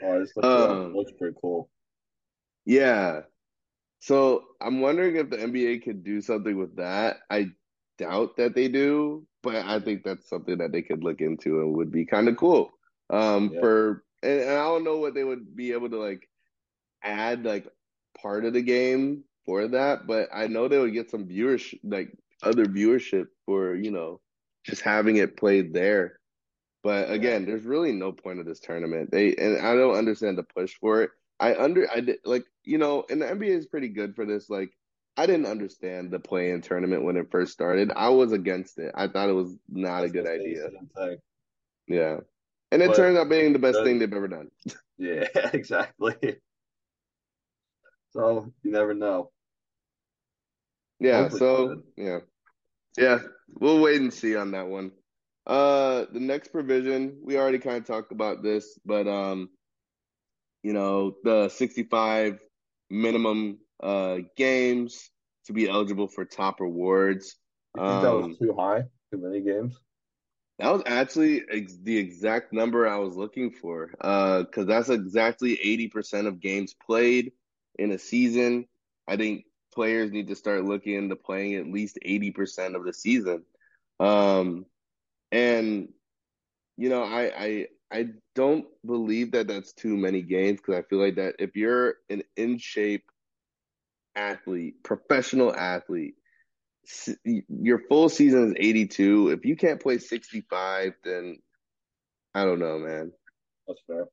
Oh, 0.02 0.14
I 0.14 0.20
just 0.20 0.36
looked 0.36 0.56
it. 0.56 0.70
It 0.72 0.80
Um, 0.82 0.94
looks 0.94 1.12
pretty 1.18 1.36
cool. 1.42 1.70
Yeah. 2.70 3.22
So 4.00 4.44
I'm 4.62 4.80
wondering 4.80 5.16
if 5.16 5.30
the 5.30 5.38
NBA 5.38 5.84
could 5.84 6.04
do 6.04 6.22
something 6.22 6.56
with 6.56 6.78
that. 6.78 7.18
I 7.30 7.50
doubt 7.98 8.38
that 8.38 8.54
they 8.54 8.68
do, 8.68 9.26
but 9.42 9.56
I 9.56 9.80
think 9.80 10.04
that's 10.04 10.30
something 10.30 10.60
that 10.60 10.72
they 10.72 10.84
could 10.84 11.04
look 11.04 11.20
into 11.20 11.62
and 11.62 11.76
would 11.76 11.92
be 11.92 12.06
kind 12.06 12.30
of 12.30 12.38
cool. 12.38 12.70
Um, 13.10 13.52
Yeah, 13.54 13.60
for 13.60 14.04
and, 14.22 14.42
and 14.42 14.52
I 14.52 14.64
don't 14.66 14.84
know 14.84 14.98
what 14.98 15.16
they 15.16 15.24
would 15.24 15.56
be 15.56 15.72
able 15.74 15.90
to 15.90 15.98
like 15.98 16.30
add 17.04 17.44
like 17.44 17.68
part 18.22 18.46
of 18.46 18.54
the 18.54 18.62
game 18.62 19.24
for 19.46 19.68
that, 19.70 20.06
but 20.06 20.30
I 20.34 20.48
know 20.48 20.68
they 20.68 20.78
would 20.78 20.94
get 20.94 21.10
some 21.10 21.28
viewership, 21.28 21.80
like 21.84 22.14
other 22.44 22.66
viewership 22.66 23.28
for, 23.48 23.76
you 23.76 23.90
know, 23.92 24.22
just 24.64 24.84
having 24.84 25.18
it 25.18 25.38
played 25.38 25.74
there. 25.74 26.20
But 26.84 27.12
again, 27.12 27.46
there's 27.46 27.64
really 27.64 27.94
no 27.94 28.12
point 28.12 28.40
of 28.40 28.46
this 28.46 28.60
tournament. 28.60 29.10
They 29.12 29.36
and 29.36 29.58
I 29.66 29.76
don't 29.76 29.98
understand 29.98 30.38
the 30.38 30.44
push 30.44 30.76
for 30.80 31.02
it. 31.02 31.10
I 31.40 31.56
under 31.56 31.90
I 31.92 32.02
did 32.02 32.20
like 32.26 32.46
you 32.64 32.78
know, 32.78 33.06
and 33.10 33.22
the 33.22 33.28
NBA 33.28 33.58
is 33.58 33.66
pretty 33.66 33.90
good 33.90 34.16
for 34.16 34.26
this. 34.26 34.50
Like 34.50 34.72
I 35.18 35.26
didn't 35.26 35.48
understand 35.48 36.12
the 36.12 36.20
play-in 36.20 36.62
tournament 36.62 37.04
when 37.04 37.18
it 37.18 37.32
first 37.32 37.52
started. 37.54 37.92
I 37.96 38.10
was 38.10 38.32
against 38.32 38.78
it. 38.80 38.92
I 38.96 39.08
thought 39.08 39.30
it 39.30 39.34
was 39.34 39.56
not 39.68 40.04
a 40.04 40.10
good 40.10 40.24
gonna 40.26 40.38
say 40.38 40.38
the 40.38 40.60
idea. 40.60 41.18
Yeah. 41.88 42.18
And 42.72 42.82
it 42.82 42.88
But 42.88 42.96
turns 42.96 43.18
out 43.18 43.30
being 43.30 43.54
the 43.54 43.60
best 43.60 43.80
the, 43.80 43.84
thing 43.84 44.00
they've 44.00 44.14
ever 44.14 44.28
done. 44.28 44.50
yeah, 44.98 45.28
exactly. 45.54 46.16
So 48.12 48.52
you 48.64 48.72
never 48.72 48.94
know. 48.94 49.32
Yeah, 51.00 51.30
Hopefully 51.30 51.40
so 51.40 51.84
yeah. 51.98 52.20
Yeah, 52.98 53.20
we'll 53.60 53.80
wait 53.82 54.02
and 54.02 54.14
see 54.14 54.36
on 54.36 54.52
that 54.52 54.68
one. 54.68 54.92
Uh 55.48 56.06
the 56.12 56.20
next 56.20 56.52
provision, 56.52 57.20
we 57.24 57.38
already 57.38 57.60
kind 57.60 57.78
of 57.78 57.86
talked 57.86 58.12
about 58.12 58.44
this, 58.44 58.78
but 58.86 59.08
um 59.08 59.50
you 60.64 60.74
know, 60.74 61.16
the 61.24 61.50
65 61.50 62.40
minimum 62.90 63.60
uh 63.82 64.18
games 64.36 65.10
to 65.46 65.54
be 65.54 65.68
eligible 65.68 66.08
for 66.08 66.26
top 66.26 66.60
rewards. 66.60 67.36
You 67.76 67.82
think 67.86 68.02
that 68.02 68.14
was 68.14 68.28
Um 68.28 68.38
too 68.38 68.54
high? 68.58 68.84
Too 69.12 69.18
many 69.18 69.42
games? 69.42 69.80
that 70.60 70.72
was 70.72 70.84
actually 70.86 71.44
ex 71.50 71.78
the 71.82 71.98
exact 71.98 72.54
number 72.54 72.88
I 72.88 72.98
was 72.98 73.16
looking 73.16 73.52
for. 73.52 73.92
Uh, 74.00 74.44
because 74.44 74.68
that's 74.68 74.90
exactly 74.90 75.58
80% 75.58 76.28
of 76.28 76.40
games 76.40 76.74
played 76.74 77.32
in 77.78 77.92
a 77.92 77.98
season. 77.98 78.68
I 79.08 79.18
think 79.18 79.46
players 79.74 80.12
need 80.12 80.28
to 80.28 80.36
start 80.36 80.66
looking 80.66 80.96
into 80.96 81.16
playing 81.16 81.56
at 81.56 81.68
least 81.68 81.98
80% 82.06 82.76
of 82.76 82.84
the 82.86 82.94
season. 82.94 83.44
Um, 84.00 84.66
and 85.32 85.90
you 86.78 86.90
know, 86.90 87.04
I 87.04 87.32
I 87.38 87.68
I 87.92 88.10
don't 88.36 88.66
believe 88.86 89.32
that 89.32 89.48
that's 89.48 89.74
too 89.74 89.98
many 89.98 90.22
games 90.22 90.60
because 90.60 90.76
I 90.80 90.88
feel 90.88 91.00
like 91.00 91.16
that 91.16 91.36
if 91.40 91.56
you're 91.56 91.96
an 92.10 92.24
in 92.38 92.60
shape 92.60 93.04
athlete, 94.16 94.84
professional 94.84 95.56
athlete, 95.56 96.16
your 97.48 97.80
full 97.90 98.10
season 98.10 98.50
is 98.50 98.54
82. 98.58 99.30
If 99.30 99.46
you 99.46 99.56
can't 99.56 99.82
play 99.82 99.98
65, 99.98 100.94
then 101.04 101.38
I 102.34 102.46
don't 102.46 102.60
know, 102.60 102.80
man. 102.80 103.12
That's 103.68 103.82
fair. 103.88 104.06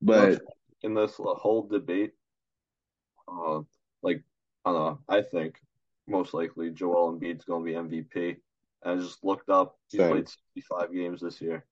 You 0.00 0.06
know, 0.06 0.22
it's 0.24 0.38
But 0.38 0.54
in 0.82 0.94
this 0.94 1.14
whole 1.16 1.68
debate, 1.68 2.12
uh, 3.28 3.60
like 4.02 4.22
I 4.64 4.72
don't 4.72 4.80
know, 4.80 4.98
I 5.08 5.22
think 5.22 5.56
most 6.06 6.34
likely 6.34 6.70
Joel 6.70 7.12
Embiid's 7.12 7.44
going 7.44 7.64
to 7.64 7.88
be 7.88 8.04
MVP. 8.04 8.36
And 8.84 9.00
I 9.00 9.02
just 9.02 9.24
looked 9.24 9.48
up, 9.50 9.76
He 9.90 9.98
same. 9.98 10.10
played 10.10 10.28
65 10.28 10.92
games 10.94 11.20
this 11.20 11.40
year. 11.40 11.64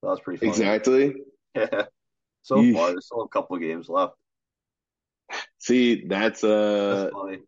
So 0.00 0.08
that's 0.10 0.20
pretty 0.20 0.38
funny. 0.38 0.50
Exactly. 0.50 1.14
Yeah. 1.56 1.86
So 2.42 2.62
far, 2.72 2.90
there's 2.92 3.06
still 3.06 3.22
a 3.22 3.28
couple 3.28 3.58
games 3.58 3.88
left. 3.88 4.14
See, 5.58 6.06
that's 6.06 6.42
That's 6.42 6.44
uh 6.44 7.10
funny. 7.12 7.38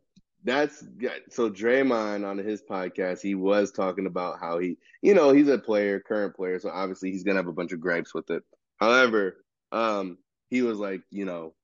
that's 0.44 0.84
yeah, 1.00 1.16
so 1.30 1.50
Draymond 1.50 2.26
on 2.28 2.38
his 2.38 2.62
podcast, 2.62 3.22
he 3.22 3.34
was 3.34 3.70
talking 3.72 4.06
about 4.06 4.38
how 4.40 4.58
he, 4.58 4.76
you 5.02 5.14
know, 5.14 5.32
he's 5.32 5.48
a 5.48 5.58
player, 5.58 6.00
current 6.00 6.34
player, 6.36 6.58
so 6.58 6.68
obviously 6.70 7.10
he's 7.10 7.24
gonna 7.24 7.38
have 7.38 7.46
a 7.48 7.52
bunch 7.52 7.72
of 7.72 7.80
gripes 7.80 8.12
with 8.14 8.30
it. 8.30 8.42
However, 8.78 9.44
um, 9.70 10.18
he 10.50 10.62
was 10.62 10.78
like, 10.78 11.02
you 11.10 11.24
know, 11.24 11.54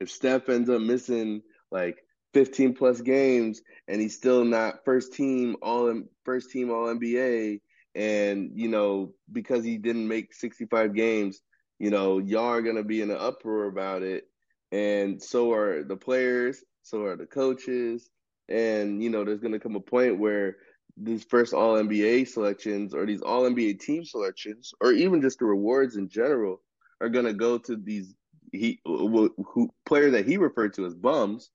if 0.00 0.10
Steph 0.10 0.48
ends 0.48 0.68
up 0.70 0.80
missing 0.80 1.42
like 1.70 1.98
15 2.34 2.74
plus 2.74 3.00
games 3.00 3.62
and 3.88 4.00
he's 4.00 4.16
still 4.16 4.44
not 4.44 4.84
first 4.84 5.12
team 5.12 5.56
all 5.62 6.02
first 6.24 6.50
team 6.50 6.70
all 6.70 6.94
NBA 6.94 7.60
and 7.94 8.50
you 8.54 8.68
know 8.68 9.12
because 9.30 9.64
he 9.64 9.78
didn't 9.78 10.08
make 10.08 10.32
65 10.32 10.94
games 10.94 11.42
you 11.78 11.90
know 11.90 12.18
y'all 12.18 12.46
are 12.46 12.62
going 12.62 12.76
to 12.76 12.84
be 12.84 13.02
in 13.02 13.10
an 13.10 13.18
uproar 13.18 13.66
about 13.66 14.02
it 14.02 14.24
and 14.70 15.22
so 15.22 15.52
are 15.52 15.82
the 15.84 15.96
players 15.96 16.64
so 16.82 17.04
are 17.04 17.16
the 17.16 17.26
coaches 17.26 18.08
and 18.48 19.02
you 19.02 19.10
know 19.10 19.24
there's 19.24 19.40
going 19.40 19.52
to 19.52 19.60
come 19.60 19.76
a 19.76 19.80
point 19.80 20.18
where 20.18 20.56
these 20.96 21.24
first 21.24 21.54
All 21.54 21.74
NBA 21.74 22.28
selections 22.28 22.94
or 22.94 23.06
these 23.06 23.22
All 23.22 23.42
NBA 23.42 23.80
team 23.80 24.04
selections, 24.04 24.72
or 24.80 24.92
even 24.92 25.22
just 25.22 25.38
the 25.38 25.46
rewards 25.46 25.96
in 25.96 26.08
general, 26.08 26.60
are 27.00 27.08
gonna 27.08 27.32
go 27.32 27.58
to 27.58 27.76
these 27.76 28.14
he 28.52 28.80
who, 28.84 29.34
who 29.46 29.70
player 29.86 30.10
that 30.10 30.26
he 30.26 30.36
referred 30.36 30.74
to 30.74 30.86
as 30.86 30.94
bums. 30.94 31.50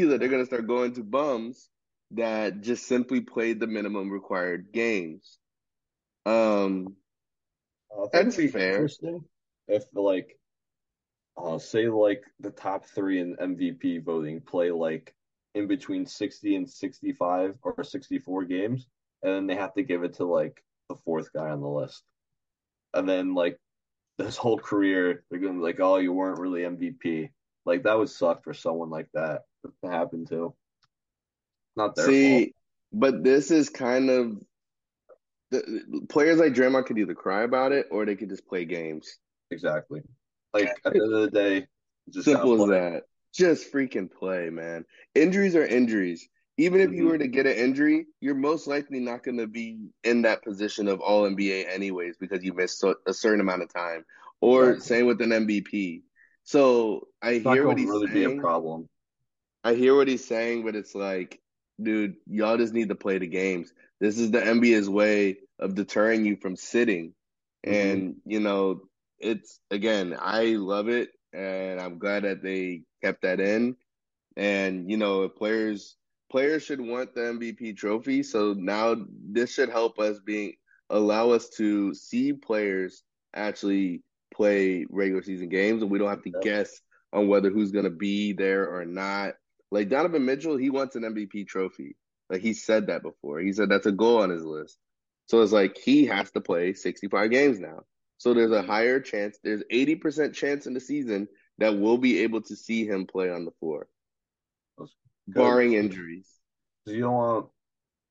He 0.00 0.08
said 0.08 0.18
they're 0.18 0.28
gonna 0.28 0.46
start 0.46 0.66
going 0.66 0.94
to 0.94 1.04
bums 1.04 1.68
that 2.12 2.62
just 2.62 2.86
simply 2.86 3.20
played 3.20 3.60
the 3.60 3.66
minimum 3.66 4.10
required 4.10 4.72
games. 4.72 5.38
Um, 6.24 6.96
that's 8.10 8.28
it'd 8.28 8.36
be 8.36 8.48
fair. 8.48 8.88
if 9.68 9.84
like 9.92 10.38
uh 11.36 11.58
say 11.58 11.88
like 11.88 12.22
the 12.40 12.50
top 12.50 12.86
three 12.86 13.20
in 13.20 13.36
MVP 13.36 14.02
voting 14.02 14.40
play 14.40 14.70
like 14.70 15.14
in 15.54 15.66
between 15.66 16.06
60 16.06 16.56
and 16.56 16.70
65 16.70 17.56
or 17.62 17.84
64 17.84 18.44
games, 18.44 18.86
and 19.22 19.34
then 19.34 19.46
they 19.46 19.56
have 19.56 19.74
to 19.74 19.82
give 19.82 20.02
it 20.02 20.14
to 20.14 20.24
like 20.24 20.64
the 20.88 20.96
fourth 21.04 21.30
guy 21.34 21.50
on 21.50 21.60
the 21.60 21.68
list. 21.68 22.02
And 22.94 23.06
then 23.06 23.34
like 23.34 23.58
this 24.18 24.38
whole 24.38 24.58
career, 24.58 25.24
they're 25.30 25.40
gonna 25.40 25.54
be 25.54 25.60
like, 25.60 25.80
oh, 25.80 25.96
you 25.96 26.14
weren't 26.14 26.40
really 26.40 26.62
MVP. 26.62 27.32
Like 27.66 27.82
that 27.82 27.98
would 27.98 28.08
suck 28.08 28.44
for 28.44 28.54
someone 28.54 28.88
like 28.88 29.08
that 29.12 29.42
to 29.62 29.90
happen 29.90 30.26
to. 30.26 30.54
Not 31.76 31.94
their 31.96 32.04
fault. 32.06 32.14
See, 32.14 32.54
but 32.92 33.22
this 33.22 33.50
is 33.50 33.68
kind 33.68 34.10
of 34.10 34.42
the 35.50 36.06
players 36.08 36.38
like 36.38 36.54
Draymond 36.54 36.86
could 36.86 36.98
either 36.98 37.14
cry 37.14 37.42
about 37.42 37.72
it 37.72 37.86
or 37.90 38.04
they 38.04 38.16
could 38.16 38.28
just 38.28 38.46
play 38.46 38.64
games. 38.64 39.18
Exactly. 39.50 40.02
Like 40.54 40.68
at 40.84 40.92
the 40.92 41.02
end 41.02 41.14
of 41.14 41.22
the 41.22 41.30
day, 41.30 41.66
just 42.10 42.24
Simple 42.24 42.62
as 42.62 42.70
that. 42.70 43.02
Just 43.32 43.72
freaking 43.72 44.10
play, 44.10 44.50
man. 44.50 44.84
Injuries 45.14 45.54
are 45.54 45.64
injuries. 45.64 46.28
Even 46.56 46.80
if 46.80 46.92
you 46.92 47.04
Mhm. 47.04 47.08
were 47.08 47.18
to 47.18 47.28
get 47.28 47.46
an 47.46 47.54
injury, 47.54 48.06
you're 48.20 48.34
most 48.34 48.66
likely 48.66 49.00
not 49.00 49.22
going 49.22 49.38
to 49.38 49.46
be 49.46 49.90
in 50.04 50.22
that 50.22 50.42
position 50.42 50.88
of 50.88 51.00
All 51.00 51.24
NBA 51.24 51.64
anyways 51.72 52.16
because 52.16 52.44
you 52.44 52.52
missed 52.52 52.84
a 52.84 53.14
certain 53.14 53.40
amount 53.40 53.62
of 53.62 53.72
time. 53.72 54.04
Or 54.40 54.70
Exactly. 54.70 54.96
same 54.96 55.06
with 55.06 55.20
an 55.22 55.30
MVP. 55.30 56.02
So 56.42 57.08
I 57.22 57.32
It's 57.32 57.44
hear 57.44 57.66
what 57.66 57.78
he's 57.78 57.88
really 57.88 58.08
be 58.08 58.24
a 58.24 58.28
saying. 58.28 58.40
problem. 58.40 58.88
I 59.64 59.74
hear 59.74 59.94
what 59.94 60.08
he's 60.08 60.26
saying, 60.26 60.64
but 60.64 60.76
it's 60.76 60.94
like, 60.94 61.40
dude, 61.82 62.16
y'all 62.26 62.56
just 62.56 62.72
need 62.72 62.88
to 62.88 62.94
play 62.94 63.18
the 63.18 63.26
games. 63.26 63.72
This 64.00 64.18
is 64.18 64.30
the 64.30 64.40
NBA's 64.40 64.88
way 64.88 65.38
of 65.58 65.74
deterring 65.74 66.24
you 66.24 66.36
from 66.36 66.56
sitting. 66.56 67.14
Mhm. 67.66 67.92
And, 67.92 68.16
you 68.24 68.40
know, 68.40 68.82
it's 69.18 69.60
again, 69.70 70.16
I 70.18 70.56
love 70.56 70.88
it 70.88 71.10
and 71.32 71.80
I'm 71.80 71.98
glad 71.98 72.24
that 72.24 72.42
they 72.42 72.82
kept 73.02 73.22
that 73.22 73.40
in. 73.40 73.76
And, 74.36 74.90
you 74.90 74.96
know, 74.96 75.24
if 75.24 75.36
players 75.36 75.96
players 76.30 76.62
should 76.62 76.80
want 76.80 77.14
the 77.14 77.22
MVP 77.22 77.76
trophy. 77.76 78.22
So 78.22 78.54
now 78.54 78.96
this 79.10 79.52
should 79.52 79.68
help 79.68 79.98
us 79.98 80.20
being 80.20 80.54
allow 80.88 81.30
us 81.30 81.48
to 81.50 81.92
see 81.94 82.32
players 82.32 83.02
actually 83.34 84.02
play 84.34 84.86
regular 84.88 85.22
season 85.22 85.48
games 85.48 85.82
and 85.82 85.90
we 85.90 85.98
don't 85.98 86.08
have 86.08 86.22
to 86.22 86.32
guess 86.42 86.80
on 87.12 87.28
whether 87.28 87.50
who's 87.50 87.72
gonna 87.72 87.90
be 87.90 88.32
there 88.32 88.68
or 88.68 88.84
not. 88.84 89.34
Like 89.70 89.88
Donovan 89.88 90.24
Mitchell, 90.24 90.56
he 90.56 90.70
wants 90.70 90.96
an 90.96 91.02
MVP 91.02 91.46
trophy. 91.46 91.96
Like 92.28 92.40
he 92.40 92.54
said 92.54 92.86
that 92.88 93.02
before. 93.02 93.40
He 93.40 93.52
said 93.52 93.68
that's 93.68 93.86
a 93.86 93.92
goal 93.92 94.22
on 94.22 94.30
his 94.30 94.44
list. 94.44 94.78
So 95.26 95.42
it's 95.42 95.52
like 95.52 95.78
he 95.78 96.06
has 96.06 96.30
to 96.32 96.40
play 96.40 96.72
65 96.72 97.30
games 97.30 97.58
now. 97.60 97.84
So 98.18 98.34
there's 98.34 98.52
a 98.52 98.62
higher 98.62 99.00
chance, 99.00 99.38
there's 99.42 99.62
80% 99.72 100.34
chance 100.34 100.66
in 100.66 100.74
the 100.74 100.80
season 100.80 101.28
that 101.58 101.78
we'll 101.78 101.98
be 101.98 102.20
able 102.20 102.42
to 102.42 102.56
see 102.56 102.86
him 102.86 103.06
play 103.06 103.30
on 103.30 103.44
the 103.44 103.50
floor, 103.60 103.86
barring 105.26 105.74
injuries. 105.74 106.28
you 106.86 107.00
don't 107.00 107.12
want 107.12 107.46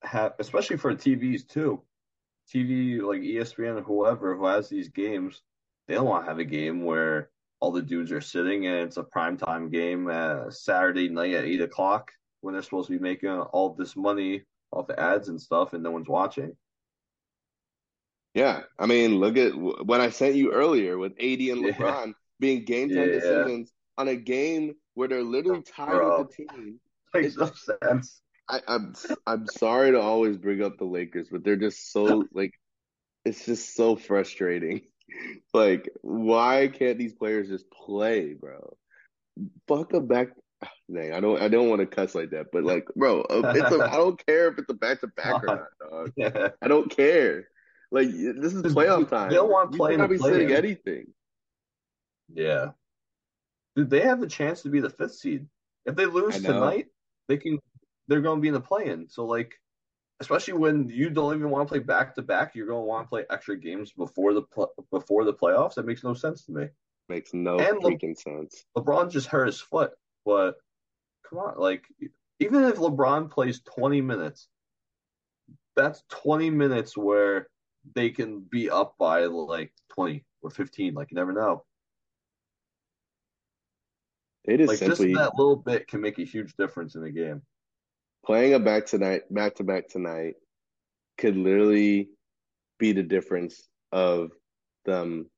to 0.02 0.08
have, 0.08 0.34
especially 0.40 0.78
for 0.78 0.96
TVs 0.96 1.48
too. 1.48 1.82
TV 2.54 3.02
like 3.02 3.22
ESPN 3.22 3.78
or 3.78 3.84
whoever 3.84 4.36
who 4.36 4.46
has 4.46 4.70
these 4.70 4.90
games, 4.90 5.42
they 5.88 5.94
don't 5.94 6.08
want 6.08 6.26
to 6.26 6.30
have 6.30 6.40
a 6.40 6.46
game 6.46 6.84
where 6.84 7.30
all 7.60 7.72
the 7.72 7.82
dudes 7.82 8.12
are 8.12 8.22
sitting 8.22 8.68
and 8.68 8.76
it's 8.78 8.98
a 8.98 9.04
primetime 9.04 9.72
game 9.72 10.08
uh, 10.08 10.50
Saturday 10.50 11.10
night 11.10 11.34
at 11.34 11.46
eight 11.46 11.62
o'clock 11.62 12.12
when 12.42 12.54
they're 12.54 12.64
supposed 12.64 12.88
to 12.88 12.94
be 12.98 13.00
making 13.04 13.30
all 13.30 13.74
this 13.74 13.96
money 13.96 14.44
off 14.72 14.88
the 14.88 15.00
ads 15.00 15.30
and 15.30 15.42
stuff, 15.42 15.74
and 15.74 15.84
no 15.84 15.92
one's 15.92 16.08
watching. 16.08 16.56
Yeah, 18.36 18.62
I 18.78 18.86
mean, 18.86 19.16
look 19.20 19.38
at 19.38 19.56
what 19.56 20.02
I 20.02 20.10
sent 20.12 20.36
you 20.36 20.52
earlier 20.54 20.98
with 20.98 21.14
AD 21.14 21.50
and 21.50 21.66
Yeah. 21.66 21.72
LeBron 21.74 22.14
being 22.40 22.64
game 22.64 22.90
time 22.92 23.08
Yeah. 23.08 23.20
decisions 23.20 23.74
on 23.98 24.08
a 24.08 24.16
game 24.16 24.76
where 24.94 25.08
they're 25.08 25.24
literally 25.24 25.64
tied 25.64 26.04
with 26.04 26.30
the 26.30 26.46
team. 26.46 26.80
Makes 27.14 27.38
no 27.38 27.52
sense. 27.52 28.22
I, 28.48 28.62
I'm 28.68 28.94
I'm 29.28 29.48
sorry 29.48 29.92
to 29.92 30.00
always 30.00 30.38
bring 30.38 30.62
up 30.64 30.78
the 30.78 30.86
Lakers, 30.86 31.28
but 31.30 31.44
they're 31.44 31.56
just 31.56 31.92
so 31.92 32.28
like 32.34 32.54
it's 33.26 33.46
just 33.46 33.76
so 33.76 33.96
frustrating. 33.96 34.82
Like, 35.54 35.90
why 36.02 36.68
can't 36.68 36.98
these 36.98 37.14
players 37.14 37.48
just 37.48 37.70
play, 37.72 38.34
bro? 38.34 38.78
Fuck 39.68 39.94
a 39.94 40.02
back. 40.02 40.30
Dang, 40.94 41.14
I 41.14 41.20
don't 41.20 41.42
I 41.42 41.48
don't 41.48 41.70
want 41.70 41.80
to 41.80 41.86
cuss 41.86 42.16
like 42.16 42.32
that, 42.32 42.48
but 42.52 42.64
like, 42.64 42.86
bro, 42.96 43.24
it's 43.30 43.72
a 43.72 43.90
I 43.90 43.96
don't 43.96 44.26
care 44.26 44.50
if 44.50 44.58
it's 44.58 44.70
a 44.70 44.74
back 44.74 45.02
to 45.02 45.08
back 45.08 45.44
or 45.44 45.46
not, 45.82 45.90
dog. 45.90 46.14
Yeah. 46.18 46.50
I 46.62 46.68
don't 46.68 46.90
care. 46.90 47.48
Like, 47.92 48.10
this 48.12 48.54
is 48.54 48.62
playoff 48.62 49.10
time. 49.10 49.30
they 49.30 49.36
don't 49.36 49.50
want 49.50 49.72
You 49.72 49.78
playing 49.78 50.00
not 50.00 50.08
to 50.08 50.14
be 50.14 50.18
play 50.20 50.34
sitting 50.34 50.52
anything. 50.52 51.08
Yeah. 52.34 52.72
Dude, 53.76 53.90
they 53.90 54.02
have 54.02 54.22
a 54.22 54.28
chance 54.28 54.62
to 54.64 54.70
be 54.70 54.80
the 54.80 54.90
fifth 54.90 55.16
seed. 55.16 55.48
If 55.86 55.96
they 55.96 56.06
lose 56.06 56.42
tonight, 56.42 56.88
they 57.28 57.38
can 57.38 57.60
they're 58.08 58.22
going 58.22 58.38
to 58.38 58.42
be 58.42 58.48
in 58.50 58.54
the 58.54 58.60
play-in. 58.60 59.08
So 59.08 59.26
like 59.26 59.56
especially 60.20 60.54
when 60.54 60.90
you 60.90 61.10
don't 61.10 61.36
even 61.36 61.50
want 61.50 61.68
to 61.68 61.72
play 61.72 61.80
back 61.80 62.16
to 62.16 62.22
back, 62.22 62.54
you're 62.54 62.68
going 62.68 62.82
to 62.82 62.86
want 62.86 63.06
to 63.06 63.10
play 63.10 63.26
extra 63.30 63.58
games 63.58 63.92
before 63.92 64.34
the 64.34 64.42
pl- 64.44 64.74
before 64.92 65.24
the 65.24 65.34
playoffs. 65.34 65.76
That 65.76 65.86
makes 65.86 66.04
no 66.04 66.14
sense 66.14 66.46
to 66.46 66.52
me. 66.52 66.68
Makes 67.08 67.34
no 67.34 67.58
And 67.58 67.82
Le- 67.82 67.92
freaking 67.92 68.18
sense. 68.18 68.66
LeBron 68.78 69.12
just 69.12 69.28
hurt 69.28 69.48
his 69.48 69.62
foot, 69.62 69.92
but 70.26 70.56
come 71.28 71.40
on, 71.40 71.58
like 71.58 71.86
even 72.40 72.64
if 72.66 72.76
LeBron 72.76 73.32
plays 73.32 73.62
20 73.62 74.02
minutes, 74.02 74.48
that's 75.76 76.04
20 76.10 76.50
minutes 76.50 76.98
where 76.98 77.48
they 77.96 78.10
can 78.10 78.42
be 78.42 78.70
up 78.70 78.96
by 78.98 79.26
like 79.26 79.72
20 79.90 80.26
or 80.42 80.50
15. 80.50 80.94
Like 80.94 81.12
you 81.12 81.16
never 81.16 81.34
know. 81.34 81.64
It 84.44 84.60
is 84.60 84.68
Like 84.68 84.80
just 84.80 85.02
that 85.02 85.38
little 85.38 85.56
bit 85.56 85.88
can 85.88 86.02
make 86.02 86.20
a 86.20 86.24
huge 86.24 86.56
difference 86.56 86.96
in 86.96 87.02
the 87.02 87.12
game. 87.12 87.42
Playing 88.26 88.54
a 88.54 88.60
back 88.60 88.86
tonight, 88.86 89.22
back 89.32 89.56
to 89.56 89.64
back 89.64 89.90
tonight, 89.90 90.36
could 91.18 91.36
literally 91.36 92.10
be 92.78 92.92
the 92.94 93.04
difference 93.04 93.68
of 93.92 94.32
them 94.86 95.30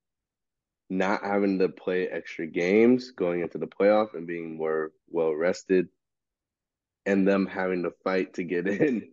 not 0.90 1.24
having 1.24 1.60
to 1.60 1.70
play 1.70 2.08
extra 2.08 2.46
games 2.46 3.12
going 3.12 3.42
into 3.42 3.58
the 3.58 3.68
playoff 3.68 4.14
and 4.14 4.28
being 4.28 4.58
more 4.58 4.92
well 5.10 5.34
rested, 5.34 5.88
and 7.06 7.28
them 7.28 7.48
having 7.48 7.84
to 7.84 7.92
fight 8.04 8.34
to 8.36 8.44
get 8.44 8.68
in 8.68 9.10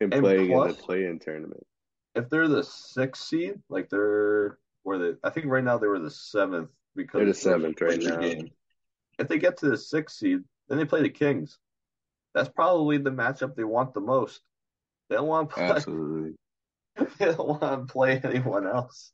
and, 0.00 0.12
And 0.12 0.22
playing 0.22 0.50
in 0.50 0.68
the 0.68 0.74
play-in 0.74 1.18
tournament. 1.18 1.66
If 2.14 2.28
they're 2.28 2.48
the 2.48 2.64
sixth 2.64 3.24
seed, 3.24 3.54
like 3.68 3.88
they're 3.90 4.58
where 4.82 4.98
they, 4.98 5.18
I 5.24 5.30
think 5.30 5.46
right 5.46 5.64
now 5.64 5.78
they 5.78 5.86
were 5.86 5.98
the 5.98 6.10
seventh 6.10 6.70
because 6.94 7.18
They're 7.18 7.26
the 7.26 7.34
seventh 7.34 7.80
right 7.80 8.00
now. 8.00 8.18
games. 8.18 8.50
If 9.18 9.28
they 9.28 9.38
get 9.38 9.58
to 9.58 9.68
the 9.68 9.78
sixth 9.78 10.16
seed, 10.16 10.40
then 10.68 10.78
they 10.78 10.84
play 10.84 11.02
the 11.02 11.08
Kings. 11.08 11.58
That's 12.34 12.48
probably 12.48 12.98
the 12.98 13.10
matchup 13.10 13.54
they 13.54 13.64
want 13.64 13.94
the 13.94 14.00
most. 14.00 14.40
They 15.08 15.16
don't 15.16 15.28
want 15.28 15.50
to 15.50 15.54
play. 15.54 15.64
Absolutely. 15.64 16.34
They 17.18 17.26
don't 17.26 17.60
want 17.60 17.88
to 17.88 17.92
play 17.92 18.20
anyone 18.22 18.66
else. 18.66 19.12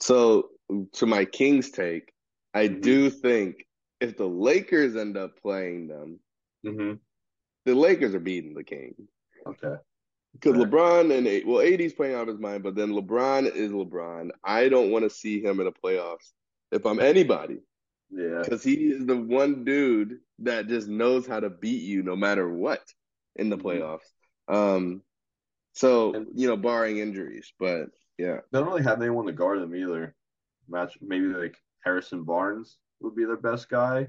So, 0.00 0.50
to 0.94 1.06
my 1.06 1.24
Kings 1.24 1.70
take, 1.70 2.12
I 2.52 2.68
Mhm. 2.68 2.82
do 2.82 3.10
think 3.10 3.64
if 4.00 4.16
the 4.16 4.26
Lakers 4.28 4.96
end 4.96 5.16
up 5.16 5.40
playing 5.40 5.88
them, 5.88 6.20
Mm-hmm. 6.66 6.94
the 7.66 7.74
Lakers 7.74 8.14
are 8.14 8.20
beating 8.20 8.54
the 8.54 8.64
Kings. 8.64 9.08
Okay. 9.46 9.76
Because. 10.32 10.56
LeBron 10.56 11.16
and 11.16 11.26
A- 11.26 11.44
well, 11.44 11.60
AD's 11.60 11.92
playing 11.92 12.14
out 12.14 12.22
of 12.22 12.28
his 12.28 12.38
mind, 12.40 12.62
but 12.62 12.74
then 12.74 12.90
LeBron 12.90 13.46
is 13.54 13.70
LeBron. 13.70 14.30
I 14.42 14.68
don't 14.68 14.90
want 14.90 15.04
to 15.04 15.10
see 15.10 15.40
him 15.42 15.60
in 15.60 15.66
the 15.66 15.72
playoffs 15.72 16.32
if 16.72 16.84
I'm 16.86 16.98
anybody, 17.00 17.58
Yeah. 18.16 18.42
because 18.44 18.62
he 18.62 18.74
is 18.92 19.06
the 19.06 19.16
one 19.16 19.64
dude 19.64 20.18
that 20.40 20.68
just 20.68 20.86
knows 20.88 21.26
how 21.26 21.40
to 21.40 21.50
beat 21.50 21.82
you 21.82 22.02
no 22.02 22.14
matter 22.16 22.48
what 22.48 22.82
in 23.36 23.48
the 23.50 23.56
Mhm. 23.56 23.62
playoffs. 23.62 24.08
Um, 24.46 25.02
so 25.72 26.14
And- 26.14 26.28
you 26.38 26.46
know, 26.46 26.56
barring 26.56 26.98
injuries, 26.98 27.52
but 27.58 27.88
yeah, 28.18 28.40
They 28.52 28.58
don't 28.60 28.68
really 28.68 28.84
have 28.84 29.00
anyone 29.02 29.26
to 29.26 29.32
guard 29.32 29.60
them 29.60 29.74
either. 29.74 30.14
Match 30.68 30.96
maybe 31.00 31.26
like 31.26 31.56
Harrison 31.84 32.22
Barnes 32.24 32.78
would 33.00 33.16
be 33.16 33.24
their 33.24 33.36
best 33.36 33.68
guy. 33.68 34.08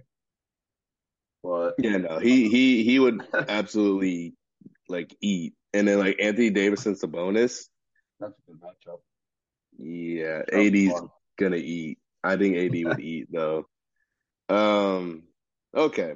But 1.43 1.76
yeah, 1.80 1.97
no, 1.97 2.20
he 2.20 2.47
he 2.49 2.84
he 2.84 2.99
would 2.99 3.22
absolutely 3.49 4.36
like 4.88 5.16
eat, 5.22 5.56
and 5.74 5.88
then 5.88 5.99
like 5.99 6.20
Anthony 6.22 6.49
Davis 6.49 6.86
and 6.86 6.95
Sabonis, 6.95 7.68
that's 8.20 8.38
a 8.39 8.51
good 8.51 8.62
matchup. 8.62 9.01
yeah, 9.78 10.43
AD's 10.51 10.91
fun. 10.91 11.10
gonna 11.38 11.58
eat. 11.58 11.99
I 12.24 12.38
think 12.38 12.56
AD 12.58 12.84
would 12.86 12.99
eat 12.99 13.28
though. 13.32 13.68
Um, 14.50 15.24
okay. 15.76 16.14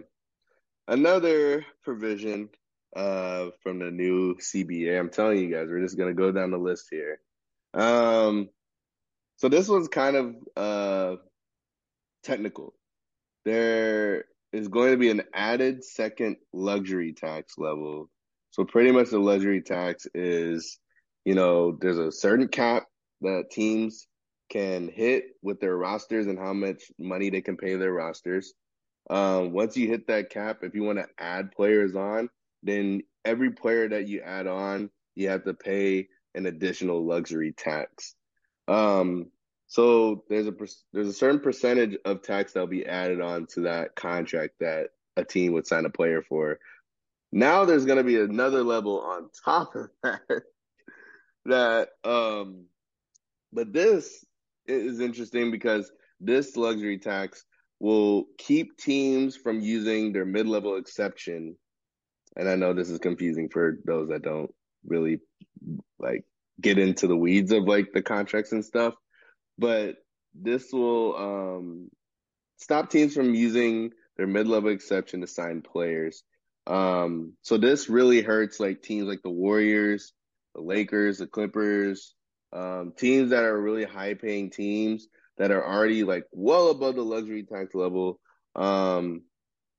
Another 0.88 1.66
provision 1.84 2.50
uh, 2.96 3.50
from 3.62 3.80
the 3.80 3.92
new 3.92 4.36
CBA. 4.36 5.00
I'm 5.00 5.10
telling 5.10 5.38
you 5.40 5.54
guys, 5.54 5.68
we're 5.70 5.82
just 5.82 5.98
gonna 5.98 6.14
go 6.14 6.32
down 6.32 6.52
the 6.52 6.58
list 6.58 6.88
here. 6.90 7.20
Um, 7.74 8.50
so 9.38 9.48
this 9.48 9.70
one's 9.70 9.88
kind 9.88 10.16
of 10.16 10.36
uh 10.58 11.16
technical. 12.24 12.74
There 13.46 14.26
is 14.52 14.68
going 14.68 14.92
to 14.92 14.98
be 14.98 15.10
an 15.10 15.24
added 15.34 15.84
second 15.84 16.38
luxury 16.54 17.14
tax 17.14 17.58
level. 17.58 18.10
So 18.52 18.66
pretty 18.66 18.92
much 18.92 19.10
the 19.10 19.20
luxury 19.20 19.62
tax 19.62 20.08
is, 20.14 20.80
you 21.24 21.36
know, 21.36 21.78
there's 21.80 22.00
a 22.00 22.12
certain 22.12 22.48
cap 22.48 22.86
that 23.22 23.52
teams 23.52 24.08
can 24.50 24.90
hit 24.90 25.26
with 25.42 25.60
their 25.60 25.76
rosters 25.76 26.28
and 26.28 26.40
how 26.40 26.54
much 26.54 26.92
money 26.98 27.30
they 27.30 27.42
can 27.42 27.58
pay 27.58 27.76
their 27.76 27.94
rosters. 27.94 28.54
Um, 29.10 29.54
once 29.54 29.78
you 29.78 29.88
hit 29.88 30.08
that 30.08 30.30
cap, 30.30 30.60
if 30.64 30.76
you 30.76 30.84
want 30.84 31.00
to 31.00 31.08
add 31.18 31.52
players 31.52 31.96
on, 31.96 32.30
then 32.64 33.04
every 33.26 33.52
player 33.52 33.88
that 33.90 34.08
you 34.08 34.22
add 34.22 34.48
on, 34.48 34.90
you 35.16 35.30
have 35.30 35.44
to 35.46 35.54
pay 35.54 36.08
an 36.36 36.46
additional 36.46 37.06
luxury 37.06 37.52
tax. 37.52 38.16
Um, 38.68 39.32
so 39.68 40.24
there's 40.30 40.48
a 40.48 40.54
there's 40.94 41.08
a 41.08 41.14
certain 41.14 41.40
percentage 41.40 41.98
of 42.06 42.24
tax 42.24 42.54
that'll 42.54 42.68
be 42.68 42.86
added 42.86 43.22
on 43.22 43.48
to 43.54 43.62
that 43.62 43.96
contract 43.96 44.56
that 44.60 44.90
a 45.16 45.24
team 45.24 45.54
would 45.54 45.68
sign 45.68 45.86
a 45.86 45.90
player 45.90 46.22
for. 46.22 46.60
Now 47.32 47.66
there's 47.66 47.86
going 47.86 47.98
to 47.98 48.04
be 48.04 48.20
another 48.20 48.64
level 48.64 49.02
on 49.02 49.30
top 49.46 49.76
of 49.76 49.90
that. 50.04 50.42
that 51.46 51.90
um, 52.04 52.66
but 53.52 53.74
this 53.74 54.26
is 54.70 55.00
interesting 55.00 55.52
because 55.52 55.92
this 56.20 56.56
luxury 56.56 57.00
tax 57.00 57.44
will 57.80 58.26
keep 58.38 58.78
teams 58.78 59.36
from 59.36 59.62
using 59.62 60.12
their 60.12 60.26
mid-level 60.26 60.78
exception. 60.78 61.56
And 62.36 62.50
I 62.50 62.56
know 62.56 62.74
this 62.74 62.90
is 62.90 63.00
confusing 63.00 63.50
for 63.50 63.78
those 63.86 64.10
that 64.10 64.22
don't 64.22 64.54
really 64.86 65.20
like 65.98 66.26
get 66.62 66.78
into 66.78 67.08
the 67.08 67.16
weeds 67.16 67.52
of 67.52 67.64
like 67.64 67.92
the 67.94 68.02
contracts 68.02 68.52
and 68.52 68.64
stuff, 68.64 68.94
but 69.58 69.96
this 70.36 70.72
will 70.72 71.16
um, 71.16 71.90
stop 72.58 72.90
teams 72.90 73.14
from 73.14 73.34
using 73.34 73.92
their 74.18 74.28
mid-level 74.28 74.70
exception 74.70 75.22
to 75.22 75.28
sign 75.28 75.62
players. 75.62 76.24
Um, 76.68 77.34
so 77.42 77.58
this 77.58 77.90
really 77.90 78.22
hurts 78.22 78.60
like 78.60 78.82
teams 78.82 79.08
like 79.08 79.22
the 79.24 79.30
Warriors, 79.30 80.14
the 80.54 80.62
Lakers, 80.62 81.18
the 81.18 81.28
Clippers, 81.28 82.14
um, 82.54 82.94
teams 82.98 83.30
that 83.32 83.44
are 83.44 83.60
really 83.60 83.86
high-paying 83.86 84.50
teams 84.50 85.08
that 85.38 85.52
are 85.52 85.66
already 85.66 86.04
like 86.04 86.26
well 86.32 86.70
above 86.70 86.96
the 86.96 87.02
luxury 87.02 87.44
tax 87.44 87.74
level. 87.74 88.20
Um, 88.56 89.24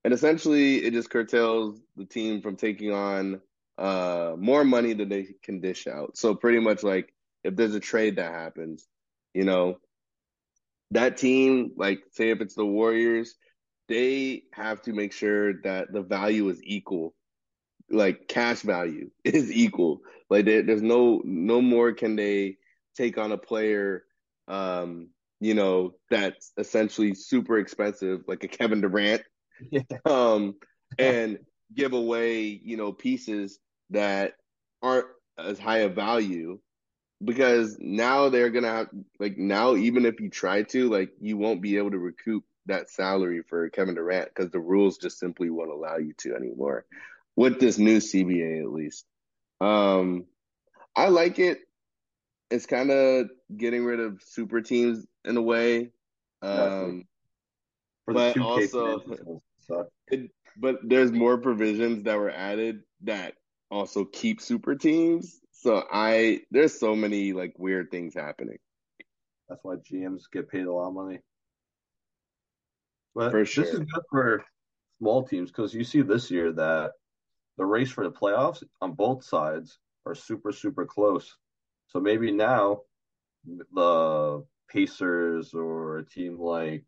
and 0.04 0.14
essentially, 0.14 0.78
it 0.78 0.92
just 0.92 1.10
curtails 1.10 1.78
the 1.96 2.06
team 2.06 2.40
from 2.40 2.56
taking 2.56 2.92
on 2.92 3.40
uh, 3.76 4.34
more 4.38 4.64
money 4.64 4.94
than 4.94 5.08
they 5.08 5.28
can 5.42 5.60
dish 5.60 5.86
out. 5.86 6.16
So 6.16 6.34
pretty 6.34 6.58
much 6.58 6.82
like 6.82 7.12
if 7.44 7.56
there's 7.56 7.74
a 7.74 7.80
trade 7.80 8.16
that 8.16 8.32
happens, 8.32 8.86
you 9.34 9.44
know, 9.44 9.78
that 10.92 11.18
team, 11.18 11.72
like 11.76 12.00
say 12.12 12.30
if 12.30 12.40
it's 12.40 12.54
the 12.54 12.64
Warriors, 12.64 13.34
they 13.88 14.44
have 14.52 14.82
to 14.82 14.92
make 14.92 15.12
sure 15.12 15.60
that 15.62 15.92
the 15.92 16.02
value 16.02 16.48
is 16.48 16.60
equal. 16.62 17.14
Like 17.90 18.28
cash 18.28 18.60
value 18.60 19.10
is 19.24 19.52
equal. 19.52 20.00
Like 20.30 20.44
there's 20.44 20.82
no 20.82 21.20
no 21.24 21.60
more 21.60 21.92
can 21.92 22.16
they 22.16 22.56
take 23.00 23.18
on 23.18 23.32
a 23.32 23.38
player 23.38 24.04
um 24.48 25.08
you 25.40 25.54
know, 25.54 25.94
that's 26.10 26.52
essentially 26.58 27.14
super 27.14 27.58
expensive, 27.58 28.22
like 28.28 28.44
a 28.44 28.48
Kevin 28.48 28.82
Durant, 28.82 29.22
yeah. 29.70 29.82
um, 30.04 30.56
and 30.98 31.38
give 31.74 31.94
away, 31.94 32.42
you 32.62 32.76
know, 32.76 32.92
pieces 32.92 33.58
that 33.88 34.34
aren't 34.82 35.06
as 35.38 35.58
high 35.58 35.78
a 35.78 35.88
value 35.88 36.58
because 37.24 37.76
now 37.80 38.28
they're 38.28 38.50
gonna 38.50 38.68
have 38.68 38.88
like 39.18 39.36
now 39.36 39.74
even 39.74 40.06
if 40.06 40.20
you 40.20 40.30
try 40.30 40.62
to 40.62 40.88
like 40.88 41.10
you 41.20 41.36
won't 41.36 41.60
be 41.60 41.76
able 41.76 41.90
to 41.90 41.98
recoup 41.98 42.44
that 42.66 42.90
salary 42.90 43.42
for 43.48 43.68
Kevin 43.70 43.94
Durant 43.94 44.28
because 44.28 44.50
the 44.50 44.60
rules 44.60 44.98
just 44.98 45.18
simply 45.18 45.50
won't 45.50 45.70
allow 45.70 45.96
you 45.96 46.12
to 46.18 46.34
anymore 46.34 46.84
with 47.36 47.58
this 47.60 47.78
new 47.78 47.98
CBA 47.98 48.62
at 48.62 48.72
least. 48.72 49.04
Um, 49.60 50.26
I 50.96 51.08
like 51.08 51.38
it. 51.38 51.60
It's 52.50 52.66
kind 52.66 52.90
of 52.90 53.28
getting 53.56 53.84
rid 53.84 54.00
of 54.00 54.20
super 54.22 54.60
teams 54.60 55.06
in 55.24 55.36
a 55.36 55.42
way. 55.42 55.90
Um, 56.42 57.04
but 58.06 58.38
also, 58.38 59.40
it, 60.08 60.30
but 60.56 60.78
there's 60.82 61.12
more 61.12 61.38
provisions 61.38 62.04
that 62.04 62.18
were 62.18 62.30
added 62.30 62.82
that 63.02 63.34
also 63.70 64.04
keep 64.04 64.40
super 64.40 64.74
teams. 64.74 65.40
So 65.52 65.84
I 65.90 66.40
there's 66.50 66.78
so 66.78 66.96
many 66.96 67.32
like 67.32 67.54
weird 67.58 67.90
things 67.90 68.14
happening. 68.14 68.58
That's 69.48 69.62
why 69.62 69.76
GMs 69.76 70.22
get 70.32 70.48
paid 70.48 70.66
a 70.66 70.72
lot 70.72 70.88
of 70.88 70.94
money. 70.94 71.20
But 73.14 73.30
for 73.30 73.44
sure. 73.44 73.64
this 73.64 73.74
is 73.74 73.80
good 73.80 74.02
for 74.10 74.44
small 74.98 75.24
teams 75.24 75.50
because 75.50 75.74
you 75.74 75.84
see 75.84 76.02
this 76.02 76.30
year 76.30 76.52
that 76.52 76.92
the 77.58 77.66
race 77.66 77.90
for 77.90 78.04
the 78.04 78.12
playoffs 78.12 78.62
on 78.80 78.92
both 78.92 79.24
sides 79.24 79.78
are 80.06 80.14
super 80.14 80.52
super 80.52 80.86
close. 80.86 81.36
So 81.90 82.00
maybe 82.00 82.32
now 82.32 82.82
the 83.74 84.44
Pacers 84.68 85.54
or 85.54 85.98
a 85.98 86.06
team 86.06 86.38
like 86.38 86.84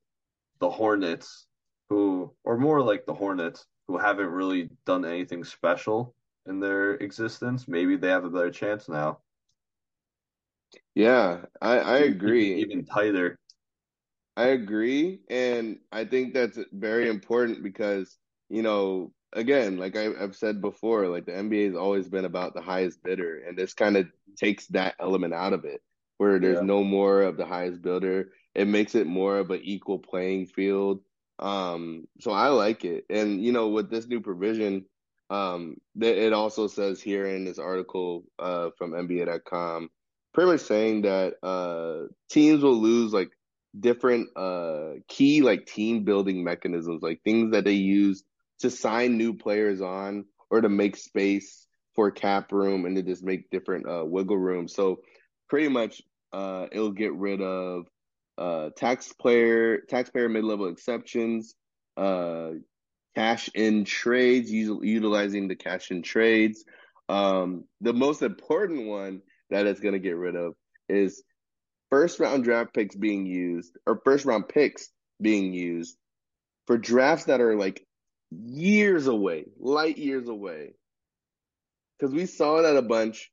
the 0.60 0.70
Hornets, 0.70 1.46
who, 1.88 2.32
or 2.44 2.56
more 2.58 2.82
like 2.82 3.06
the 3.06 3.14
Hornets, 3.14 3.66
who 3.88 3.98
haven't 3.98 4.30
really 4.30 4.70
done 4.86 5.04
anything 5.04 5.44
special 5.44 6.14
in 6.46 6.60
their 6.60 6.94
existence, 6.94 7.68
maybe 7.68 7.96
they 7.96 8.08
have 8.08 8.24
a 8.24 8.30
better 8.30 8.50
chance 8.50 8.88
now. 8.88 9.18
Yeah, 10.94 11.46
I, 11.60 11.78
I 11.78 11.98
agree. 11.98 12.54
Even, 12.56 12.70
even 12.70 12.84
tighter. 12.86 13.38
I 14.36 14.46
agree. 14.48 15.20
And 15.30 15.78
I 15.92 16.04
think 16.04 16.34
that's 16.34 16.58
very 16.72 17.08
important 17.08 17.62
because, 17.62 18.18
you 18.48 18.62
know, 18.62 19.12
again, 19.32 19.78
like 19.78 19.96
I, 19.96 20.10
have 20.20 20.36
said 20.36 20.60
before, 20.60 21.08
like 21.08 21.26
the 21.26 21.32
NBA 21.32 21.66
has 21.66 21.76
always 21.76 22.08
been 22.08 22.24
about 22.24 22.54
the 22.54 22.62
highest 22.62 23.02
bidder, 23.02 23.42
and 23.46 23.56
this 23.56 23.74
kind 23.74 23.96
of 23.96 24.06
takes 24.36 24.66
that 24.68 24.94
element 25.00 25.34
out 25.34 25.52
of 25.52 25.64
it 25.64 25.82
where 26.22 26.38
there's 26.38 26.58
yeah. 26.58 26.64
no 26.66 26.84
more 26.84 27.22
of 27.22 27.36
the 27.36 27.44
highest 27.44 27.82
builder. 27.82 28.30
It 28.54 28.68
makes 28.68 28.94
it 28.94 29.08
more 29.08 29.38
of 29.38 29.50
an 29.50 29.60
equal 29.64 29.98
playing 29.98 30.46
field. 30.46 31.00
Um, 31.40 32.06
so 32.20 32.30
I 32.30 32.48
like 32.48 32.84
it. 32.84 33.06
And, 33.10 33.42
you 33.42 33.50
know, 33.50 33.70
with 33.70 33.90
this 33.90 34.06
new 34.06 34.20
provision, 34.20 34.84
um, 35.30 35.78
it 36.00 36.32
also 36.32 36.68
says 36.68 37.02
here 37.02 37.26
in 37.26 37.44
this 37.44 37.58
article 37.58 38.24
uh, 38.38 38.70
from 38.78 38.92
NBA.com, 38.92 39.88
pretty 40.32 40.52
much 40.52 40.60
saying 40.60 41.02
that 41.02 41.34
uh, 41.42 42.06
teams 42.30 42.62
will 42.62 42.80
lose 42.80 43.12
like 43.12 43.30
different 43.80 44.28
uh, 44.36 44.90
key 45.08 45.42
like 45.42 45.66
team 45.66 46.04
building 46.04 46.44
mechanisms, 46.44 47.02
like 47.02 47.20
things 47.24 47.50
that 47.50 47.64
they 47.64 47.72
use 47.72 48.22
to 48.62 48.70
sign 48.70 49.16
new 49.16 49.34
players 49.34 49.80
on 49.80 50.24
or 50.50 50.60
to 50.60 50.68
make 50.68 50.96
space 50.96 51.66
for 51.94 52.10
cap 52.10 52.52
room 52.52 52.86
and 52.86 52.96
to 52.96 53.02
just 53.02 53.22
make 53.22 53.50
different 53.50 53.88
uh, 53.88 54.04
wiggle 54.04 54.38
room. 54.38 54.68
So 54.68 55.00
pretty 55.48 55.68
much 55.68 56.02
uh, 56.32 56.66
it'll 56.72 56.92
get 56.92 57.12
rid 57.14 57.40
of 57.40 57.86
uh, 58.38 58.70
taxpayer 58.76 59.78
taxpayer 59.88 60.28
mid 60.28 60.44
level 60.44 60.68
exceptions, 60.68 61.54
uh, 61.96 62.50
cash 63.14 63.50
in 63.54 63.84
trades, 63.84 64.50
utilizing 64.50 65.48
the 65.48 65.56
cash 65.56 65.90
in 65.90 66.02
trades. 66.02 66.64
Um, 67.08 67.64
the 67.80 67.92
most 67.92 68.22
important 68.22 68.86
one 68.86 69.20
that 69.50 69.66
it's 69.66 69.80
going 69.80 69.92
to 69.92 69.98
get 69.98 70.16
rid 70.16 70.34
of 70.34 70.54
is 70.88 71.22
first 71.90 72.20
round 72.20 72.44
draft 72.44 72.72
picks 72.72 72.96
being 72.96 73.26
used 73.26 73.76
or 73.86 74.00
first 74.04 74.24
round 74.24 74.48
picks 74.48 74.88
being 75.20 75.52
used 75.52 75.96
for 76.66 76.78
drafts 76.78 77.26
that 77.26 77.40
are 77.40 77.56
like 77.56 77.84
years 78.44 79.06
away, 79.06 79.46
light 79.58 79.98
years 79.98 80.28
away. 80.28 80.74
Because 81.98 82.14
we 82.14 82.26
saw 82.26 82.62
that 82.62 82.76
a 82.76 82.82
bunch 82.82 83.30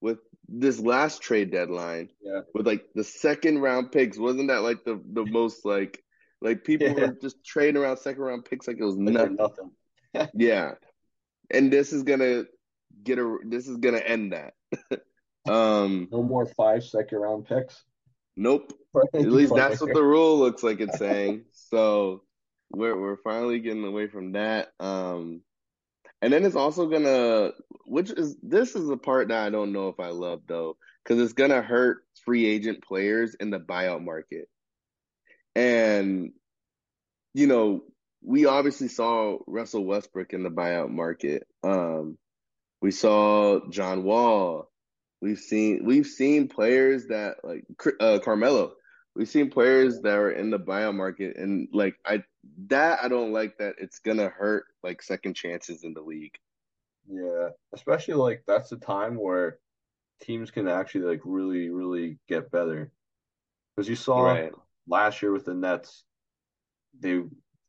with 0.00 0.18
this 0.48 0.78
last 0.78 1.22
trade 1.22 1.50
deadline 1.50 2.08
yeah. 2.22 2.40
with 2.54 2.66
like 2.66 2.84
the 2.94 3.04
second 3.04 3.60
round 3.60 3.90
picks. 3.90 4.18
Wasn't 4.18 4.48
that 4.48 4.62
like 4.62 4.84
the 4.84 5.00
the 5.12 5.24
most 5.24 5.64
like 5.64 6.02
like 6.40 6.64
people 6.64 6.88
yeah. 6.88 7.06
were 7.06 7.16
just 7.20 7.44
trading 7.44 7.80
around 7.80 7.96
second 7.98 8.22
round 8.22 8.44
picks 8.44 8.68
like 8.68 8.78
it 8.78 8.84
was 8.84 8.96
nothing. 8.96 9.36
nothing. 9.36 9.70
yeah, 10.34 10.72
and 11.50 11.72
this 11.72 11.92
is 11.92 12.02
gonna 12.02 12.44
get 13.02 13.18
a 13.18 13.38
this 13.44 13.68
is 13.68 13.78
gonna 13.78 13.98
end 13.98 14.32
that. 14.32 14.54
um, 15.52 16.08
no 16.12 16.22
more 16.22 16.46
five 16.46 16.84
second 16.84 17.18
round 17.18 17.46
picks. 17.46 17.82
Nope. 18.36 18.72
At 19.14 19.30
least 19.30 19.54
that's 19.54 19.80
what 19.80 19.94
the 19.94 20.02
rule 20.02 20.38
looks 20.38 20.62
like 20.62 20.80
it's 20.80 20.98
saying. 20.98 21.44
So 21.52 22.22
we're 22.72 22.98
we're 23.00 23.16
finally 23.18 23.60
getting 23.60 23.84
away 23.84 24.08
from 24.08 24.32
that. 24.32 24.72
Um, 24.80 25.42
and 26.22 26.32
then 26.32 26.44
it's 26.44 26.56
also 26.56 26.86
gonna, 26.86 27.52
which 27.86 28.10
is 28.10 28.36
this 28.42 28.76
is 28.76 28.88
the 28.88 28.96
part 28.96 29.28
that 29.28 29.46
I 29.46 29.50
don't 29.50 29.72
know 29.72 29.88
if 29.88 30.00
I 30.00 30.08
love 30.10 30.42
though, 30.46 30.76
because 31.04 31.20
it's 31.22 31.34
gonna 31.34 31.62
hurt 31.62 32.04
free 32.24 32.46
agent 32.46 32.84
players 32.84 33.34
in 33.34 33.50
the 33.50 33.60
buyout 33.60 34.04
market. 34.04 34.48
And 35.56 36.32
you 37.34 37.46
know, 37.46 37.82
we 38.22 38.46
obviously 38.46 38.88
saw 38.88 39.38
Russell 39.46 39.84
Westbrook 39.84 40.32
in 40.32 40.42
the 40.44 40.50
buyout 40.50 40.90
market. 40.90 41.46
Um, 41.64 42.18
We 42.82 42.90
saw 42.92 43.60
John 43.70 44.04
Wall. 44.04 44.70
We've 45.20 45.38
seen 45.38 45.84
we've 45.84 46.06
seen 46.06 46.48
players 46.48 47.06
that 47.08 47.36
like 47.44 47.64
uh, 48.00 48.18
Carmelo. 48.24 48.74
We've 49.16 49.28
seen 49.28 49.50
players 49.50 50.00
that 50.02 50.14
are 50.16 50.30
in 50.32 50.50
the 50.50 50.58
buyout 50.58 50.94
market, 50.96 51.36
and 51.36 51.68
like 51.72 51.94
I 52.04 52.24
that 52.66 53.00
I 53.02 53.08
don't 53.08 53.32
like 53.32 53.58
that 53.58 53.76
it's 53.78 53.98
gonna 54.00 54.28
hurt 54.28 54.66
like 54.82 55.02
second 55.02 55.34
chances 55.34 55.84
in 55.84 55.94
the 55.94 56.00
league. 56.00 56.38
Yeah, 57.06 57.50
especially 57.72 58.14
like 58.14 58.44
that's 58.46 58.70
the 58.70 58.76
time 58.76 59.16
where 59.16 59.58
teams 60.20 60.50
can 60.50 60.68
actually 60.68 61.04
like 61.04 61.20
really, 61.24 61.68
really 61.70 62.18
get 62.28 62.50
better. 62.50 62.92
Because 63.74 63.88
you 63.88 63.96
saw 63.96 64.24
Right. 64.26 64.52
last 64.86 65.22
year 65.22 65.32
with 65.32 65.44
the 65.44 65.54
Nets, 65.54 66.04
they 67.00 67.22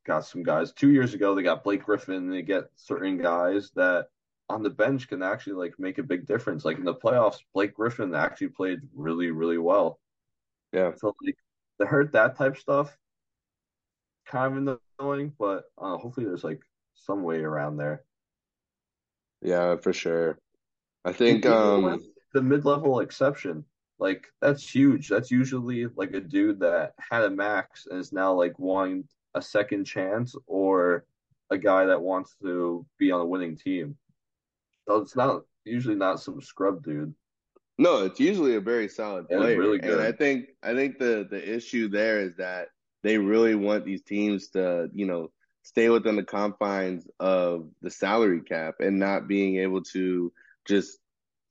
got 0.06 0.26
some 0.26 0.44
guys. 0.44 0.72
Two 0.74 0.92
years 0.92 1.14
ago, 1.14 1.34
they 1.34 1.44
got 1.44 1.64
Blake 1.64 1.84
Griffin. 1.84 2.30
They 2.30 2.42
get 2.42 2.66
certain 2.76 3.18
guys 3.18 3.72
that 3.76 4.08
on 4.50 4.62
the 4.62 4.70
bench 4.70 5.08
can 5.08 5.24
actually 5.24 5.54
like 5.54 5.80
make 5.80 5.98
a 5.98 6.04
big 6.04 6.26
difference. 6.28 6.66
Like 6.66 6.78
in 6.78 6.84
the 6.84 6.94
playoffs, 6.96 7.38
Blake 7.54 7.74
Griffin 7.74 8.14
actually 8.14 8.50
played 8.50 8.80
really, 8.94 9.32
really 9.32 9.58
well. 9.58 10.00
Yeah. 10.72 10.92
So 10.96 11.16
like 11.24 11.38
to 11.80 11.88
hurt 11.88 12.12
that 12.14 12.36
type 12.38 12.58
stuff, 12.58 12.96
kind 14.26 14.70
of 14.70 14.80
annoying, 15.00 15.34
but 15.38 15.66
uh, 15.78 15.98
hopefully 15.98 16.26
there's 16.26 16.44
like 16.44 16.62
some 16.96 17.24
way 17.24 17.42
around 17.42 17.78
there. 17.78 18.04
Yeah, 19.42 19.76
for 19.78 19.94
sure. 19.94 20.40
I 21.06 21.12
think 21.12 21.46
um 21.46 22.02
the 22.34 22.42
mid-level 22.42 23.00
exception, 23.02 23.66
like 24.00 24.28
that's 24.42 24.68
huge. 24.68 25.10
That's 25.10 25.32
usually 25.32 25.88
like 25.96 26.14
a 26.14 26.22
dude 26.22 26.60
that 26.62 26.94
had 26.98 27.24
a 27.24 27.30
max 27.30 27.88
and 27.90 28.00
is 28.00 28.14
now 28.14 28.34
like 28.34 28.58
wanting 28.58 29.04
a 29.36 29.42
second 29.42 29.86
chance 29.86 30.36
or 30.48 31.06
a 31.50 31.58
guy 31.58 31.86
that 31.86 32.02
wants 32.02 32.36
to 32.42 32.86
be 32.98 33.12
on 33.12 33.22
a 33.22 33.26
winning 33.26 33.58
team. 33.58 33.98
So 34.88 34.98
it's 34.98 35.16
not 35.16 35.44
usually 35.66 35.96
not 35.96 36.20
some 36.22 36.42
scrub 36.42 36.84
dude. 36.84 37.14
no, 37.78 38.04
it's 38.06 38.20
usually 38.20 38.56
a 38.56 38.62
very 38.62 38.88
solid 38.88 39.28
player. 39.28 39.58
really 39.58 39.80
And 39.80 40.02
I 40.02 40.12
think 40.12 40.50
I 40.64 40.74
think 40.74 41.00
the 41.00 41.28
the 41.30 41.56
issue 41.56 41.88
there 41.90 42.22
is 42.22 42.36
that 42.38 42.70
they 43.04 43.18
really 43.18 43.56
want 43.56 43.86
these 43.86 44.04
teams 44.04 44.50
to, 44.50 44.90
you 44.94 45.06
know, 45.06 45.32
stay 45.64 45.90
within 45.90 46.16
the 46.16 46.24
confines 46.24 47.08
of 47.20 47.70
the 47.82 47.90
salary 47.92 48.42
cap 48.42 48.76
and 48.80 49.00
not 49.00 49.28
being 49.28 49.58
able 49.58 49.84
to 49.84 50.32
just, 50.68 50.98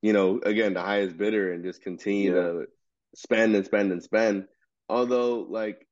you 0.03 0.13
know, 0.13 0.41
again, 0.45 0.75
the 0.75 0.83
highest 0.83 1.17
bidder 1.17 1.53
and 1.53 1.65
just 1.65 1.83
continue 1.83 2.33
Yeah. 2.33 2.35
to 2.35 2.67
spend 3.15 3.55
and 3.55 3.65
spend 3.67 3.93
and 3.93 4.03
spend. 4.03 4.47
Although 4.89 5.41
like 5.43 5.87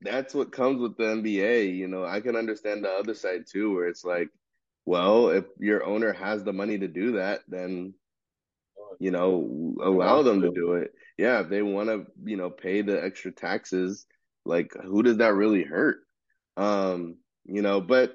that's 0.00 0.34
what 0.34 0.52
comes 0.52 0.80
with 0.80 0.96
the 0.96 1.04
NBA. 1.10 1.64
You 1.66 1.88
know, 1.88 2.04
I 2.04 2.20
can 2.20 2.36
understand 2.36 2.84
the 2.84 2.90
other 2.90 3.14
side 3.14 3.44
too, 3.50 3.74
where 3.74 3.88
it's 3.88 4.04
like, 4.04 4.28
well, 4.84 5.30
if 5.30 5.44
your 5.58 5.84
owner 5.84 6.12
has 6.12 6.44
the 6.44 6.52
money 6.52 6.78
to 6.78 6.88
do 6.88 7.12
that, 7.12 7.40
then, 7.48 7.94
you 8.98 9.10
know, 9.10 9.76
allow 9.82 10.22
them 10.22 10.42
to 10.42 10.48
to. 10.48 10.50
do 10.50 10.74
it. 10.74 10.92
Yeah, 11.16 11.40
if 11.40 11.48
they 11.48 11.62
want 11.62 11.88
to, 11.88 12.06
you 12.24 12.36
know, 12.36 12.50
pay 12.50 12.82
the 12.82 13.02
extra 13.02 13.32
taxes, 13.32 14.06
like 14.44 14.72
who 14.82 15.02
does 15.02 15.18
that 15.18 15.34
really 15.34 15.64
hurt? 15.64 15.98
Um, 16.56 17.18
you 17.44 17.62
know, 17.62 17.80
but 17.80 18.14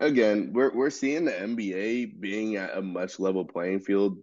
again, 0.00 0.52
we're 0.54 0.74
we're 0.74 0.90
seeing 0.90 1.24
the 1.24 1.32
NBA 1.40 2.06
being 2.06 2.56
at 2.56 2.76
a 2.76 2.82
much 2.82 3.18
level 3.20 3.44
playing 3.44 3.80
field 3.80 4.18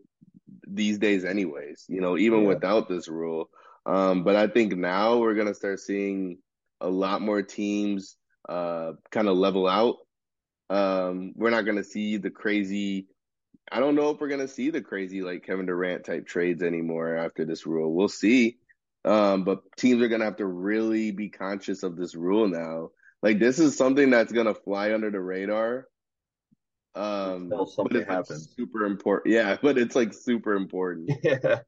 these 0.67 0.97
days 0.99 1.25
anyways, 1.25 1.85
you 1.89 2.01
know, 2.01 2.17
even 2.17 2.45
Yeah. 2.45 2.47
without 2.47 2.89
this 2.89 3.07
rule. 3.07 3.49
Um, 3.85 4.23
but 4.23 4.35
I 4.35 4.47
think 4.47 4.73
now 4.75 5.17
we're 5.19 5.35
gonna 5.35 5.53
start 5.53 5.79
seeing 5.79 6.39
a 6.81 6.89
lot 6.89 7.21
more 7.21 7.41
teams 7.41 8.17
uh 8.49 8.93
kind 9.11 9.27
of 9.27 9.37
level 9.37 9.67
out. 9.67 9.97
Um, 10.69 11.33
we're 11.35 11.51
not 11.51 11.65
gonna 11.65 11.83
see 11.83 12.17
the 12.17 12.31
crazy 12.31 13.07
I 13.71 13.79
don't 13.79 13.95
know 13.95 14.11
if 14.11 14.19
we're 14.19 14.29
gonna 14.29 14.47
see 14.47 14.69
the 14.71 14.81
crazy 14.81 15.21
like 15.21 15.45
Kevin 15.45 15.65
Durant 15.67 16.05
type 16.05 16.27
trades 16.27 16.63
anymore 16.63 17.15
after 17.17 17.45
this 17.45 17.65
rule. 17.65 17.93
We'll 17.95 18.09
see. 18.09 18.57
Um, 19.05 19.43
but 19.43 19.61
teams 19.77 20.01
are 20.01 20.07
gonna 20.07 20.25
have 20.25 20.37
to 20.37 20.45
really 20.47 21.11
be 21.11 21.29
conscious 21.29 21.83
of 21.83 21.95
this 21.95 22.15
rule 22.15 22.47
now. 22.47 22.89
Like 23.21 23.39
this 23.39 23.59
is 23.59 23.77
something 23.77 24.09
that's 24.09 24.31
gonna 24.31 24.55
fly 24.55 24.93
under 24.93 25.11
the 25.11 25.21
radar. 25.21 25.87
Um, 26.95 27.43
Until 27.43 27.65
but 27.65 27.69
something 27.69 27.97
it's 27.97 28.09
like 28.09 28.17
happens. 28.17 28.53
super 28.57 28.85
important. 28.85 29.33
Yeah, 29.33 29.57
but 29.61 29.77
it's 29.77 29.95
like 29.95 30.13
super 30.13 30.55
important. 30.55 31.11
Yeah. 31.23 31.59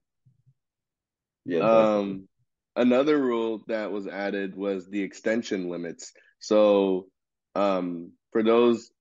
Yeah. 1.46 1.60
Um, 1.60 2.28
another 2.76 3.18
rule 3.18 3.64
that 3.68 3.90
was 3.92 4.06
added 4.06 4.54
was 4.56 4.86
the 4.90 5.02
extension 5.02 5.70
limits. 5.70 6.12
So, 6.40 7.08
um, 7.56 8.12
for 8.34 8.44
those, 8.44 8.92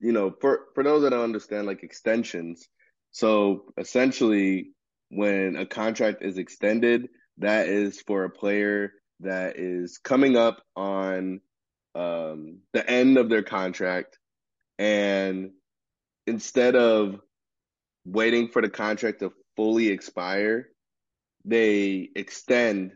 you 0.00 0.12
know, 0.12 0.34
for 0.40 0.66
for 0.74 0.84
those 0.84 1.02
that 1.02 1.10
don't 1.10 1.24
understand 1.24 1.66
like 1.66 1.82
extensions, 1.82 2.68
so 3.10 3.72
essentially 3.78 4.72
when 5.08 5.56
a 5.56 5.64
contract 5.64 6.22
is 6.22 6.36
extended, 6.36 7.08
that 7.38 7.68
is 7.68 8.00
for 8.00 8.24
a 8.24 8.30
player 8.30 8.92
that 9.20 9.58
is 9.58 9.98
coming 9.98 10.36
up 10.36 10.62
on 10.76 11.40
um 11.94 12.58
the 12.72 12.88
end 12.88 13.16
of 13.16 13.28
their 13.28 13.42
contract 13.42 14.18
and 14.78 15.52
instead 16.26 16.74
of 16.76 17.20
waiting 18.04 18.48
for 18.48 18.62
the 18.62 18.68
contract 18.68 19.20
to 19.20 19.32
fully 19.56 19.88
expire, 19.88 20.68
they 21.44 22.08
extend 22.14 22.92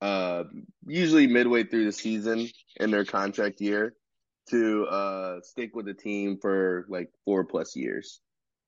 uh, 0.00 0.44
usually 0.86 1.26
midway 1.26 1.64
through 1.64 1.84
the 1.84 1.92
season 1.92 2.48
in 2.78 2.90
their 2.90 3.04
contract 3.04 3.60
year 3.60 3.94
to 4.50 4.84
uh, 4.86 5.40
stick 5.42 5.74
with 5.74 5.86
the 5.86 5.94
team 5.94 6.38
for 6.40 6.86
like 6.88 7.10
four 7.24 7.44
plus 7.44 7.74
years. 7.76 8.20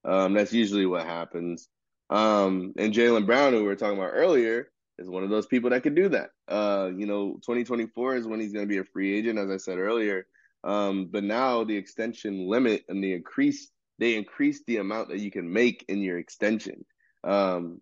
Um, 0.05 0.35
that's 0.35 0.53
usually 0.53 0.87
what 0.87 1.05
happens. 1.05 1.69
Um, 2.09 2.73
and 2.79 2.95
Jaylen 2.95 3.27
Brown, 3.27 3.53
who 3.53 3.59
we 3.61 3.65
were 3.67 3.77
talking 3.77 3.99
about 3.99 4.13
earlier, 4.15 4.69
is 4.99 5.09
one 5.09 5.25
of 5.25 5.31
those 5.31 5.47
people 5.47 5.71
that 5.71 5.83
can 5.83 5.95
do 5.95 6.09
that. 6.11 6.31
Uh, 6.49 6.91
you 6.97 7.07
know, 7.07 7.35
2024 7.35 8.17
is 8.17 8.27
when 8.27 8.41
he's 8.41 8.53
going 8.53 8.67
to 8.67 8.73
be 8.73 8.79
a 8.79 8.85
free 8.85 9.17
agent, 9.17 9.39
as 9.39 9.51
I 9.51 9.59
said 9.59 9.79
earlier. 9.79 10.27
Um, 10.65 11.09
but 11.11 11.23
now 11.23 11.65
the 11.65 11.77
extension 11.77 12.49
limit 12.49 12.85
and 12.89 13.03
the 13.03 13.13
increase, 13.13 13.71
they 13.99 14.15
increased 14.15 14.65
the 14.67 14.79
amount 14.79 15.11
that 15.11 15.21
you 15.21 15.31
can 15.31 15.53
make 15.53 15.85
in 15.89 15.99
your 15.99 16.19
extension. 16.19 16.85
Um, 17.25 17.81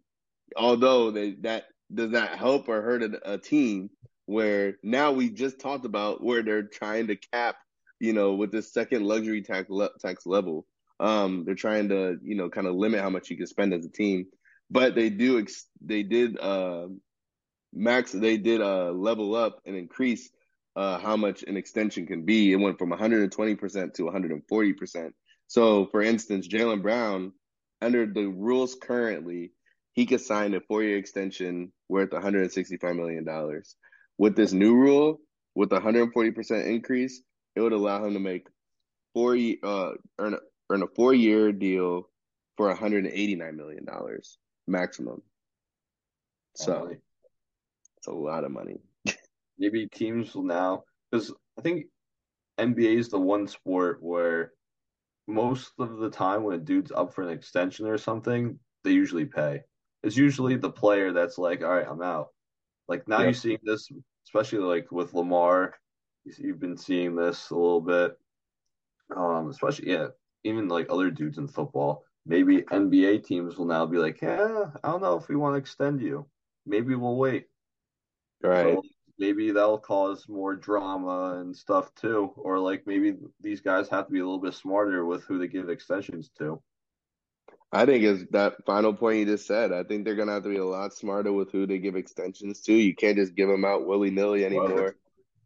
although 0.56 1.10
they, 1.10 1.32
that 1.42 1.64
does 1.92 2.10
not 2.10 2.36
help 2.36 2.68
or 2.68 2.82
hurt 2.82 3.02
a, 3.02 3.34
a 3.34 3.38
team 3.38 3.90
where 4.26 4.76
now 4.82 5.12
we 5.12 5.30
just 5.30 5.60
talked 5.60 5.84
about 5.84 6.22
where 6.22 6.42
they're 6.42 6.62
trying 6.62 7.08
to 7.08 7.16
cap, 7.16 7.56
you 8.00 8.12
know, 8.12 8.34
with 8.34 8.50
this 8.50 8.72
second 8.72 9.04
luxury 9.04 9.42
tax 9.42 9.68
le- 9.70 9.96
tax 10.00 10.26
level. 10.26 10.66
Um, 11.00 11.44
they're 11.44 11.54
trying 11.54 11.88
to, 11.88 12.18
you 12.22 12.34
know, 12.34 12.48
kind 12.48 12.66
of 12.66 12.74
limit 12.74 13.00
how 13.00 13.10
much 13.10 13.30
you 13.30 13.36
can 13.36 13.46
spend 13.46 13.74
as 13.74 13.84
a 13.84 13.90
team, 13.90 14.26
but 14.70 14.94
they 14.94 15.10
do 15.10 15.44
they 15.84 16.02
did 16.02 16.38
uh, 16.38 16.86
max 17.74 18.12
they 18.12 18.36
did 18.36 18.60
uh, 18.60 18.90
level 18.92 19.34
up 19.34 19.60
and 19.66 19.76
increase 19.76 20.30
uh, 20.76 20.98
how 20.98 21.16
much 21.16 21.42
an 21.42 21.56
extension 21.56 22.06
can 22.06 22.24
be. 22.24 22.52
It 22.52 22.56
went 22.56 22.78
from 22.78 22.90
120% 22.90 23.94
to 23.94 24.02
140%. 24.02 25.10
So, 25.46 25.86
for 25.86 26.02
instance, 26.02 26.48
Jaylen 26.48 26.82
Brown, 26.82 27.32
under 27.80 28.06
the 28.06 28.26
rules 28.26 28.74
currently, 28.74 29.52
he 29.92 30.06
could 30.06 30.20
sign 30.20 30.54
a 30.54 30.60
four-year 30.60 30.96
extension 30.96 31.72
worth 31.88 32.12
165 32.12 32.96
million 32.96 33.24
dollars. 33.24 33.76
With 34.18 34.36
this 34.36 34.52
new 34.52 34.74
rule, 34.74 35.20
with 35.54 35.72
a 35.72 35.80
140% 35.80 36.66
increase, 36.66 37.22
it 37.54 37.60
would 37.60 37.72
allow 37.72 38.04
him 38.04 38.14
to 38.14 38.20
make 38.20 38.48
four 39.12 39.36
uh 39.62 39.92
earn 40.18 40.36
earn 40.70 40.82
a 40.82 40.88
four-year 40.96 41.52
deal 41.52 42.08
for 42.56 42.68
189 42.68 43.56
million 43.56 43.84
dollars 43.84 44.38
maximum. 44.66 45.22
So. 46.56 46.96
It's 48.04 48.12
a 48.12 48.12
lot 48.12 48.44
of 48.44 48.52
money. 48.52 48.80
Maybe 49.58 49.86
teams 49.86 50.34
will 50.34 50.42
now, 50.42 50.84
because 51.10 51.32
I 51.58 51.62
think 51.62 51.86
NBA 52.58 52.98
is 52.98 53.08
the 53.08 53.18
one 53.18 53.48
sport 53.48 53.98
where 54.02 54.52
most 55.26 55.72
of 55.78 55.96
the 55.96 56.10
time 56.10 56.42
when 56.42 56.54
a 56.54 56.58
dude's 56.58 56.92
up 56.92 57.14
for 57.14 57.22
an 57.22 57.30
extension 57.30 57.86
or 57.86 57.96
something, 57.96 58.58
they 58.82 58.90
usually 58.90 59.24
pay. 59.24 59.62
It's 60.02 60.18
usually 60.18 60.56
the 60.56 60.70
player 60.70 61.12
that's 61.12 61.38
like, 61.38 61.62
all 61.62 61.70
right, 61.70 61.86
I'm 61.88 62.02
out. 62.02 62.28
Like 62.88 63.08
now 63.08 63.22
you're 63.22 63.32
seeing 63.32 63.58
this, 63.62 63.88
especially 64.26 64.58
like 64.58 64.92
with 64.92 65.14
Lamar. 65.14 65.74
You've 66.24 66.60
been 66.60 66.76
seeing 66.76 67.16
this 67.16 67.48
a 67.48 67.54
little 67.54 67.80
bit. 67.80 68.18
Um, 69.16 69.48
especially 69.48 69.90
yeah, 69.90 70.08
even 70.42 70.68
like 70.68 70.88
other 70.90 71.10
dudes 71.10 71.38
in 71.38 71.48
football. 71.48 72.04
Maybe 72.26 72.62
NBA 72.62 73.24
teams 73.24 73.56
will 73.56 73.66
now 73.66 73.86
be 73.86 73.96
like, 73.96 74.20
yeah, 74.20 74.66
I 74.82 74.90
don't 74.90 75.02
know 75.02 75.16
if 75.16 75.28
we 75.28 75.36
want 75.36 75.54
to 75.54 75.58
extend 75.58 76.02
you. 76.02 76.26
Maybe 76.66 76.94
we'll 76.94 77.16
wait. 77.16 77.46
Right. 78.44 78.74
So 78.74 78.82
maybe 79.18 79.50
that'll 79.52 79.78
cause 79.78 80.28
more 80.28 80.54
drama 80.54 81.38
and 81.40 81.56
stuff 81.56 81.94
too. 81.94 82.32
Or 82.36 82.58
like 82.58 82.86
maybe 82.86 83.14
these 83.40 83.60
guys 83.60 83.88
have 83.88 84.06
to 84.06 84.12
be 84.12 84.20
a 84.20 84.24
little 84.24 84.40
bit 84.40 84.54
smarter 84.54 85.04
with 85.04 85.24
who 85.24 85.38
they 85.38 85.48
give 85.48 85.68
extensions 85.68 86.30
to. 86.38 86.60
I 87.72 87.86
think 87.86 88.04
it's 88.04 88.30
that 88.30 88.64
final 88.66 88.94
point 88.94 89.18
you 89.18 89.26
just 89.26 89.46
said. 89.46 89.72
I 89.72 89.82
think 89.82 90.04
they're 90.04 90.14
gonna 90.14 90.32
have 90.32 90.44
to 90.44 90.48
be 90.48 90.58
a 90.58 90.64
lot 90.64 90.94
smarter 90.94 91.32
with 91.32 91.50
who 91.50 91.66
they 91.66 91.78
give 91.78 91.96
extensions 91.96 92.60
to. 92.62 92.72
You 92.72 92.94
can't 92.94 93.16
just 93.16 93.34
give 93.34 93.48
them 93.48 93.64
out 93.64 93.86
willy-nilly 93.86 94.44
Whoever. 94.44 94.64
anymore. 94.64 94.96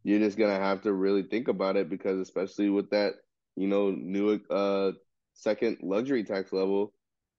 You're 0.04 0.18
just 0.18 0.36
gonna 0.36 0.58
have 0.58 0.82
to 0.82 0.92
really 0.92 1.22
think 1.22 1.48
about 1.48 1.76
it 1.76 1.88
because 1.88 2.20
especially 2.20 2.68
with 2.68 2.90
that, 2.90 3.14
you 3.56 3.66
know, 3.68 3.90
new 3.90 4.40
uh 4.50 4.92
second 5.34 5.78
luxury 5.82 6.24
tax 6.24 6.52
level, 6.52 6.92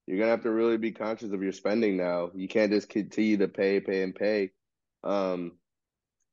you're 0.08 0.18
gonna 0.18 0.32
have 0.32 0.44
to 0.44 0.52
really 0.52 0.78
be 0.78 0.92
conscious 0.92 1.34
of 1.34 1.44
your 1.44 1.52
spending 1.52 1.98
now. 1.98 2.32
You 2.34 2.48
can't 2.48 2.72
just 2.72 2.90
continue 2.90 3.38
to 3.38 3.48
pay, 3.48 3.80
pay, 3.80 4.02
and 4.02 4.16
pay. 4.16 4.52
Um, 5.04 5.54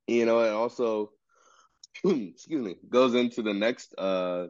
you 0.07 0.27
know, 0.27 0.41
it 0.41 0.51
also, 0.51 1.11
excuse 2.05 2.65
me, 2.65 2.77
goes 2.89 3.15
into 3.15 3.43
the 3.43 3.55
next 3.55 3.95
uh, 3.99 4.49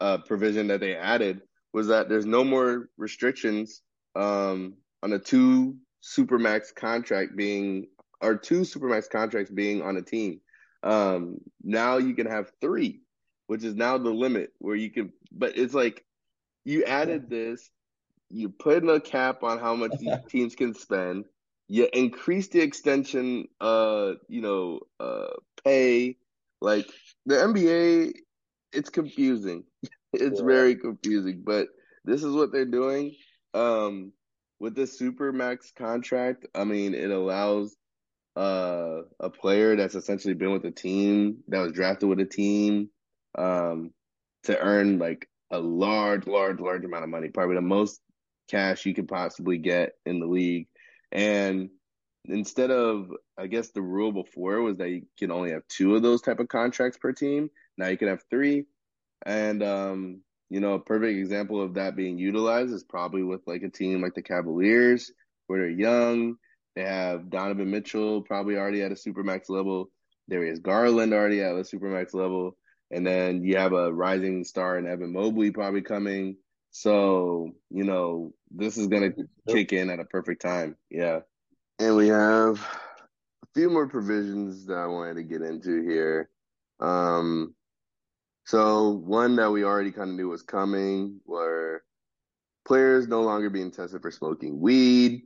uh, 0.00 0.18
provision 0.18 0.68
that 0.68 0.80
they 0.80 0.94
added 0.94 1.42
was 1.72 1.88
that 1.88 2.08
there's 2.08 2.26
no 2.26 2.44
more 2.44 2.88
restrictions 2.96 3.82
um, 4.16 4.74
on 5.02 5.12
a 5.12 5.18
two 5.18 5.76
supermax 6.02 6.74
contract 6.74 7.36
being 7.36 7.86
or 8.20 8.36
two 8.36 8.60
supermax 8.60 9.08
contracts 9.08 9.50
being 9.50 9.82
on 9.82 9.96
a 9.96 10.02
team. 10.02 10.40
Um, 10.82 11.38
now 11.62 11.98
you 11.98 12.14
can 12.14 12.26
have 12.26 12.52
three, 12.60 13.00
which 13.46 13.64
is 13.64 13.74
now 13.74 13.98
the 13.98 14.10
limit 14.10 14.52
where 14.58 14.76
you 14.76 14.90
can. 14.90 15.12
But 15.30 15.56
it's 15.56 15.74
like 15.74 16.04
you 16.64 16.84
added 16.84 17.28
this, 17.28 17.70
you 18.28 18.48
put 18.48 18.82
in 18.82 18.88
a 18.88 19.00
cap 19.00 19.42
on 19.42 19.58
how 19.58 19.74
much 19.74 19.92
these 19.98 20.16
teams 20.28 20.54
can 20.54 20.74
spend. 20.74 21.24
You 21.68 21.88
increase 21.92 22.48
the 22.48 22.60
extension, 22.60 23.46
uh, 23.60 24.12
you 24.28 24.40
know, 24.40 24.80
uh, 24.98 25.34
pay. 25.64 26.16
Like 26.60 26.90
the 27.26 27.36
NBA, 27.36 28.14
it's 28.72 28.90
confusing. 28.90 29.64
it's 30.12 30.40
yeah. 30.40 30.46
very 30.46 30.74
confusing, 30.74 31.42
but 31.44 31.68
this 32.04 32.24
is 32.24 32.34
what 32.34 32.52
they're 32.52 32.64
doing. 32.64 33.14
Um, 33.54 34.12
with 34.60 34.74
this 34.74 34.98
super 34.98 35.32
max 35.32 35.72
contract, 35.76 36.46
I 36.54 36.64
mean, 36.64 36.94
it 36.94 37.10
allows 37.10 37.76
uh, 38.36 39.02
a 39.20 39.30
player 39.30 39.76
that's 39.76 39.94
essentially 39.94 40.34
been 40.34 40.52
with 40.52 40.64
a 40.64 40.70
team 40.70 41.38
that 41.48 41.60
was 41.60 41.72
drafted 41.72 42.08
with 42.08 42.20
a 42.20 42.24
team 42.24 42.88
um, 43.36 43.92
to 44.44 44.58
earn 44.58 44.98
like 44.98 45.28
a 45.50 45.58
large, 45.58 46.26
large, 46.26 46.60
large 46.60 46.84
amount 46.84 47.04
of 47.04 47.10
money, 47.10 47.28
probably 47.28 47.56
the 47.56 47.62
most 47.62 48.00
cash 48.48 48.86
you 48.86 48.94
could 48.94 49.08
possibly 49.08 49.58
get 49.58 49.92
in 50.06 50.20
the 50.20 50.26
league. 50.26 50.66
And 51.12 51.70
instead 52.26 52.70
of, 52.70 53.10
I 53.38 53.46
guess 53.46 53.70
the 53.70 53.82
rule 53.82 54.12
before 54.12 54.60
was 54.60 54.78
that 54.78 54.90
you 54.90 55.02
can 55.18 55.30
only 55.30 55.52
have 55.52 55.66
two 55.68 55.96
of 55.96 56.02
those 56.02 56.22
type 56.22 56.40
of 56.40 56.48
contracts 56.48 56.98
per 56.98 57.12
team. 57.12 57.50
Now 57.76 57.88
you 57.88 57.96
can 57.96 58.08
have 58.08 58.22
three. 58.30 58.66
And, 59.24 59.62
um, 59.62 60.20
you 60.50 60.60
know, 60.60 60.74
a 60.74 60.80
perfect 60.80 61.18
example 61.18 61.62
of 61.62 61.74
that 61.74 61.96
being 61.96 62.18
utilized 62.18 62.72
is 62.72 62.84
probably 62.84 63.22
with 63.22 63.42
like 63.46 63.62
a 63.62 63.68
team 63.68 64.00
like 64.02 64.14
the 64.14 64.22
Cavaliers, 64.22 65.10
where 65.46 65.60
they're 65.60 65.70
young. 65.70 66.36
They 66.76 66.84
have 66.84 67.30
Donovan 67.30 67.70
Mitchell 67.70 68.22
probably 68.22 68.56
already 68.56 68.82
at 68.82 68.92
a 68.92 68.94
supermax 68.94 69.48
level. 69.48 69.90
Darius 70.28 70.58
Garland 70.58 71.12
already 71.12 71.42
at 71.42 71.52
a 71.52 71.60
supermax 71.60 72.14
level. 72.14 72.56
And 72.90 73.06
then 73.06 73.42
you 73.44 73.56
have 73.56 73.72
a 73.72 73.92
rising 73.92 74.44
star 74.44 74.78
in 74.78 74.86
Evan 74.86 75.12
Mobley 75.12 75.50
probably 75.50 75.82
coming. 75.82 76.36
So, 76.78 77.56
you 77.70 77.82
know, 77.82 78.32
this 78.52 78.76
is 78.76 78.86
going 78.86 79.12
to 79.12 79.28
kick 79.52 79.72
in 79.72 79.90
at 79.90 79.98
a 79.98 80.04
perfect 80.04 80.40
time. 80.40 80.76
Yeah. 80.88 81.22
And 81.80 81.96
we 81.96 82.06
have 82.06 82.60
a 83.42 83.46
few 83.52 83.68
more 83.68 83.88
provisions 83.88 84.64
that 84.66 84.78
I 84.78 84.86
wanted 84.86 85.14
to 85.14 85.24
get 85.24 85.42
into 85.42 85.82
here. 85.82 86.30
Um, 86.78 87.56
so 88.46 88.90
one 88.90 89.34
that 89.36 89.50
we 89.50 89.64
already 89.64 89.90
kind 89.90 90.10
of 90.10 90.14
knew 90.14 90.28
was 90.28 90.42
coming 90.42 91.18
were 91.26 91.82
players 92.64 93.08
no 93.08 93.22
longer 93.22 93.50
being 93.50 93.72
tested 93.72 94.00
for 94.00 94.12
smoking 94.12 94.60
weed. 94.60 95.22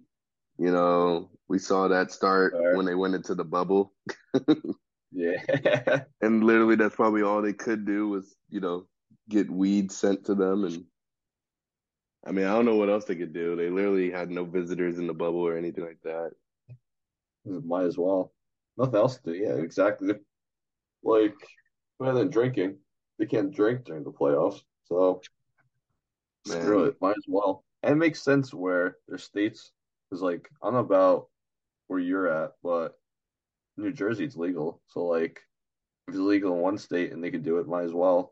You 0.56 0.72
know, 0.72 1.28
we 1.48 1.58
saw 1.58 1.86
that 1.88 2.12
start 2.12 2.54
right. 2.54 2.78
when 2.78 2.86
they 2.86 2.94
went 2.94 3.14
into 3.14 3.34
the 3.34 3.44
bubble. 3.44 3.92
yeah. 5.12 6.04
And 6.22 6.44
literally 6.44 6.76
that's 6.76 6.96
probably 6.96 7.20
all 7.20 7.42
they 7.42 7.52
could 7.52 7.84
do 7.84 8.08
was, 8.08 8.34
you 8.48 8.60
know, 8.60 8.86
get 9.28 9.50
weed 9.50 9.92
sent 9.92 10.24
to 10.24 10.34
them 10.34 10.64
and 10.64 10.86
I 12.24 12.30
mean, 12.32 12.46
I 12.46 12.52
don't 12.52 12.66
know 12.66 12.76
what 12.76 12.88
else 12.88 13.04
they 13.04 13.16
could 13.16 13.32
do. 13.32 13.56
They 13.56 13.68
literally 13.68 14.10
had 14.10 14.30
no 14.30 14.44
visitors 14.44 14.98
in 14.98 15.06
the 15.06 15.14
bubble 15.14 15.40
or 15.40 15.56
anything 15.56 15.84
like 15.84 16.00
that. 16.04 16.30
Might 17.44 17.84
as 17.84 17.98
well. 17.98 18.32
Nothing 18.76 18.94
else 18.94 19.16
to 19.18 19.32
do. 19.32 19.34
Yeah, 19.34 19.54
exactly. 19.54 20.14
Like, 21.02 21.34
rather 21.98 22.20
than 22.20 22.30
drinking, 22.30 22.78
they 23.18 23.26
can't 23.26 23.54
drink 23.54 23.84
during 23.84 24.04
the 24.04 24.12
playoffs. 24.12 24.62
So 24.84 25.20
Man. 26.46 26.60
screw 26.60 26.84
it, 26.84 26.96
might 27.00 27.16
as 27.16 27.24
well. 27.26 27.64
And 27.82 27.92
it 27.92 27.96
makes 27.96 28.22
sense 28.22 28.54
where 28.54 28.96
their 29.08 29.18
states 29.18 29.72
is 30.12 30.22
like 30.22 30.48
I 30.62 30.66
don't 30.66 30.74
know 30.74 30.80
about 30.80 31.28
where 31.88 31.98
you're 31.98 32.28
at, 32.28 32.52
but 32.62 32.98
New 33.76 33.92
Jersey 33.92 34.24
it's 34.24 34.36
legal. 34.36 34.80
So 34.86 35.04
like 35.04 35.40
if 36.08 36.14
it's 36.14 36.18
legal 36.18 36.54
in 36.54 36.60
one 36.60 36.78
state 36.78 37.12
and 37.12 37.22
they 37.22 37.30
can 37.30 37.42
do 37.42 37.58
it, 37.58 37.68
might 37.68 37.84
as 37.84 37.92
well. 37.92 38.31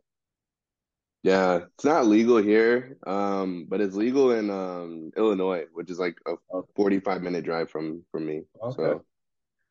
Yeah, 1.22 1.60
it's 1.74 1.84
not 1.84 2.06
legal 2.06 2.38
here, 2.38 2.96
um, 3.06 3.66
but 3.68 3.82
it's 3.82 3.94
legal 3.94 4.30
in 4.30 4.50
um, 4.50 5.12
Illinois, 5.16 5.64
which 5.74 5.90
is 5.90 5.98
like 5.98 6.16
a 6.26 6.62
45 6.74 7.20
minute 7.20 7.44
drive 7.44 7.70
from 7.70 8.04
from 8.10 8.26
me. 8.26 8.42
Okay. 8.62 8.74
So 8.76 9.04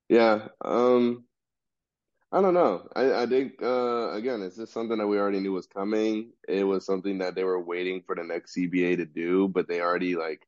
yeah, 0.09 0.49
um, 0.63 1.25
I 2.31 2.41
don't 2.41 2.53
know. 2.53 2.87
I, 2.95 3.23
I 3.23 3.25
think 3.25 3.61
uh, 3.63 4.11
again, 4.11 4.43
it's 4.43 4.57
just 4.57 4.73
something 4.73 4.99
that 4.99 5.07
we 5.07 5.17
already 5.17 5.39
knew 5.39 5.53
was 5.53 5.65
coming. 5.65 6.31
It 6.47 6.63
was 6.63 6.85
something 6.85 7.17
that 7.19 7.33
they 7.33 7.43
were 7.43 7.59
waiting 7.59 8.03
for 8.05 8.15
the 8.15 8.23
next 8.23 8.55
CBA 8.55 8.97
to 8.97 9.05
do, 9.05 9.47
but 9.47 9.67
they 9.67 9.81
already 9.81 10.15
like 10.15 10.45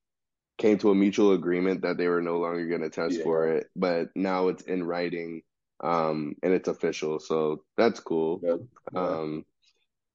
came 0.59 0.77
to 0.79 0.91
a 0.91 0.95
mutual 0.95 1.33
agreement 1.33 1.81
that 1.81 1.97
they 1.97 2.07
were 2.07 2.21
no 2.21 2.37
longer 2.37 2.67
going 2.67 2.81
to 2.81 2.89
test 2.91 3.17
yeah. 3.17 3.23
for 3.23 3.47
it. 3.47 3.67
But 3.75 4.09
now 4.15 4.49
it's 4.49 4.61
in 4.63 4.83
writing, 4.83 5.41
um, 5.83 6.35
and 6.43 6.53
it's 6.53 6.67
official, 6.67 7.19
so 7.19 7.63
that's 7.75 7.99
cool. 7.99 8.41
Yeah. 8.43 8.57
Um, 8.99 9.45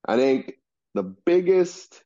I 0.07 0.17
think 0.17 0.55
the 0.97 1.03
biggest, 1.03 2.03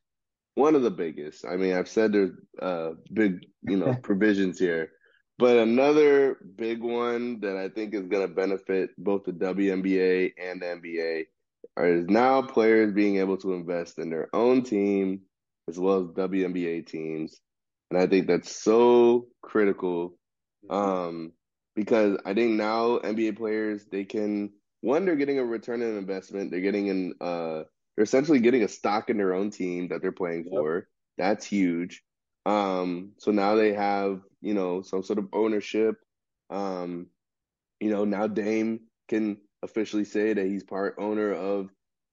one 0.55 0.75
of 0.75 0.83
the 0.83 0.91
biggest. 0.91 1.45
I 1.45 1.55
mean, 1.55 1.73
I've 1.73 1.89
said 1.89 2.13
there's 2.13 2.31
uh, 2.61 2.91
big, 3.11 3.45
you 3.63 3.77
know, 3.77 3.95
provisions 4.03 4.59
here. 4.59 4.91
But 5.39 5.57
another 5.57 6.37
big 6.55 6.81
one 6.81 7.39
that 7.39 7.57
I 7.57 7.69
think 7.69 7.95
is 7.95 8.05
going 8.05 8.27
to 8.27 8.33
benefit 8.33 8.91
both 8.97 9.23
the 9.23 9.31
WNBA 9.31 10.33
and 10.37 10.61
the 10.61 10.65
NBA 10.65 11.25
is 11.79 12.05
now 12.07 12.43
players 12.43 12.93
being 12.93 13.17
able 13.17 13.37
to 13.37 13.53
invest 13.53 13.97
in 13.97 14.09
their 14.11 14.27
own 14.35 14.61
team 14.63 15.21
as 15.67 15.79
well 15.79 16.01
as 16.01 16.29
WNBA 16.29 16.85
teams. 16.85 17.39
And 17.89 17.99
I 17.99 18.07
think 18.07 18.27
that's 18.27 18.55
so 18.55 19.27
critical 19.41 20.15
um, 20.69 21.31
because 21.75 22.19
I 22.25 22.33
think 22.33 22.51
now 22.51 22.99
NBA 22.99 23.37
players, 23.37 23.85
they 23.91 24.03
can, 24.03 24.51
one, 24.81 25.05
they're 25.05 25.15
getting 25.15 25.39
a 25.39 25.45
return 25.45 25.81
on 25.81 25.97
investment. 25.97 26.51
They're 26.51 26.61
getting 26.61 26.89
an, 26.89 27.13
uh, 27.19 27.63
they're 27.95 28.03
essentially 28.03 28.39
getting 28.39 28.63
a 28.63 28.67
stock 28.67 29.09
in 29.09 29.17
their 29.17 29.33
own 29.33 29.51
team 29.51 29.89
that 29.89 30.01
they're 30.01 30.11
playing 30.11 30.45
yep. 30.45 30.53
for. 30.53 30.87
That's 31.17 31.45
huge. 31.45 32.03
Um, 32.45 33.11
so 33.17 33.31
now 33.31 33.55
they 33.55 33.73
have, 33.73 34.21
you 34.41 34.53
know, 34.53 34.81
some 34.81 35.03
sort 35.03 35.19
of 35.19 35.27
ownership. 35.33 35.97
Um, 36.49 37.07
you 37.79 37.89
know, 37.89 38.05
now 38.05 38.27
Dame 38.27 38.81
can 39.07 39.37
officially 39.63 40.05
say 40.05 40.33
that 40.33 40.45
he's 40.45 40.63
part 40.63 40.95
owner 40.97 41.33
of 41.33 41.69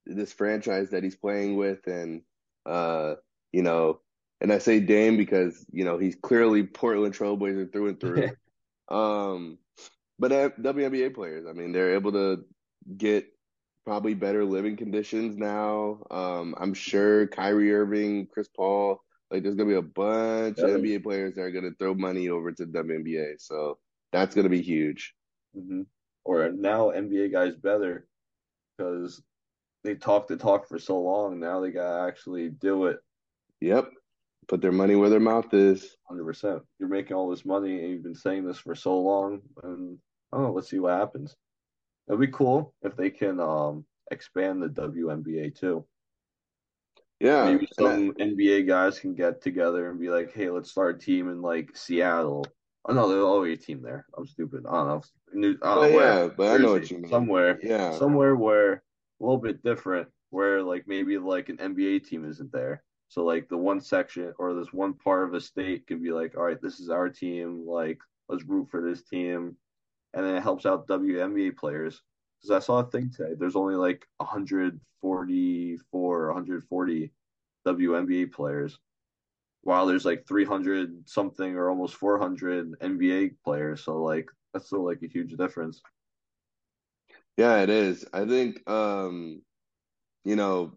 this 0.07 0.33
franchise 0.33 0.91
that 0.91 1.05
he's 1.05 1.17
playing 1.17 1.57
with. 1.57 1.87
And, 1.87 2.23
uh, 2.67 3.15
you 3.53 3.63
know, 3.63 4.01
and 4.41 4.53
I 4.53 4.59
say 4.59 4.81
Dame 4.81 5.17
because, 5.17 5.65
you 5.73 5.85
know, 5.85 5.99
he's 5.99 6.17
clearly 6.17 6.65
Portland 6.65 7.15
Trailblazer 7.15 7.73
through 7.73 7.89
and 7.89 8.01
through. 8.01 8.31
um, 8.89 9.59
but 10.19 10.61
WNBA 10.61 11.15
players, 11.15 11.47
I 11.49 11.53
mean, 11.53 11.73
they're 11.73 11.95
able 11.95 12.13
to 12.13 12.45
get 12.97 13.27
probably 13.89 14.13
better 14.13 14.45
living 14.45 14.77
conditions 14.77 15.39
now. 15.39 15.99
Um, 16.11 16.55
I'm 16.59 16.75
sure 16.75 17.27
Kyrie 17.27 17.73
Irving, 17.73 18.27
Chris 18.27 18.47
Paul, 18.55 19.01
like 19.31 19.43
there's 19.43 19.55
gonna 19.55 19.71
be 19.71 19.77
a 19.77 19.83
bunch 19.83 20.59
of 20.59 20.69
NBA 20.69 21.03
players 21.03 21.35
that 21.35 21.41
are 21.41 21.51
gonna 21.51 21.71
throw 21.79 21.95
money 21.95 22.29
over 22.29 22.53
to 22.53 22.67
WNBA, 22.67 23.37
so 23.39 23.79
that's 24.13 24.35
gonna 24.35 24.51
be 24.51 24.61
huge. 24.61 25.15
Mm-hmm. 25.57 25.83
Or 26.27 26.51
now 26.51 26.91
NBA 26.91 27.33
guys 27.33 27.57
better 27.57 28.07
because 28.77 29.23
they 29.85 29.95
talk 29.95 30.27
the 30.27 30.37
talk 30.37 30.69
for 30.69 30.79
so 30.79 31.01
long. 31.01 31.41
Now 31.41 31.61
they 31.61 31.71
gotta 31.71 32.07
actually 32.07 32.51
do 32.51 32.89
it. 32.89 32.99
Yep. 33.63 33.89
Put 34.49 34.61
their 34.61 34.71
money 34.71 34.97
where 34.97 35.09
their 35.09 35.19
mouth 35.19 35.55
is. 35.55 35.97
Hundred 36.07 36.25
percent. 36.25 36.63
You're 36.79 36.91
making 36.91 37.17
all 37.17 37.31
this 37.31 37.47
money, 37.47 37.81
and 37.81 37.91
you've 37.91 38.03
been 38.03 38.15
saying 38.15 38.47
this 38.47 38.59
for 38.59 38.75
so 38.75 39.01
long, 39.01 39.41
and 39.63 39.97
know. 40.31 40.53
Let's 40.53 40.69
see 40.69 40.79
what 40.79 40.99
happens. 40.99 41.35
It'd 42.09 42.21
be 42.21 42.29
cool 42.29 42.75
if 42.83 42.97
they 42.97 43.11
can 43.11 43.39
um, 43.41 43.85
expand 44.11 44.63
the 44.63 44.69
WNBA 44.69 45.59
too. 45.59 45.85
Yeah. 47.21 47.45
Maybe 47.45 47.69
some 47.73 48.15
I, 48.19 48.23
NBA 48.23 48.67
guys 48.67 48.99
can 48.99 49.15
get 49.15 49.43
together 49.43 49.91
and 49.91 50.01
be 50.01 50.09
like, 50.09 50.33
hey, 50.33 50.51
let's 50.51 50.71
start 50.71 50.97
a 50.97 50.99
team 50.99 51.29
in 51.29 51.43
like 51.43 51.77
Seattle. 51.77 52.45
Oh 52.89 52.95
no, 52.95 53.09
there's 53.09 53.23
already 53.23 53.55
a 53.55 53.57
team 53.57 53.83
there. 53.83 54.07
I'm 54.17 54.27
stupid. 54.27 54.65
I 54.69 54.73
don't 54.73 54.89
know. 54.89 55.03
New, 55.35 55.59
I 55.63 55.75
don't 55.75 55.93
know 55.93 56.01
yeah, 56.01 56.29
but 56.35 56.45
Jersey, 56.45 56.55
I 56.55 56.67
know 56.67 56.73
what 56.73 56.91
you 56.91 56.99
mean. 56.99 57.11
Somewhere. 57.11 57.59
Yeah. 57.63 57.93
Somewhere 57.93 58.37
where 58.37 58.73
a 58.73 58.81
little 59.21 59.39
bit 59.39 59.63
different, 59.63 60.09
where 60.31 60.63
like 60.63 60.85
maybe 60.87 61.19
like 61.19 61.49
an 61.49 61.59
NBA 61.59 62.07
team 62.07 62.25
isn't 62.25 62.53
there. 62.53 62.83
So 63.09 63.25
like 63.25 63.49
the 63.49 63.59
one 63.59 63.81
section 63.81 64.33
or 64.39 64.55
this 64.55 64.73
one 64.73 64.95
part 64.95 65.29
of 65.29 65.35
a 65.35 65.41
state 65.41 65.87
can 65.87 66.03
be 66.03 66.13
like, 66.13 66.37
all 66.37 66.45
right, 66.45 66.61
this 66.61 66.79
is 66.79 66.89
our 66.89 67.09
team. 67.09 67.67
Like 67.67 67.99
let's 68.29 68.45
root 68.45 68.69
for 68.71 68.81
this 68.81 69.03
team, 69.03 69.57
and 70.15 70.25
then 70.25 70.37
it 70.37 70.43
helps 70.43 70.67
out 70.67 70.89
WNBA 70.89 71.57
players 71.57 72.03
because 72.41 72.51
I 72.51 72.65
saw 72.65 72.81
a 72.81 72.91
thing 72.91 73.11
today. 73.11 73.35
There's 73.39 73.57
only 73.57 73.75
like 73.77 74.07
144, 74.19 76.27
140 76.29 77.13
WNBA 77.67 78.33
players. 78.33 78.79
while 79.63 79.87
there's 79.87 80.05
like 80.05 80.27
300 80.27 81.09
something 81.09 81.55
or 81.57 81.69
almost 81.71 81.97
400 81.97 82.73
NBA 82.81 83.37
players. 83.45 83.85
So 83.85 84.03
like 84.03 84.29
that's 84.53 84.67
still 84.67 84.85
like 84.85 85.03
a 85.03 85.09
huge 85.09 85.37
difference. 85.37 85.83
Yeah, 87.37 87.63
it 87.63 87.71
is. 87.71 88.05
I 88.13 88.27
think 88.27 88.69
um, 88.69 89.43
you 90.25 90.37
know, 90.37 90.77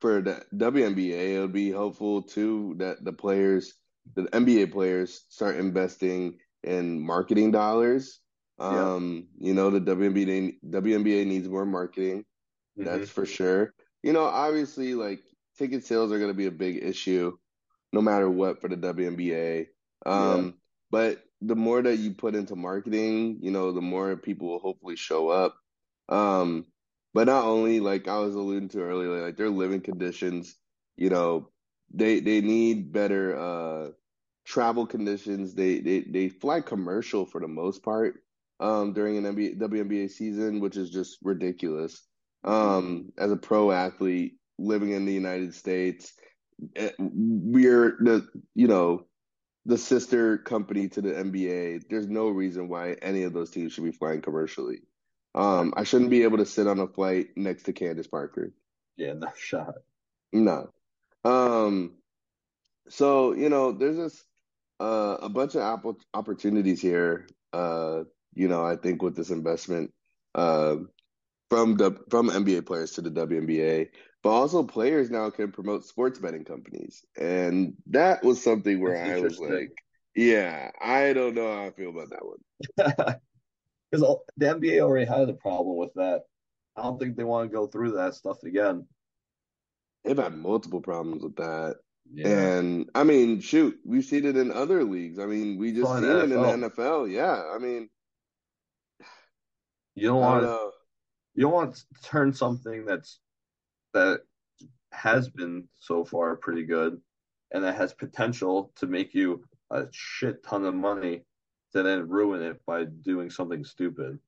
for 0.00 0.22
the 0.22 0.44
WNBA, 0.54 1.36
it 1.36 1.40
would 1.40 1.52
be 1.52 1.70
helpful 1.70 2.22
too 2.22 2.74
that 2.78 3.04
the 3.04 3.12
players, 3.12 3.74
the 4.14 4.22
NBA 4.24 4.72
players, 4.72 5.24
start 5.28 5.56
investing 5.56 6.38
in 6.64 7.04
marketing 7.04 7.50
dollars. 7.52 8.20
Yeah. 8.68 8.92
Um, 8.92 9.28
you 9.38 9.54
know, 9.54 9.70
the 9.70 9.80
WNBA 9.80 10.58
WNBA 10.68 11.24
needs 11.24 11.48
more 11.48 11.66
marketing. 11.66 12.24
hmm 12.76 12.84
That's 12.84 13.10
for 13.10 13.26
sure. 13.26 13.74
You 14.02 14.12
know, 14.12 14.24
obviously, 14.24 14.94
like 14.94 15.22
ticket 15.56 15.84
sales 15.84 16.12
are 16.12 16.18
going 16.18 16.30
to 16.30 16.36
be 16.36 16.46
a 16.46 16.50
big 16.52 16.82
issue 16.82 17.38
no 17.92 18.02
matter 18.02 18.28
what 18.30 18.60
for 18.60 18.68
the 18.68 18.76
WNBA. 18.76 19.68
Yeah. 20.14 20.44
Um, 20.44 20.60
but 20.90 21.24
the 21.40 21.56
more 21.56 21.82
that 21.82 21.96
you 21.96 22.14
put 22.14 22.34
into 22.34 22.56
marketing, 22.56 23.38
you 23.42 23.50
know, 23.50 23.72
the 23.72 23.80
more 23.82 24.16
people 24.16 24.48
will 24.48 24.58
hopefully 24.60 24.96
show 24.96 25.28
up. 25.28 25.56
Um, 26.08 26.66
but 27.14 27.26
not 27.26 27.44
only 27.44 27.80
like 27.80 28.08
I 28.08 28.18
was 28.18 28.34
alluding 28.34 28.68
to 28.70 28.82
earlier, 28.82 29.22
like 29.24 29.36
their 29.36 29.50
living 29.50 29.80
conditions, 29.82 30.56
you 30.96 31.10
know, 31.10 31.50
they 31.92 32.20
they 32.20 32.40
need 32.40 32.92
better 32.92 33.36
uh 33.38 33.90
travel 34.44 34.86
conditions. 34.86 35.54
They 35.54 35.80
they 35.80 36.00
they 36.00 36.28
fly 36.28 36.60
commercial 36.60 37.26
for 37.26 37.40
the 37.40 37.48
most 37.48 37.82
part 37.82 38.21
um 38.62 38.94
during 38.94 39.18
an 39.18 39.26
NBA, 39.26 39.58
WNBA 39.58 40.10
season, 40.10 40.60
which 40.60 40.78
is 40.78 40.90
just 40.90 41.18
ridiculous. 41.22 42.02
hmm 42.54 42.76
Um, 42.76 43.12
as 43.18 43.32
a 43.32 43.36
pro 43.36 43.72
athlete 43.72 44.38
living 44.58 44.92
in 44.92 45.06
the 45.06 45.14
United 45.14 45.54
States, 45.54 46.14
eh, 46.76 46.92
we're 46.98 47.98
the 48.00 48.28
you 48.54 48.68
know 48.68 49.06
the 49.66 49.78
sister 49.78 50.38
company 50.38 50.88
to 50.90 51.02
the 51.02 51.18
NBA. 51.18 51.78
There's 51.88 52.08
no 52.08 52.28
reason 52.30 52.68
why 52.68 52.94
any 53.02 53.24
of 53.24 53.34
those 53.34 53.50
teams 53.50 53.72
should 53.74 53.84
be 53.84 53.92
flying 53.92 54.22
commercially. 54.22 54.82
Um, 55.34 55.74
I 55.76 55.84
shouldn't 55.84 56.10
be 56.10 56.24
able 56.24 56.38
to 56.38 56.46
sit 56.46 56.68
on 56.68 56.80
a 56.80 56.88
flight 56.88 57.28
next 57.36 57.64
to 57.64 57.74
Candace 57.74 58.08
Parker. 58.08 58.54
Yeah, 58.96 59.14
no 59.14 59.28
shot. 59.36 59.74
No. 60.32 60.70
Um, 61.24 61.98
so, 62.88 63.34
you 63.34 63.50
know, 63.50 63.72
there's 63.72 63.96
this 63.96 64.24
uh, 64.80 65.18
a 65.22 65.30
bunch 65.30 65.56
of 65.56 65.62
apple 65.62 65.98
opportunities 66.14 66.82
here. 66.82 67.28
Uh, 67.52 68.04
you 68.34 68.48
know, 68.48 68.64
I 68.64 68.76
think 68.76 69.02
with 69.02 69.16
this 69.16 69.30
investment 69.30 69.92
uh, 70.34 70.76
from 71.50 71.76
the 71.76 71.96
from 72.10 72.30
NBA 72.30 72.66
players 72.66 72.92
to 72.92 73.02
the 73.02 73.10
WNBA, 73.10 73.88
but 74.22 74.30
also 74.30 74.62
players 74.62 75.10
now 75.10 75.30
can 75.30 75.52
promote 75.52 75.84
sports 75.84 76.18
betting 76.18 76.44
companies, 76.44 77.04
and 77.16 77.74
that 77.86 78.24
was 78.24 78.42
something 78.42 78.80
where 78.80 78.94
That's 78.94 79.20
I 79.20 79.20
was 79.20 79.38
like, 79.38 79.72
yeah, 80.14 80.70
I 80.80 81.12
don't 81.12 81.34
know 81.34 81.52
how 81.52 81.66
I 81.66 81.70
feel 81.70 81.90
about 81.90 82.10
that 82.10 82.24
one. 82.24 83.16
Because 83.92 84.16
the 84.38 84.46
NBA 84.46 84.80
already 84.80 85.04
had 85.04 85.28
a 85.28 85.34
problem 85.34 85.76
with 85.76 85.92
that. 85.96 86.22
I 86.76 86.82
don't 86.82 86.98
think 86.98 87.14
they 87.14 87.24
want 87.24 87.50
to 87.50 87.54
go 87.54 87.66
through 87.66 87.92
that 87.92 88.14
stuff 88.14 88.42
again. 88.42 88.86
They've 90.02 90.16
had 90.16 90.34
multiple 90.34 90.80
problems 90.80 91.22
with 91.22 91.36
that. 91.36 91.76
Yeah. 92.10 92.28
And 92.28 92.90
I 92.94 93.04
mean, 93.04 93.40
shoot, 93.40 93.78
we've 93.84 94.04
seen 94.04 94.24
it 94.24 94.36
in 94.36 94.50
other 94.50 94.82
leagues. 94.84 95.18
I 95.18 95.26
mean, 95.26 95.58
we 95.58 95.72
just 95.72 95.92
in 95.92 96.02
seen 96.02 96.10
it 96.10 96.22
in 96.24 96.30
the 96.30 96.68
NFL. 96.70 97.12
Yeah. 97.12 97.42
I 97.54 97.58
mean, 97.58 97.90
you 99.94 100.08
don't 100.08 100.20
want 100.20 100.42
to 100.42 100.70
you 101.34 101.42
don't 101.42 101.52
want 101.52 101.74
to 101.74 101.82
turn 102.02 102.32
something 102.32 102.84
that's 102.84 103.20
that 103.94 104.20
has 104.92 105.28
been 105.28 105.68
so 105.78 106.04
far 106.04 106.36
pretty 106.36 106.64
good 106.64 107.00
and 107.52 107.64
that 107.64 107.76
has 107.76 107.92
potential 107.92 108.72
to 108.76 108.86
make 108.86 109.14
you 109.14 109.44
a 109.70 109.86
shit 109.90 110.42
ton 110.44 110.64
of 110.64 110.74
money 110.74 111.24
to 111.72 111.82
then 111.82 112.08
ruin 112.08 112.42
it 112.42 112.60
by 112.66 112.84
doing 112.84 113.30
something 113.30 113.64
stupid. 113.64 114.18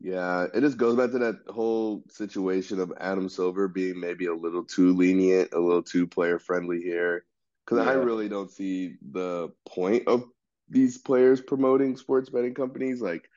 Yeah, 0.00 0.46
it 0.52 0.60
just 0.60 0.76
goes 0.76 0.96
back 0.96 1.12
to 1.12 1.18
that 1.18 1.40
whole 1.48 2.02
situation 2.10 2.80
of 2.80 2.92
Adam 2.98 3.28
Silver 3.28 3.68
being 3.68 4.00
maybe 4.00 4.26
a 4.26 4.34
little 4.34 4.64
too 4.64 4.94
lenient, 4.94 5.52
a 5.52 5.60
little 5.60 5.82
too 5.82 6.06
player 6.06 6.38
friendly 6.38 6.80
here. 6.80 7.24
Because 7.64 7.86
I 7.86 7.94
really 7.94 8.28
don't 8.28 8.50
see 8.50 8.96
the 9.12 9.50
point 9.66 10.06
of 10.06 10.24
these 10.68 10.98
players 10.98 11.40
promoting 11.40 11.96
sports 11.96 12.28
betting 12.28 12.52
companies. 12.52 13.00
Like, 13.00 13.30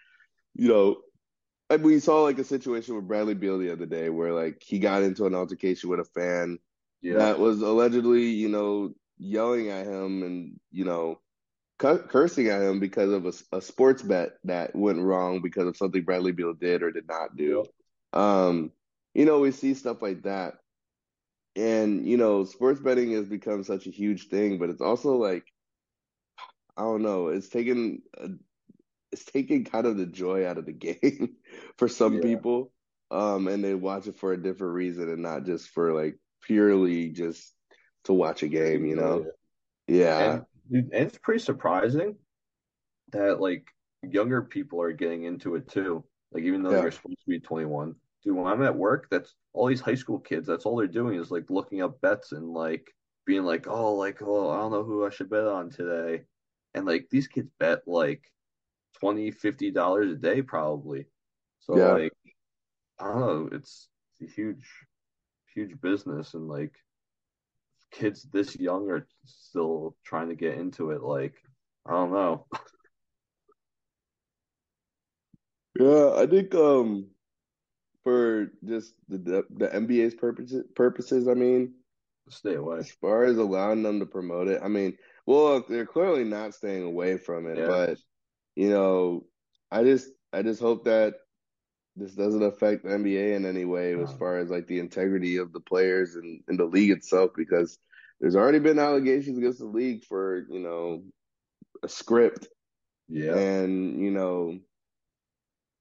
you 0.57 0.69
know, 0.69 0.97
like 1.69 1.83
we 1.83 1.99
saw 1.99 2.23
like 2.23 2.39
a 2.39 2.45
situation 2.45 2.95
with 2.95 3.07
Bradley 3.07 3.35
Beal 3.35 3.59
the 3.59 3.71
other 3.71 3.87
day 3.87 4.09
where 4.09 4.33
like 4.33 4.63
he 4.65 4.79
got 4.79 5.03
into 5.03 5.25
an 5.25 5.35
altercation 5.35 5.89
with 5.89 6.01
a 6.01 6.05
fan 6.05 6.59
Yeah. 7.01 7.13
that 7.17 7.39
was 7.39 7.61
allegedly, 7.61 8.25
you 8.29 8.49
know, 8.49 8.93
yelling 9.17 9.69
at 9.69 9.87
him 9.87 10.23
and, 10.23 10.59
you 10.71 10.85
know, 10.85 11.21
cu 11.79 11.99
cursing 11.99 12.49
at 12.49 12.61
him 12.63 12.79
because 12.79 13.11
of 13.11 13.25
a, 13.25 13.57
a 13.57 13.61
sports 13.61 14.03
bet 14.03 14.33
that 14.45 14.75
went 14.75 14.99
wrong 15.01 15.41
because 15.41 15.67
of 15.67 15.77
something 15.77 16.03
Bradley 16.03 16.33
Beal 16.33 16.53
did 16.53 16.83
or 16.83 16.91
did 16.91 17.07
not 17.07 17.37
do. 17.37 17.65
Um, 18.13 18.71
you 19.15 19.25
know, 19.25 19.39
we 19.41 19.51
see 19.51 19.75
stuff 19.75 20.01
like 20.01 20.23
that. 20.23 20.55
And, 21.55 22.07
you 22.07 22.17
know, 22.17 22.45
sports 22.45 22.79
betting 22.81 23.13
has 23.13 23.27
become 23.27 23.63
such 23.63 23.87
a 23.87 23.91
huge 23.91 24.29
thing, 24.29 24.59
but 24.59 24.69
it's 24.69 24.81
also 24.81 25.17
like, 25.17 25.45
I 26.77 26.83
don't 26.83 27.01
know, 27.01 27.29
it's 27.29 27.49
taken 27.49 28.03
a, 28.17 28.29
it's 29.17 29.25
taken 29.25 29.65
kind 29.65 29.85
of 29.87 29.97
the 29.97 30.05
joy 30.05 30.45
out 30.47 30.57
of 30.57 30.65
the 30.65 30.73
game 30.87 31.37
for 31.77 31.87
some 31.87 32.15
Yeah. 32.15 32.21
people. 32.21 32.73
Um, 33.09 33.47
and 33.47 33.63
they 33.63 33.73
watch 33.73 34.07
it 34.07 34.17
for 34.17 34.33
a 34.33 34.41
different 34.41 34.73
reason 34.73 35.09
and 35.09 35.21
not 35.21 35.45
just 35.45 35.69
for 35.69 35.93
like 35.93 36.19
purely 36.41 37.09
just 37.09 37.53
to 38.03 38.13
watch 38.13 38.43
a 38.43 38.47
game, 38.47 38.85
you 38.85 38.95
know? 38.95 39.17
it. 39.17 39.35
Yeah. 39.87 40.41
And, 40.71 40.91
and 40.91 40.93
it's 40.93 41.17
pretty 41.17 41.39
surprising 41.39 42.17
that 43.13 43.39
like 43.39 43.67
younger 44.03 44.41
people 44.41 44.81
are 44.81 44.91
getting 44.91 45.23
into 45.23 45.55
it 45.55 45.67
too. 45.69 46.03
Like 46.31 46.43
even 46.43 46.63
though 46.63 46.71
Yeah. 46.71 46.81
you're 46.81 46.91
supposed 46.91 47.19
to 47.19 47.29
be 47.29 47.39
21. 47.39 47.95
Dude, 48.23 48.35
when 48.35 48.47
I'm 48.47 48.63
at 48.63 48.75
work, 48.75 49.07
that's 49.09 49.33
all 49.53 49.67
these 49.67 49.79
high 49.79 49.95
school 49.95 50.19
kids, 50.19 50.45
that's 50.47 50.65
all 50.65 50.75
they're 50.77 50.87
doing 50.87 51.17
is 51.19 51.31
like 51.31 51.49
looking 51.49 51.81
up 51.81 52.01
bets 52.01 52.33
and 52.33 52.49
like 52.49 52.93
being 53.25 53.43
like, 53.43 53.67
oh, 53.67 53.93
like, 53.93 54.21
oh, 54.21 54.49
I 54.49 54.57
don't 54.57 54.71
know 54.71 54.83
who 54.83 55.05
I 55.05 55.11
should 55.11 55.29
bet 55.29 55.45
on 55.45 55.69
today. 55.69 56.25
And 56.73 56.85
like 56.85 57.07
these 57.09 57.27
kids 57.29 57.49
bet 57.57 57.87
like 57.87 58.29
20, 58.99 59.31
50 59.31 59.71
dollars 59.71 60.11
a 60.11 60.15
day 60.15 60.41
probably. 60.41 61.05
So 61.59 61.75
Yeah. 61.75 61.93
like, 61.93 62.13
I 62.99 63.05
don't 63.05 63.19
know, 63.19 63.49
it's, 63.51 63.89
it's 64.19 64.31
a 64.31 64.33
huge, 64.35 64.67
huge 65.53 65.79
business 65.81 66.33
and 66.33 66.47
like 66.47 66.73
kids 67.91 68.23
this 68.31 68.55
young 68.59 68.89
are 68.89 69.07
still 69.25 69.95
trying 70.03 70.29
to 70.29 70.35
get 70.35 70.57
into 70.57 70.91
it. 70.91 71.01
Like, 71.01 71.35
I 71.85 71.91
don't 71.91 72.11
know. 72.11 72.47
Yeah, 75.79 76.13
I 76.15 76.25
think 76.25 76.53
um 76.55 77.07
for 78.03 78.51
just 78.65 78.95
the 79.09 79.17
the, 79.17 79.43
the 79.57 79.67
NBA's 79.67 80.15
purposes 80.15 80.65
purposes, 80.75 81.27
I 81.27 81.33
mean, 81.33 81.73
Stay 82.29 82.55
away. 82.55 82.79
as 82.79 82.91
far 82.91 83.23
as 83.25 83.37
allowing 83.37 83.83
them 83.83 83.99
to 83.99 84.05
promote 84.05 84.47
it, 84.47 84.61
I 84.63 84.67
mean, 84.67 84.97
well, 85.25 85.63
they're 85.67 85.85
clearly 85.85 86.23
not 86.23 86.53
staying 86.53 86.83
away 86.83 87.17
from 87.17 87.47
it, 87.47 87.57
Yeah. 87.57 87.67
but 87.67 87.99
you 88.57 88.71
know, 88.71 89.27
I 89.71 89.85
just 89.85 90.11
I 90.33 90.43
just 90.43 90.61
hope 90.61 90.85
that 90.85 91.15
this 91.95 92.15
doesn't 92.15 92.43
affect 92.43 92.83
the 92.83 92.93
NBA 92.93 93.35
in 93.35 93.45
any 93.45 93.65
way 93.65 93.99
as 94.01 94.13
Um, 94.13 94.17
far 94.19 94.39
as 94.39 94.49
like 94.51 94.67
the 94.67 94.79
integrity 94.79 95.37
of 95.37 95.53
the 95.53 95.61
players 95.61 96.15
and, 96.15 96.43
and 96.49 96.59
the 96.59 96.65
league 96.65 96.91
itself, 96.91 97.31
because 97.37 97.79
there's 98.21 98.35
already 98.35 98.59
been 98.59 98.79
allegations 98.79 99.37
against 99.39 99.59
the 99.59 99.65
league 99.67 100.05
for, 100.05 100.45
you 100.49 100.59
know, 100.59 101.03
a 101.83 101.89
script 101.89 102.49
yeah. 103.07 103.35
and, 103.35 104.01
you 104.01 104.11
know, 104.11 104.59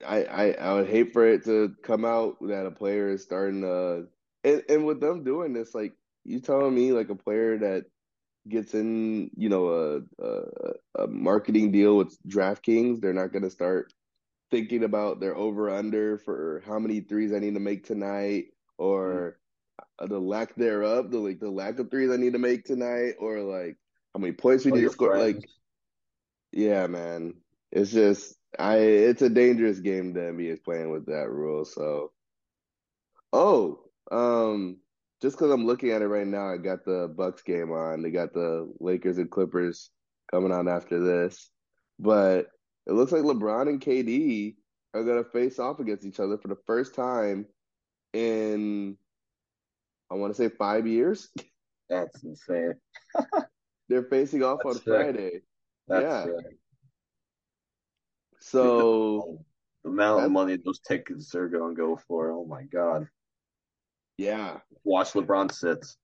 I, 0.07 0.25
I 0.25 0.51
I 0.53 0.75
would 0.75 0.89
hate 0.89 1.13
for 1.13 1.27
it 1.27 1.45
to 1.47 1.75
come 1.83 2.05
out 2.05 2.37
that 2.49 2.67
a 2.67 2.71
player 2.71 3.09
is 3.11 3.23
starting 3.23 3.63
to 3.63 4.09
and, 4.45 4.65
and 4.69 4.87
with 4.87 5.01
them 5.01 5.25
doing 5.25 5.55
this, 5.55 5.75
like 5.75 5.95
you 6.25 6.41
telling 6.41 6.75
me 6.75 6.93
like 6.93 7.11
a 7.11 7.15
player 7.17 7.59
that 7.59 7.87
gets 8.49 8.75
in, 8.75 9.31
you 9.37 9.49
know, 9.49 9.69
a 9.69 10.25
a, 10.25 11.05
a 11.05 11.07
marketing 11.09 11.73
deal 11.73 11.97
with 11.97 12.17
DraftKings, 12.29 13.01
they're 13.01 13.13
not 13.13 13.33
gonna 13.33 13.51
start 13.51 13.93
thinking 14.51 14.85
about 14.85 15.21
their 15.21 15.37
over 15.37 15.71
under 15.71 16.19
for 16.19 16.63
how 16.67 16.79
many 16.79 17.01
threes 17.01 17.33
I 17.33 17.39
need 17.41 17.55
to 17.55 17.61
make 17.61 17.85
tonight 17.85 18.47
or 18.79 19.39
the 20.01 20.19
lack 20.19 20.55
thereof, 20.57 21.11
the 21.11 21.19
like 21.19 21.41
the 21.41 21.51
lack 21.51 21.79
of 21.79 21.91
threes 21.91 22.11
I 22.11 22.17
need 22.17 22.35
to 22.35 22.39
make 22.39 22.65
tonight, 22.65 23.15
or 23.19 23.41
like 23.41 23.77
how 24.15 24.21
many 24.21 24.33
points 24.33 24.65
we 24.65 24.71
Tell 24.71 24.79
need 24.79 24.83
to 24.83 24.91
score. 24.91 25.17
friends. 25.17 25.35
Like 25.35 25.49
yeah, 26.53 26.87
man. 26.87 27.35
It's 27.73 27.93
just 27.93 28.37
I 28.59 28.77
it's 28.79 29.23
a 29.23 29.29
dangerous 29.31 29.81
game 29.81 30.13
the 30.13 30.21
NBA 30.21 30.53
is 30.53 30.61
playing 30.61 30.91
with 30.91 31.07
that 31.07 31.29
rule. 31.31 31.65
So 31.65 32.13
oh, 33.33 33.81
um 34.11 34.79
just 35.23 35.37
because 35.37 35.51
I'm 35.51 35.67
looking 35.67 35.91
at 35.91 36.03
it 36.03 36.09
right 36.09 36.27
now, 36.27 36.53
I 36.53 36.57
got 36.59 36.85
the 36.85 37.13
Bucks 37.17 37.43
game 37.43 37.73
on. 37.73 38.03
They 38.03 38.11
got 38.11 38.33
the 38.33 38.73
Lakers 38.81 39.19
and 39.19 39.31
Clippers 39.31 39.91
coming 40.31 40.53
on 40.53 40.69
after 40.69 41.03
this. 41.03 41.51
But 41.99 42.49
it 42.87 42.93
looks 42.93 43.13
like 43.13 43.23
LeBron 43.23 43.69
and 43.69 43.81
KD 43.81 44.57
are 44.95 45.05
gonna 45.05 45.25
face 45.25 45.59
off 45.59 45.81
against 45.81 46.05
each 46.05 46.21
other 46.21 46.39
for 46.39 46.49
the 46.49 46.59
first 46.67 46.95
time 46.95 47.47
in 48.13 48.97
I 50.11 50.15
want 50.15 50.35
to 50.35 50.37
say 50.37 50.49
five 50.49 50.87
years. 50.87 51.31
That's 51.89 52.23
insane. 52.25 52.75
They're 53.89 54.05
facing 54.05 54.43
off 54.43 54.65
on 54.65 54.75
sick. 54.75 54.85
Friday. 54.85 55.41
That's 55.89 56.03
Yeah. 56.03 56.25
sick. 56.25 56.57
So 58.41 59.39
The 59.85 59.91
amount 59.93 60.25
of 60.25 60.33
money 60.33 60.57
those 60.57 60.81
tickets 60.81 61.33
are 61.37 61.49
going 61.49 61.77
to 61.77 61.81
go 61.81 61.97
for. 62.09 62.33
Oh 62.33 62.45
my 62.45 62.65
God. 62.65 63.07
Yeah, 64.19 64.59
Watch 64.85 65.13
LeBron 65.13 65.53
sits. 65.53 65.97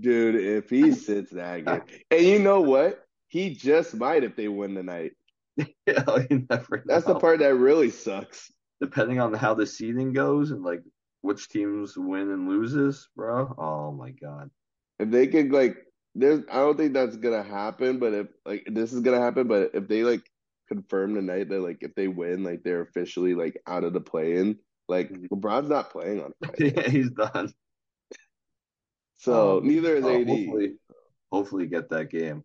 dude, 0.00 0.34
if 0.34 0.68
he 0.70 0.92
sits 0.92 1.30
that 1.32 1.64
game, 1.64 1.82
and 2.10 2.22
you 2.22 2.38
know 2.38 2.60
what? 2.60 3.04
He 3.28 3.54
just 3.54 3.94
might 3.94 4.24
if 4.24 4.36
they 4.36 4.48
win 4.48 4.74
tonight. 4.74 5.12
Yeah, 5.86 6.04
That's 6.86 7.06
the 7.06 7.18
part 7.20 7.40
that 7.40 7.54
really 7.54 7.90
sucks. 7.90 8.50
Depending 8.80 9.20
on 9.20 9.32
how 9.34 9.54
the 9.54 9.66
seeding 9.66 10.12
goes 10.12 10.50
and 10.50 10.62
like 10.62 10.82
which 11.22 11.48
teams 11.48 11.96
win 11.96 12.30
and 12.30 12.48
loses, 12.48 13.08
bro. 13.16 13.54
Oh 13.58 13.92
my 13.92 14.10
God. 14.10 14.50
If 14.98 15.10
they 15.10 15.26
could 15.26 15.52
like, 15.52 15.76
there's, 16.14 16.44
I 16.50 16.56
don't 16.56 16.76
think 16.76 16.92
that's 16.94 17.16
gonna 17.16 17.42
happen. 17.42 17.98
But 17.98 18.12
if 18.14 18.26
like 18.44 18.66
this 18.70 18.92
is 18.92 19.00
gonna 19.00 19.20
happen, 19.20 19.46
but 19.46 19.70
if 19.74 19.88
they 19.88 20.02
like 20.04 20.22
confirm 20.68 21.14
tonight 21.14 21.48
that 21.48 21.60
like 21.60 21.78
if 21.80 21.94
they 21.94 22.08
win, 22.08 22.44
like 22.44 22.62
they're 22.62 22.82
officially 22.82 23.34
like 23.34 23.60
out 23.66 23.84
of 23.84 23.92
the 23.92 24.00
play-in, 24.00 24.58
like 24.92 25.10
Mhm. 25.10 25.28
LeBron's 25.32 25.68
not 25.70 25.90
playing 25.90 26.22
on 26.22 26.32
Friday. 26.44 26.74
yeah, 26.76 26.88
he's 26.88 27.10
done. 27.10 27.52
So 29.16 29.60
Um, 29.60 29.66
neither 29.66 29.96
is 29.96 30.04
oh, 30.04 30.08
AD. 30.08 30.28
hopefully, 30.28 30.78
hopefully 31.30 31.66
get 31.66 31.90
that 31.90 32.10
game. 32.10 32.44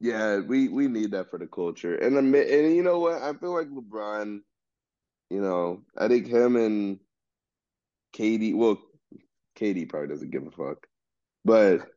Yeah, 0.00 0.38
we 0.40 0.68
we 0.68 0.88
need 0.88 1.10
that 1.12 1.30
for 1.30 1.38
the 1.38 1.46
culture. 1.46 1.94
And 1.94 2.14
mi- 2.32 2.40
and 2.40 2.74
you 2.74 2.82
know 2.82 2.98
what? 3.00 3.22
I 3.22 3.34
feel 3.34 3.52
like 3.54 3.68
LeBron, 3.68 4.40
you 5.30 5.40
know, 5.42 5.84
I 5.96 6.08
think 6.08 6.26
him 6.26 6.56
and 6.56 7.00
KD, 8.12 8.54
well, 8.54 8.78
KD 9.56 9.86
probably 9.86 10.08
doesn't 10.08 10.30
give 10.30 10.46
a 10.46 10.50
fuck. 10.50 10.86
But 11.44 11.88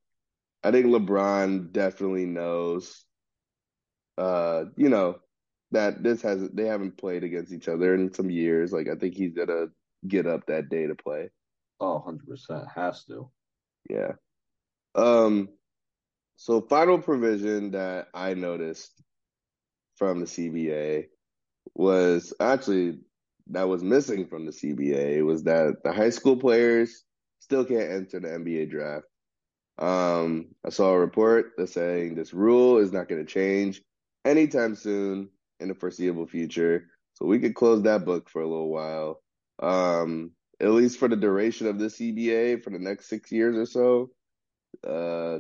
I 0.64 0.72
think 0.72 0.88
LeBron 0.88 1.72
definitely 1.74 2.26
knows 2.26 3.06
uh, 4.18 4.66
you 4.78 4.90
know, 4.90 5.20
that 5.74 6.04
this 6.04 6.22
has 6.22 6.50
they 6.54 6.66
haven't 6.66 6.98
played 6.98 7.24
against 7.24 7.52
each 7.52 7.68
other 7.68 7.96
in 7.96 8.14
some 8.14 8.30
years. 8.30 8.72
Like 8.72 8.88
I 8.88 8.96
think 8.96 9.16
he's 9.16 9.34
gonna 9.34 9.68
get 10.08 10.28
up 10.28 10.46
that 10.48 10.70
day 10.70 10.88
to 10.88 10.96
play. 10.96 11.30
Oh, 11.80 12.04
100% 12.08 12.68
has 12.74 13.04
to. 13.06 13.30
Yeah. 13.90 14.14
Um, 14.96 15.50
so 16.38 16.62
final 16.62 17.00
provision 17.00 17.72
that 17.72 18.08
I 18.14 18.36
noticed 18.36 18.92
from 19.98 20.20
the 20.20 20.26
CBA 20.26 21.08
was 21.76 22.34
actually 22.40 23.00
that 23.48 23.68
was 23.68 23.84
missing 23.84 24.28
from 24.28 24.46
the 24.46 24.52
CBA 24.52 25.26
was 25.26 25.44
that 25.44 25.84
the 25.84 25.92
high 25.92 26.12
school 26.12 26.38
players 26.38 27.04
still 27.40 27.66
can't 27.66 27.92
enter 27.92 28.20
the 28.20 28.28
NBA 28.30 28.70
draft. 28.70 29.06
Um, 29.80 30.50
I 30.66 30.70
saw 30.70 30.92
a 30.92 31.00
report 31.00 31.54
that's 31.58 31.74
saying 31.74 32.16
this 32.16 32.34
rule 32.34 32.78
is 32.78 32.94
not 32.94 33.10
going 33.10 33.26
to 33.26 33.32
change 33.32 33.82
anytime 34.24 34.76
soon 34.76 35.30
in 35.64 35.70
the 35.70 35.76
foreseeable 35.76 36.28
future. 36.28 36.86
So 37.14 37.26
we 37.26 37.40
could 37.40 37.56
close 37.56 37.82
that 37.84 38.06
book 38.06 38.30
for 38.30 38.42
a 38.42 38.48
little 38.48 38.70
while. 38.70 39.22
Um, 39.60 40.32
at 40.60 40.70
least 40.70 41.00
for 41.00 41.08
the 41.08 41.16
duration 41.16 41.68
of 41.68 41.80
this 41.80 41.98
CBA 41.98 42.64
for 42.64 42.70
the 42.70 42.80
next 42.80 43.08
six 43.08 43.32
years 43.32 43.58
or 43.58 43.66
so. 43.66 44.12
Uh, 44.88 45.40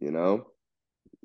you 0.00 0.10
know, 0.10 0.46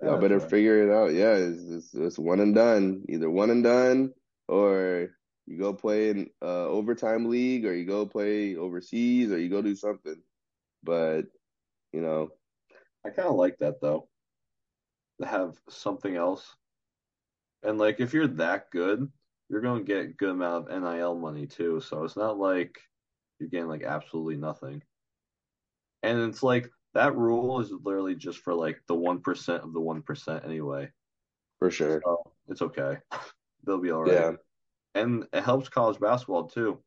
y'all 0.01 0.11
That's 0.11 0.21
better 0.21 0.37
right. 0.39 0.49
figure 0.49 0.87
it 0.87 0.93
out. 0.93 1.13
Yeah, 1.13 1.33
it's, 1.33 1.63
it's 1.69 1.93
it's 1.93 2.19
one 2.19 2.39
and 2.39 2.55
done. 2.55 3.03
Either 3.09 3.29
one 3.29 3.49
and 3.49 3.63
done, 3.63 4.13
or 4.47 5.09
you 5.45 5.57
go 5.57 5.73
play 5.73 6.09
in 6.09 6.29
uh 6.41 6.67
overtime 6.67 7.29
league, 7.29 7.65
or 7.65 7.75
you 7.75 7.85
go 7.85 8.05
play 8.05 8.55
overseas, 8.55 9.31
or 9.31 9.39
you 9.39 9.49
go 9.49 9.61
do 9.61 9.75
something. 9.75 10.21
But 10.83 11.23
you 11.93 12.01
know, 12.01 12.29
I 13.05 13.09
kind 13.09 13.29
of 13.29 13.35
like 13.35 13.57
that 13.59 13.81
though. 13.81 14.07
To 15.21 15.27
have 15.27 15.55
something 15.69 16.15
else. 16.15 16.45
And 17.67 17.77
like 17.77 17.99
if 17.99 18.13
you're 18.13 18.27
that 18.27 18.71
good, 18.71 19.11
you're 19.49 19.61
going 19.61 19.85
to 19.85 19.93
get 19.93 20.05
a 20.05 20.07
good 20.07 20.29
amount 20.29 20.69
of 20.69 20.81
NIL 20.81 21.15
money 21.15 21.45
too. 21.45 21.81
So 21.81 22.05
it's 22.05 22.15
not 22.15 22.39
like 22.39 22.79
you're 23.39 23.49
getting 23.49 23.67
like 23.67 23.83
absolutely 23.83 24.37
nothing. 24.37 24.81
And 26.01 26.17
it's 26.21 26.41
like 26.41 26.71
that 26.93 27.17
rule 27.17 27.59
is 27.59 27.71
literally 27.83 28.15
just 28.15 28.39
for 28.39 28.53
like 28.53 28.79
the 28.87 28.95
1% 28.95 29.63
of 29.63 29.73
the 29.73 29.81
1% 29.81 30.45
anyway. 30.45 30.89
for 31.59 31.69
sure. 31.69 32.01
So 32.05 32.31
it's 32.47 32.61
okay. 32.61 32.99
They'll 33.65 33.81
be 33.81 33.91
all 33.91 34.03
right. 34.03 34.13
Yeah, 34.13 34.31
And 34.95 35.25
it 35.33 35.43
helps 35.43 35.67
college 35.67 35.99
basketball 35.99 36.47
too. 36.47 36.79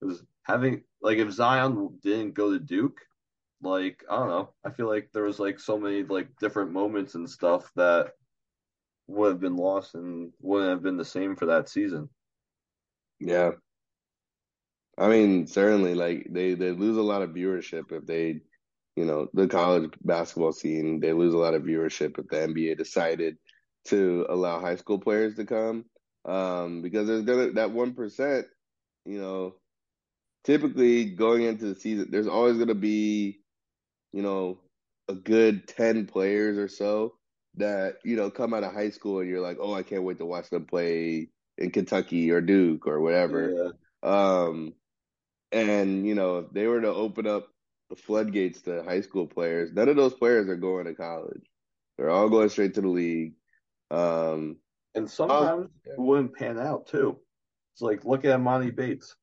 Because 0.00 0.22
having 0.42 0.82
like 1.00 1.16
if 1.16 1.30
Zion 1.30 1.98
didn't 2.02 2.34
go 2.34 2.52
to 2.52 2.58
Duke, 2.58 3.00
like 3.62 4.04
I 4.10 4.18
don't 4.18 4.28
know, 4.28 4.50
I 4.66 4.70
feel 4.70 4.86
like 4.86 5.08
there 5.14 5.22
was 5.22 5.38
like 5.38 5.58
so 5.58 5.78
many 5.78 6.02
like 6.02 6.28
different 6.38 6.72
moments 6.72 7.14
and 7.14 7.28
stuff 7.28 7.72
that 7.76 8.12
would 9.08 9.30
have 9.30 9.40
been 9.40 9.56
lost 9.56 9.94
and 9.94 10.32
wouldn't 10.40 10.70
have 10.70 10.82
been 10.82 10.96
the 10.96 11.04
same 11.04 11.36
for 11.36 11.46
that 11.46 11.68
season. 11.68 12.10
yeah. 13.20 13.52
I 14.98 15.08
mean, 15.08 15.46
certainly, 15.46 15.94
like 15.94 16.26
they 16.30 16.54
they 16.54 16.72
lose 16.72 16.96
a 16.96 17.02
lot 17.02 17.22
of 17.22 17.30
viewership 17.30 17.92
if 17.92 18.06
they, 18.06 18.40
you 18.96 19.04
know, 19.04 19.28
the 19.34 19.46
college 19.48 19.90
basketball 20.02 20.52
scene, 20.52 21.00
they 21.00 21.12
lose 21.12 21.34
a 21.34 21.38
lot 21.38 21.54
of 21.54 21.62
viewership 21.64 22.18
if 22.18 22.28
the 22.28 22.42
NBA 22.42 22.76
decided 22.76 23.36
to 23.86 24.26
allow 24.30 24.60
high 24.60 24.76
school 24.76 24.98
players 24.98 25.36
to 25.36 25.44
come. 25.46 25.84
Um, 26.24 26.82
because 26.82 27.06
there's 27.08 27.24
gonna 27.24 27.52
that 27.52 27.72
one 27.72 27.94
percent, 27.94 28.46
you 29.06 29.20
know, 29.20 29.56
typically 30.44 31.06
going 31.16 31.44
into 31.44 31.66
the 31.66 31.76
season, 31.76 32.08
there's 32.10 32.28
always 32.28 32.58
gonna 32.58 32.74
be, 32.76 33.40
you 34.12 34.22
know, 34.22 34.60
a 35.08 35.14
good 35.16 35.68
ten 35.68 36.06
players 36.06 36.58
or 36.58 36.68
so 36.68 37.15
that, 37.56 37.96
you 38.04 38.16
know, 38.16 38.30
come 38.30 38.54
out 38.54 38.64
of 38.64 38.72
high 38.72 38.90
school 38.90 39.20
and 39.20 39.28
you're 39.28 39.40
like, 39.40 39.58
oh, 39.60 39.74
I 39.74 39.82
can't 39.82 40.02
wait 40.02 40.18
to 40.18 40.26
watch 40.26 40.50
them 40.50 40.66
play 40.66 41.28
in 41.58 41.70
Kentucky 41.70 42.30
or 42.30 42.40
Duke 42.40 42.86
or 42.86 43.00
whatever. 43.00 43.72
Yeah. 44.02 44.08
Um, 44.08 44.74
and 45.52 46.06
you 46.06 46.14
know, 46.14 46.38
if 46.38 46.50
they 46.52 46.66
were 46.66 46.80
to 46.80 46.88
open 46.88 47.26
up 47.26 47.48
the 47.90 47.96
floodgates 47.96 48.62
to 48.62 48.82
high 48.82 49.00
school 49.00 49.26
players, 49.26 49.72
none 49.72 49.88
of 49.88 49.96
those 49.96 50.14
players 50.14 50.48
are 50.48 50.56
going 50.56 50.86
to 50.86 50.94
college. 50.94 51.44
They're 51.96 52.10
all 52.10 52.28
going 52.28 52.48
straight 52.50 52.74
to 52.74 52.80
the 52.82 52.88
league. 52.88 53.34
Um, 53.90 54.58
And 54.94 55.10
sometimes 55.10 55.68
yeah. 55.86 55.92
it 55.92 55.98
wouldn't 55.98 56.34
pan 56.34 56.58
out 56.58 56.86
too. 56.88 57.18
It's 57.74 57.82
like 57.82 58.04
look 58.04 58.24
at 58.24 58.38
Emoni 58.38 58.74
Bates. 58.74 59.16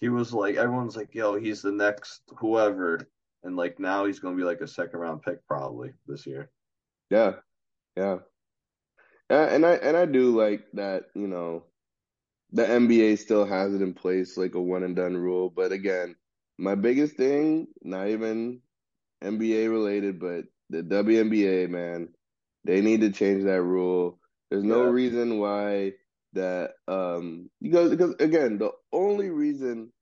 He 0.00 0.08
was 0.08 0.32
like 0.32 0.56
everyone's 0.56 0.96
like, 0.96 1.14
yo, 1.14 1.38
he's 1.38 1.62
the 1.62 1.72
next 1.72 2.22
whoever. 2.38 3.00
And 3.42 3.56
like 3.56 3.78
now 3.78 4.04
he's 4.06 4.18
gonna 4.18 4.36
be 4.36 4.44
like 4.44 4.60
a 4.60 4.68
second 4.68 5.00
round 5.00 5.22
pick 5.22 5.46
probably 5.46 5.92
this 6.06 6.26
year. 6.26 6.50
yeah, 7.10 7.34
yeah. 7.96 8.18
Yeah, 9.30 9.46
and 9.54 9.66
I 9.66 9.74
and 9.74 9.96
I 9.96 10.06
do 10.06 10.36
like 10.36 10.64
that, 10.74 11.06
you 11.14 11.26
know, 11.26 11.64
the 12.52 12.68
NBA 12.68 13.16
still 13.16 13.44
has 13.46 13.74
it 13.74 13.82
in 13.82 13.94
place 13.94 14.36
like 14.38 14.54
a 14.54 14.62
one 14.62 14.82
and 14.84 14.96
done 14.96 15.16
rule. 15.16 15.50
But 15.50 15.72
again, 15.72 16.16
my 16.58 16.74
biggest 16.76 17.16
thing, 17.16 17.68
not 17.82 18.08
even 18.08 18.62
NBA 19.22 19.68
related, 19.70 20.20
but 20.20 20.46
the 20.70 20.82
WNBA, 20.82 21.66
man, 21.68 22.10
they 22.64 22.80
need 22.82 23.00
to 23.02 23.10
change 23.12 23.44
that 23.44 23.62
rule. 23.62 24.20
There's 24.50 24.64
no 24.64 24.82
Yeah. 24.82 24.86
reason 24.86 25.38
why 25.40 25.94
that 26.34 26.74
um 26.88 27.50
because 27.62 27.90
because 27.90 28.14
again, 28.20 28.58
the 28.58 28.72
only 28.92 29.30
reason 29.30 29.92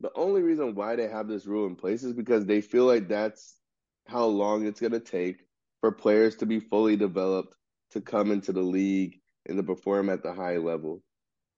the 0.00 0.12
only 0.14 0.42
reason 0.42 0.74
why 0.74 0.96
they 0.96 1.08
have 1.08 1.28
this 1.28 1.46
rule 1.46 1.66
in 1.66 1.76
place 1.76 2.04
is 2.04 2.12
because 2.14 2.46
they 2.46 2.60
feel 2.60 2.86
like 2.86 3.08
that's 3.08 3.60
how 4.06 4.26
long 4.26 4.66
it's 4.66 4.80
gonna 4.80 5.00
take 5.00 5.47
for 5.80 5.92
players 5.92 6.36
to 6.36 6.46
be 6.46 6.60
fully 6.60 6.96
developed 6.96 7.54
to 7.90 8.00
come 8.00 8.30
into 8.30 8.52
the 8.52 8.62
league 8.62 9.20
and 9.46 9.56
to 9.56 9.62
perform 9.62 10.10
at 10.10 10.22
the 10.22 10.32
high 10.32 10.56
level. 10.56 11.02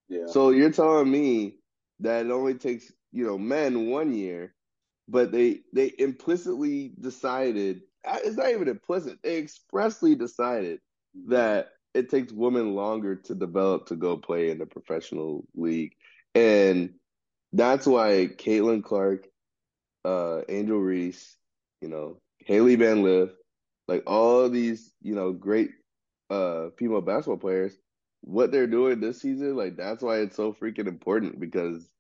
Yeah. 0.09 0.27
So 0.27 0.51
you're 0.51 0.73
telling 0.73 1.11
me 1.11 1.57
that 2.01 2.27
it 2.27 2.33
only 2.33 2.55
takes, 2.55 2.93
you 3.13 3.27
know, 3.27 3.39
men 3.39 3.87
one 3.87 4.13
year, 4.13 4.55
but 5.09 5.33
they 5.33 5.61
they 5.73 5.93
implicitly 5.99 6.93
decided 7.01 7.83
uh, 8.07 8.19
it's 8.25 8.37
not 8.37 8.51
even 8.51 8.69
implicit. 8.69 9.19
They 9.23 9.39
expressly 9.39 10.15
decided 10.15 10.81
that 11.27 11.69
it 11.95 12.09
takes 12.09 12.33
women 12.33 12.75
longer 12.75 13.17
to 13.17 13.35
develop 13.35 13.87
to 13.87 13.97
go 13.97 14.17
play 14.17 14.51
in 14.51 14.59
the 14.59 14.67
professional 14.67 15.45
league. 15.55 15.95
And 16.35 16.95
that's 17.53 17.87
why 17.87 18.29
Caitlin 18.37 18.85
Clark, 18.85 19.27
uh, 20.05 20.43
Angel 20.49 20.79
Reese, 20.79 21.37
you 21.81 21.89
know, 21.89 22.21
Hailey 22.47 22.77
Van 22.77 23.03
Lith, 23.03 23.33
like 23.91 24.05
all 24.07 24.49
these, 24.49 24.93
you 25.03 25.17
know, 25.17 25.33
great 25.33 25.71
uh 26.31 26.71
female 26.79 27.01
basketball 27.01 27.39
players, 27.39 27.77
what 28.21 28.53
they're 28.53 28.69
doing 28.69 29.01
this 29.01 29.21
season, 29.21 29.57
like 29.57 29.77
that's 29.77 30.03
why 30.03 30.19
it's 30.19 30.37
so 30.37 30.53
freaking 30.53 30.87
important 30.87 31.41
because 31.41 31.91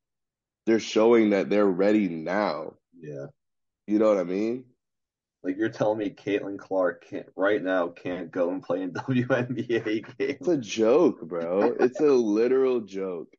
they're 0.66 0.78
showing 0.78 1.30
that 1.30 1.50
they're 1.50 1.66
ready 1.66 2.08
now. 2.08 2.74
Yeah. 2.98 3.26
You 3.88 3.98
know 3.98 4.08
what 4.08 4.18
I 4.18 4.24
mean? 4.24 4.66
Like 5.42 5.56
you're 5.56 5.68
telling 5.70 5.98
me 5.98 6.10
Caitlin 6.10 6.58
Clark 6.58 7.06
can't 7.08 7.26
right 7.34 7.60
now 7.60 7.88
can't 7.88 8.30
go 8.30 8.50
and 8.50 8.62
play 8.62 8.82
in 8.82 8.92
WNBA 8.92 10.16
games. 10.16 10.38
It's 10.40 10.48
a 10.48 10.58
joke, 10.58 11.22
bro. 11.22 11.74
It's 11.80 11.98
a 11.98 12.12
literal 12.12 12.82
joke. 12.82 13.34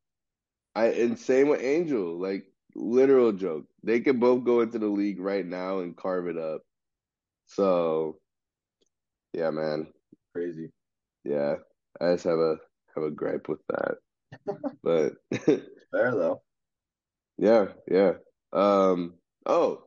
I 0.76 0.88
and 0.88 1.18
same 1.18 1.48
with 1.48 1.62
Angel, 1.62 2.20
like 2.20 2.48
literal 2.76 3.32
joke. 3.32 3.66
They 3.82 4.02
could 4.02 4.20
both 4.20 4.44
go 4.44 4.60
into 4.60 4.78
the 4.78 4.88
league 4.88 5.22
right 5.22 5.46
now 5.46 5.80
and 5.80 5.96
carve 5.96 6.28
it 6.28 6.38
up. 6.38 6.64
So 7.46 8.21
yeah, 9.34 9.50
man. 9.52 9.88
Crazy. 10.34 10.70
Yeah. 11.24 11.56
I 12.00 12.14
just 12.14 12.26
have 12.26 12.40
a 12.40 12.58
have 12.96 13.04
a 13.04 13.12
gripe 13.12 13.48
with 13.50 13.62
that. 13.70 13.96
But 14.84 15.14
Fair 15.92 16.12
though. 16.16 16.42
yeah, 17.38 17.68
yeah. 17.88 18.14
Um 18.54 19.16
oh, 19.46 19.84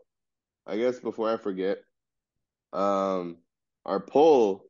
I 0.66 0.76
guess 0.78 1.00
before 1.00 1.32
I 1.32 1.36
forget, 1.36 1.78
um 2.72 3.38
our 3.86 4.00
poll, 4.00 4.64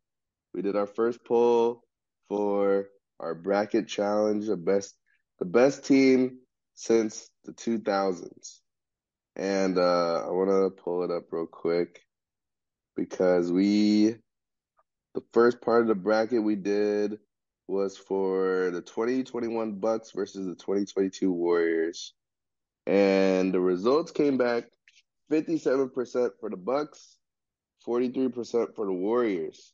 we 0.54 0.62
did 0.62 0.76
our 0.76 0.86
first 0.86 1.24
poll 1.24 1.84
for 2.28 2.88
our 3.20 3.34
bracket 3.34 3.88
challenge, 3.88 4.46
the 4.46 4.56
best 4.56 4.96
the 5.38 5.44
best 5.46 5.84
team 5.84 6.38
since 6.74 7.30
the 7.44 7.52
2000s. 7.52 8.62
And 9.36 9.78
uh 9.78 10.24
I 10.26 10.30
want 10.30 10.50
to 10.50 10.82
pull 10.82 11.04
it 11.04 11.10
up 11.10 11.24
real 11.32 11.46
quick 11.46 12.02
because 12.96 13.50
we 13.52 14.16
the 15.14 15.22
first 15.32 15.60
part 15.60 15.82
of 15.82 15.88
the 15.88 15.94
bracket 15.94 16.42
we 16.42 16.56
did 16.56 17.18
was 17.66 17.96
for 17.96 18.70
the 18.72 18.82
2021 18.82 19.74
Bucks 19.74 20.10
versus 20.10 20.46
the 20.46 20.54
2022 20.54 21.32
Warriors. 21.32 22.12
And 22.86 23.54
the 23.54 23.60
results 23.60 24.10
came 24.10 24.36
back 24.36 24.64
57% 25.30 26.30
for 26.38 26.50
the 26.50 26.56
Bucks, 26.56 27.16
43% 27.86 28.74
for 28.74 28.86
the 28.86 28.92
Warriors. 28.92 29.72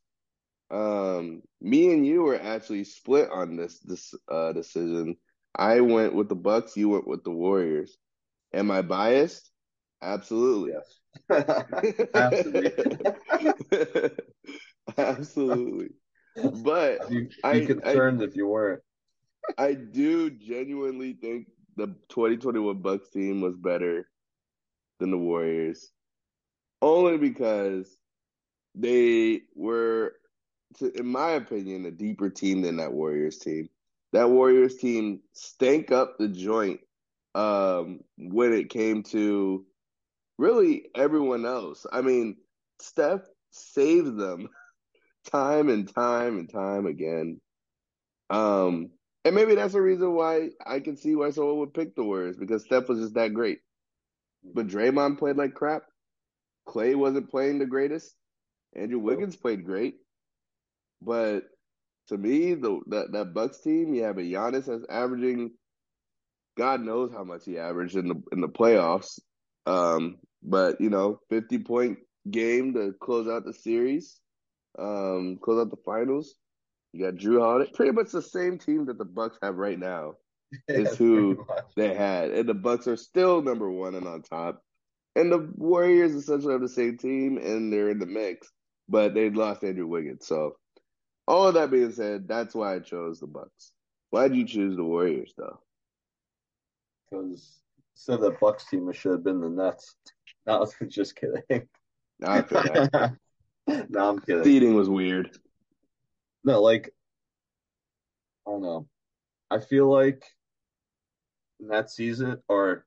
Um, 0.70 1.42
me 1.60 1.92
and 1.92 2.06
you 2.06 2.22
were 2.22 2.40
actually 2.40 2.84
split 2.84 3.28
on 3.30 3.56
this 3.56 3.80
this 3.80 4.14
uh 4.30 4.52
decision. 4.52 5.16
I 5.56 5.80
went 5.80 6.14
with 6.14 6.28
the 6.28 6.36
Bucks, 6.36 6.76
you 6.76 6.90
went 6.90 7.08
with 7.08 7.24
the 7.24 7.32
Warriors. 7.32 7.98
Am 8.52 8.70
I 8.70 8.82
biased? 8.82 9.50
Absolutely. 10.00 10.72
Yes. 10.72 11.00
Absolutely. 12.14 12.72
Absolutely. 14.98 15.90
But 16.62 17.02
I'd 17.02 17.08
be, 17.08 17.20
be 17.22 17.32
I, 17.44 17.64
concerned 17.64 18.22
if 18.22 18.36
you 18.36 18.46
weren't. 18.46 18.82
I 19.58 19.74
do 19.74 20.30
genuinely 20.30 21.14
think 21.14 21.48
the 21.76 21.86
2021 22.08 22.78
Bucks 22.78 23.08
team 23.08 23.40
was 23.40 23.56
better 23.56 24.08
than 24.98 25.10
the 25.10 25.18
Warriors. 25.18 25.90
Only 26.82 27.18
because 27.18 27.96
they 28.74 29.42
were, 29.54 30.14
to, 30.78 30.92
in 30.98 31.06
my 31.06 31.30
opinion, 31.30 31.86
a 31.86 31.90
deeper 31.90 32.30
team 32.30 32.62
than 32.62 32.76
that 32.76 32.92
Warriors 32.92 33.38
team. 33.38 33.68
That 34.12 34.30
Warriors 34.30 34.76
team 34.76 35.20
stank 35.32 35.92
up 35.92 36.18
the 36.18 36.28
joint 36.28 36.80
um, 37.34 38.00
when 38.16 38.52
it 38.52 38.70
came 38.70 39.02
to 39.04 39.64
really 40.38 40.86
everyone 40.94 41.44
else. 41.44 41.86
I 41.92 42.00
mean, 42.00 42.36
Steph 42.80 43.22
saved 43.50 44.16
them 44.16 44.48
time 45.24 45.68
and 45.68 45.92
time 45.92 46.38
and 46.38 46.50
time 46.50 46.86
again. 46.86 47.40
Um, 48.28 48.90
and 49.24 49.34
maybe 49.34 49.54
that's 49.54 49.74
the 49.74 49.82
reason 49.82 50.14
why 50.14 50.50
I 50.66 50.80
can 50.80 50.96
see 50.96 51.14
why 51.14 51.30
someone 51.30 51.58
would 51.58 51.74
pick 51.74 51.94
the 51.94 52.04
Warriors 52.04 52.36
because 52.36 52.64
Steph 52.64 52.88
was 52.88 53.00
just 53.00 53.14
that 53.14 53.34
great. 53.34 53.58
But 54.42 54.68
Draymond 54.68 55.18
played 55.18 55.36
like 55.36 55.54
crap. 55.54 55.82
Clay 56.66 56.94
wasn't 56.94 57.30
playing 57.30 57.58
the 57.58 57.66
greatest. 57.66 58.14
Andrew 58.74 58.98
Wiggins 58.98 59.36
played 59.36 59.64
great. 59.64 59.96
But 61.02 61.44
to 62.08 62.16
me, 62.16 62.54
the 62.54 62.80
that, 62.88 63.12
that 63.12 63.34
Bucks 63.34 63.60
team, 63.60 63.94
you 63.94 64.04
have 64.04 64.18
a 64.18 64.22
Giannis 64.22 64.66
that's 64.66 64.84
averaging 64.88 65.52
God 66.56 66.80
knows 66.80 67.12
how 67.12 67.24
much 67.24 67.44
he 67.44 67.58
averaged 67.58 67.96
in 67.96 68.08
the 68.08 68.22
in 68.32 68.40
the 68.40 68.48
playoffs. 68.48 69.18
Um, 69.66 70.18
but 70.42 70.80
you 70.80 70.90
know, 70.90 71.20
50 71.30 71.58
point 71.60 71.98
game 72.30 72.74
to 72.74 72.94
close 73.00 73.28
out 73.28 73.44
the 73.44 73.52
series, 73.52 74.18
um, 74.78 75.38
close 75.42 75.60
out 75.60 75.70
the 75.70 75.76
finals. 75.84 76.34
You 76.92 77.04
got 77.04 77.14
Jrue 77.14 77.40
Holiday, 77.40 77.70
pretty 77.72 77.92
much 77.92 78.10
the 78.10 78.22
same 78.22 78.58
team 78.58 78.86
that 78.86 78.98
the 78.98 79.04
Bucks 79.04 79.38
have 79.42 79.56
right 79.56 79.78
now 79.78 80.14
is 80.68 80.96
who 80.96 81.46
they 81.76 81.94
had, 81.94 82.30
and 82.30 82.48
the 82.48 82.54
Bucks 82.54 82.88
are 82.88 82.96
still 82.96 83.42
number 83.42 83.70
one 83.70 83.94
and 83.94 84.06
on 84.06 84.22
top. 84.22 84.62
And 85.16 85.30
the 85.30 85.50
Warriors 85.56 86.14
essentially 86.14 86.52
have 86.52 86.62
the 86.62 86.68
same 86.68 86.96
team, 86.96 87.38
and 87.38 87.72
they're 87.72 87.90
in 87.90 87.98
the 87.98 88.06
mix, 88.06 88.48
but 88.88 89.14
they 89.14 89.30
lost 89.30 89.64
Andrew 89.64 89.86
Wiggins. 89.86 90.26
So, 90.26 90.56
all 91.26 91.48
of 91.48 91.54
that 91.54 91.70
being 91.70 91.92
said, 91.92 92.28
that's 92.28 92.54
why 92.54 92.74
I 92.74 92.78
chose 92.80 93.20
the 93.20 93.26
Bucks. 93.26 93.72
Why'd 94.10 94.34
you 94.34 94.44
choose 94.46 94.76
the 94.76 94.84
Warriors, 94.84 95.32
though? 95.36 95.60
Because 97.10 97.60
instead 97.94 98.14
of 98.14 98.20
the 98.20 98.36
Bucks 98.40 98.68
team, 98.68 98.88
it 98.88 98.96
should 98.96 99.12
have 99.12 99.24
been 99.24 99.40
the 99.40 99.50
Nets. 99.50 99.94
No, 100.46 100.66
just 100.88 101.16
kidding. 101.16 101.68
I 102.24 102.40
feel 102.40 102.62
that. 102.62 103.14
no, 103.88 104.10
I'm 104.10 104.18
kidding. 104.20 104.44
Seating 104.44 104.74
was 104.74 104.88
weird. 104.88 105.30
No, 106.44 106.62
like 106.62 106.92
I 108.46 108.50
don't 108.50 108.62
know. 108.62 108.88
I 109.50 109.60
feel 109.60 109.90
like 109.90 110.24
in 111.60 111.68
that 111.68 111.90
season, 111.90 112.38
or 112.48 112.86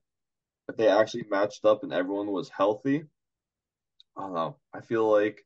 if 0.68 0.78
they 0.78 0.88
actually 0.88 1.26
matched 1.30 1.66
up 1.66 1.84
and 1.84 1.94
everyone 1.94 2.32
was 2.32 2.50
healthy, 2.50 3.04
I 4.18 4.22
don't 4.22 4.34
know. 4.34 4.58
I 4.74 4.82
feel 4.82 5.10
like 5.10 5.46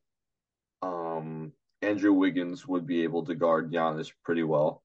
um 0.81 1.51
Andrew 1.81 2.13
Wiggins 2.13 2.67
would 2.67 2.85
be 2.87 3.03
able 3.03 3.25
to 3.25 3.35
guard 3.35 3.71
Giannis 3.71 4.11
pretty 4.23 4.43
well. 4.43 4.83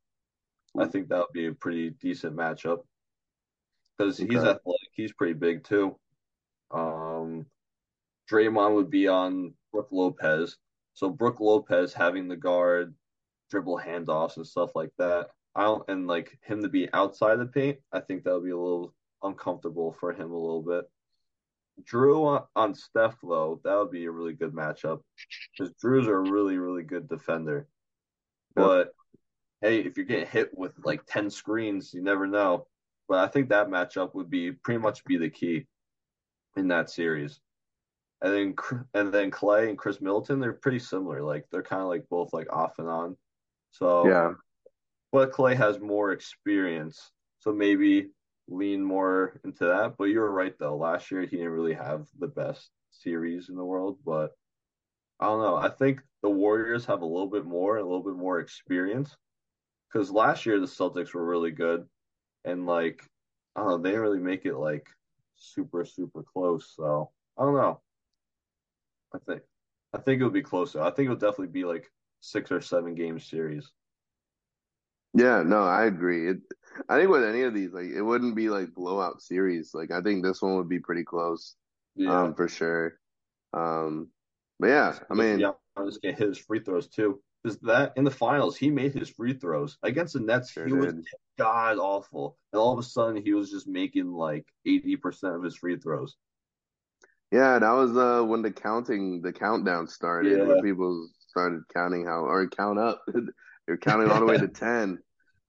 I 0.79 0.87
think 0.87 1.09
that 1.09 1.19
would 1.19 1.33
be 1.35 1.47
a 1.47 1.53
pretty 1.53 1.91
decent 1.91 2.35
matchup 2.35 2.79
because 3.97 4.17
he's 4.17 4.37
athletic. 4.37 4.89
He's 4.95 5.13
pretty 5.13 5.35
big 5.35 5.65
too. 5.65 5.97
Um, 6.71 7.02
Draymond 8.31 8.75
would 8.75 8.91
be 8.91 9.09
on 9.09 9.55
Brook 9.73 9.89
Lopez. 9.91 10.57
So 10.95 11.09
Brook 11.11 11.41
Lopez 11.41 11.93
having 11.93 12.29
the 12.29 12.37
guard, 12.37 12.95
dribble 13.51 13.81
handoffs 13.85 14.37
and 14.37 14.47
stuff 14.47 14.71
like 14.75 14.93
that. 14.99 15.29
I 15.55 15.65
don't 15.65 15.85
and 15.89 16.07
like 16.07 16.39
him 16.43 16.63
to 16.63 16.69
be 16.69 16.89
outside 16.93 17.37
the 17.37 17.47
paint. 17.47 17.79
I 17.93 18.01
think 18.01 18.25
that 18.25 18.35
would 18.35 18.45
be 18.45 18.51
a 18.51 18.57
little 18.57 18.95
uncomfortable 19.23 19.93
for 19.93 20.13
him 20.13 20.33
a 20.33 20.39
little 20.39 20.63
bit. 20.63 20.85
Jrue 21.85 22.25
on, 22.25 22.43
on 22.55 22.75
Steph 22.75 23.17
though, 23.23 23.61
that 23.65 23.77
would 23.77 23.91
be 23.91 24.05
a 24.05 24.11
really 24.11 24.35
good 24.35 24.53
matchup 24.53 25.01
because 25.57 25.73
Jrue's 25.83 26.07
a 26.07 26.15
really 26.15 26.59
really 26.59 26.83
good 26.83 27.09
defender. 27.09 27.67
But 28.55 28.95
hey, 29.61 29.81
if 29.81 29.97
you're 29.97 30.07
getting 30.07 30.27
hit 30.27 30.57
with 30.57 30.73
like 30.85 31.05
ten 31.07 31.31
screens, 31.31 31.93
you 31.95 32.03
never 32.03 32.27
know. 32.27 32.67
But 33.09 33.19
I 33.19 33.29
think 33.29 33.49
that 33.49 33.69
matchup 33.69 34.15
would 34.15 34.31
be 34.31 34.53
pretty 34.53 34.81
much 34.81 35.05
be 35.05 35.17
the 35.17 35.31
key 35.31 35.67
in 36.57 36.69
that 36.69 36.91
series. 36.91 37.41
And 38.23 38.33
then 38.33 38.55
and 38.95 39.13
then 39.13 39.31
Clay 39.31 39.69
and 39.69 39.77
Khris 39.79 40.01
Middleton, 40.01 40.39
they're 40.41 40.53
pretty 40.53 40.79
similar. 40.79 41.23
Like 41.23 41.47
they're 41.51 41.63
kind 41.63 41.83
of 41.83 41.89
like 41.89 42.09
both 42.09 42.33
like 42.33 42.53
off 42.53 42.79
and 42.79 42.89
on. 42.89 43.17
So, 43.73 44.07
Yeah. 44.09 44.35
but 45.13 45.33
Clay 45.33 45.55
has 45.57 45.81
more 45.81 46.13
experience, 46.13 47.11
so 47.41 47.53
maybe 47.53 48.11
lean 48.49 48.83
more 48.85 49.41
into 49.45 49.65
that. 49.67 49.97
But 49.99 50.05
you're 50.05 50.31
right 50.31 50.55
though. 50.59 50.77
Last 50.77 51.11
year 51.11 51.23
he 51.23 51.37
didn't 51.37 51.53
really 51.53 51.75
have 51.75 52.07
the 52.19 52.29
best 52.29 52.71
series 52.91 53.49
in 53.49 53.57
the 53.57 53.65
world, 53.65 53.99
but 54.05 54.33
I 55.21 55.27
don't 55.27 55.41
know. 55.41 55.57
I 55.57 55.69
think 55.71 56.01
the 56.23 56.31
Warriors 56.31 56.85
have 56.87 57.03
a 57.03 57.07
little 57.07 57.29
bit 57.29 57.45
more, 57.45 57.77
a 57.79 57.83
little 57.83 58.03
bit 58.03 58.17
more 58.17 58.41
experience. 58.41 59.17
Because 59.93 60.11
last 60.11 60.47
year 60.47 60.59
the 60.61 60.67
Celtics 60.67 61.13
were 61.15 61.25
really 61.25 61.51
good, 61.51 61.89
and 62.45 62.67
like 62.67 63.03
I 63.57 63.61
don't 63.61 63.69
know, 63.71 63.79
they 63.79 63.91
didn't 63.91 64.03
really 64.03 64.21
make 64.21 64.47
it 64.47 64.57
like 64.57 64.87
super 65.35 65.85
super 65.85 66.23
close. 66.23 66.73
So 66.77 67.11
I 67.37 67.43
don't 67.45 67.55
know. 67.55 67.81
I 69.15 69.19
think 69.27 69.43
I 69.93 69.99
think 69.99 70.21
it 70.21 70.25
would 70.25 70.33
be 70.33 70.43
closer. 70.43 70.81
I 70.81 70.91
think 70.91 71.07
it 71.07 71.11
would 71.11 71.21
definitely 71.21 71.49
be 71.49 71.65
like 71.65 71.91
six 72.21 72.51
or 72.51 72.61
seven 72.61 72.95
game 72.95 73.19
series. 73.19 73.71
Yeah, 75.15 75.43
no, 75.43 75.63
I 75.63 75.85
agree. 75.85 76.31
It, 76.31 76.39
I 76.89 76.99
think 76.99 77.11
with 77.11 77.25
any 77.25 77.43
of 77.43 77.53
these, 77.53 77.73
like 77.73 77.91
it 77.91 78.01
wouldn't 78.01 78.35
be 78.35 78.49
like 78.49 78.75
blowout 78.75 79.21
series. 79.21 79.75
Like 79.75 79.91
I 79.91 80.01
think 80.01 80.25
this 80.25 80.41
one 80.41 80.57
would 80.57 80.69
be 80.69 80.79
pretty 80.79 81.05
close, 81.05 81.55
Yeah. 81.97 82.23
um, 82.23 82.35
for 82.35 82.49
sure. 82.49 82.99
Um, 83.53 84.09
but 84.59 84.69
yeah, 84.69 84.99
I 85.11 85.15
mean, 85.15 85.39
Giannis 85.39 86.01
can 86.01 86.15
hit 86.15 86.29
his 86.29 86.39
free 86.39 86.61
throws 86.61 86.89
too. 86.89 87.21
Because 87.43 87.59
that 87.61 87.93
in 87.97 88.05
the 88.05 88.11
finals, 88.11 88.57
he 88.57 88.71
made 88.71 88.95
his 88.95 89.11
free 89.11 89.35
throws 89.35 89.77
against 89.83 90.15
the 90.15 90.21
Nets. 90.21 90.53
Sure 90.53 90.65
he 90.65 90.73
was 90.73 90.95
god 91.37 91.79
awful, 91.79 92.39
and 92.53 92.61
all 92.61 92.73
of 92.73 92.79
a 92.79 92.83
sudden 92.85 93.21
he 93.21 93.35
was 93.35 93.51
just 93.51 93.67
making 93.67 94.13
like 94.13 94.47
eighty 94.65 94.97
percent 94.97 95.35
of 95.35 95.43
his 95.43 95.57
free 95.57 95.77
throws. 95.77 96.17
Yeah, 97.33 97.59
that 97.61 97.73
was 97.73 97.97
uh 97.97 98.25
when 98.25 98.43
the 98.43 98.53
counting, 98.53 99.23
the 99.23 99.33
countdown 99.35 99.89
started, 99.89 100.39
Yeah. 100.39 100.47
when 100.47 100.63
people 100.63 101.09
started 101.29 101.63
counting 101.75 102.07
how 102.07 102.21
or 102.27 102.49
count 102.49 102.79
up. 102.81 103.03
They're 103.67 103.79
counting 103.79 104.09
all 104.11 104.21
the 104.21 104.27
way 104.27 104.39
to 104.39 104.49
ten, 104.49 105.01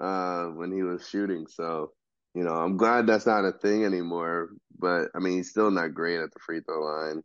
uh, 0.02 0.48
when 0.48 0.72
he 0.72 0.84
was 0.84 1.10
shooting. 1.10 1.48
So, 1.48 1.94
you 2.36 2.44
know, 2.44 2.54
I'm 2.56 2.78
glad 2.78 3.08
that's 3.08 3.26
not 3.28 3.46
a 3.46 3.54
thing 3.54 3.86
anymore. 3.86 4.50
But 4.80 5.10
I 5.16 5.20
mean, 5.20 5.36
he's 5.38 5.52
still 5.52 5.72
not 5.72 5.96
great 5.96 6.22
at 6.22 6.32
the 6.34 6.40
free 6.46 6.62
throw 6.62 6.84
line. 6.84 7.24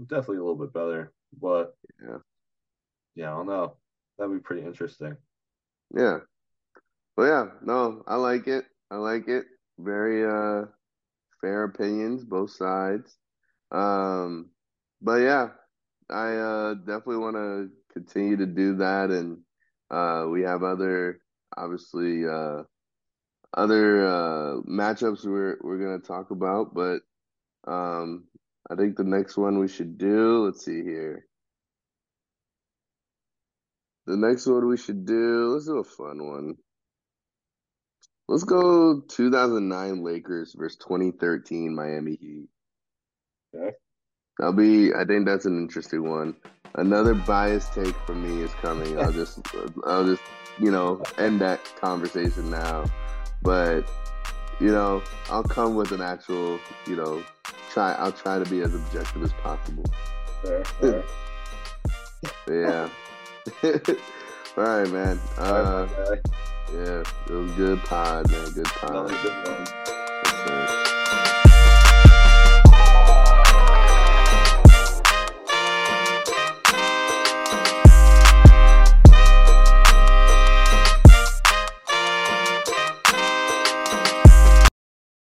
Definitely 0.00 0.38
a 0.38 0.44
little 0.44 0.56
bit 0.56 0.72
better, 0.72 1.12
but 1.40 1.76
Yeah. 2.02 2.18
yeah, 3.14 3.32
I 3.32 3.36
don't 3.36 3.46
know. 3.46 3.76
That'd 4.18 4.32
be 4.34 4.40
pretty 4.40 4.62
interesting. 4.66 5.16
Yeah. 5.94 6.18
Well, 7.16 7.28
yeah, 7.28 7.50
no, 7.62 8.02
I 8.06 8.16
like 8.16 8.48
it. 8.48 8.66
I 8.90 8.96
like 8.96 9.28
it. 9.28 9.46
Very 9.78 10.24
uh 10.26 10.66
fair 11.42 11.64
opinions, 11.64 12.24
both 12.24 12.52
sides. 12.52 13.18
Um, 13.70 14.50
but 15.02 15.16
yeah, 15.16 15.48
I 16.10 16.34
uh, 16.36 16.74
definitely 16.74 17.18
want 17.18 17.36
to 17.36 17.70
continue 17.92 18.36
to 18.36 18.46
do 18.46 18.76
that, 18.76 19.10
and 19.10 19.38
uh, 19.90 20.26
we 20.30 20.42
have 20.42 20.62
other 20.62 21.20
obviously 21.56 22.26
uh, 22.26 22.62
other 23.56 24.06
uh, 24.06 24.60
matchups 24.68 25.24
we're 25.24 25.58
we're 25.62 25.78
gonna 25.78 25.98
talk 25.98 26.30
about, 26.30 26.74
but 26.74 27.00
um, 27.66 28.24
I 28.70 28.76
think 28.76 28.96
the 28.96 29.04
next 29.04 29.36
one 29.36 29.58
we 29.58 29.68
should 29.68 29.98
do. 29.98 30.44
Let's 30.46 30.64
see 30.64 30.82
here. 30.82 31.26
The 34.06 34.16
next 34.16 34.46
one 34.46 34.68
we 34.68 34.76
should 34.76 35.06
do. 35.06 35.52
Let's 35.54 35.66
do 35.66 35.78
a 35.78 35.84
fun 35.84 36.26
one. 36.26 36.54
Let's 38.28 38.44
go 38.44 39.02
2009 39.08 40.02
Lakers 40.02 40.54
versus 40.56 40.78
2013 40.78 41.74
Miami 41.74 42.16
Heat. 42.16 42.48
Okay. 43.54 43.76
I'll 44.40 44.52
be. 44.52 44.92
I 44.92 45.04
think 45.04 45.26
that's 45.26 45.44
an 45.44 45.58
interesting 45.58 46.08
one. 46.08 46.34
Another 46.74 47.14
biased 47.14 47.72
take 47.72 47.94
from 48.06 48.22
me 48.22 48.42
is 48.42 48.52
coming. 48.54 48.98
I'll 48.98 49.12
just. 49.22 49.40
I'll 49.84 50.04
just. 50.04 50.22
You 50.58 50.70
know, 50.70 51.02
end 51.18 51.40
that 51.40 51.60
conversation 51.80 52.50
now. 52.50 52.84
But 53.42 53.82
you 54.60 54.70
know, 54.70 55.02
I'll 55.30 55.42
come 55.42 55.74
with 55.74 55.92
an 55.92 56.00
actual. 56.00 56.58
You 56.86 56.96
know, 56.96 57.22
try. 57.72 57.92
I'll 57.94 58.12
try 58.12 58.38
to 58.38 58.48
be 58.48 58.60
as 58.60 58.74
objective 58.74 59.22
as 59.22 59.32
possible. 59.34 59.84
Fair, 60.42 60.64
fair. 60.80 61.04
Yeah. 62.48 62.88
All 64.56 64.64
right, 64.64 64.88
man. 64.90 65.18
Uh, 65.36 65.86
yeah, 66.72 67.02
it 67.26 67.32
was 67.32 67.52
good 67.52 67.80
pod, 67.80 68.30
man. 68.30 68.52
Good 68.52 68.66
pod. 68.66 69.10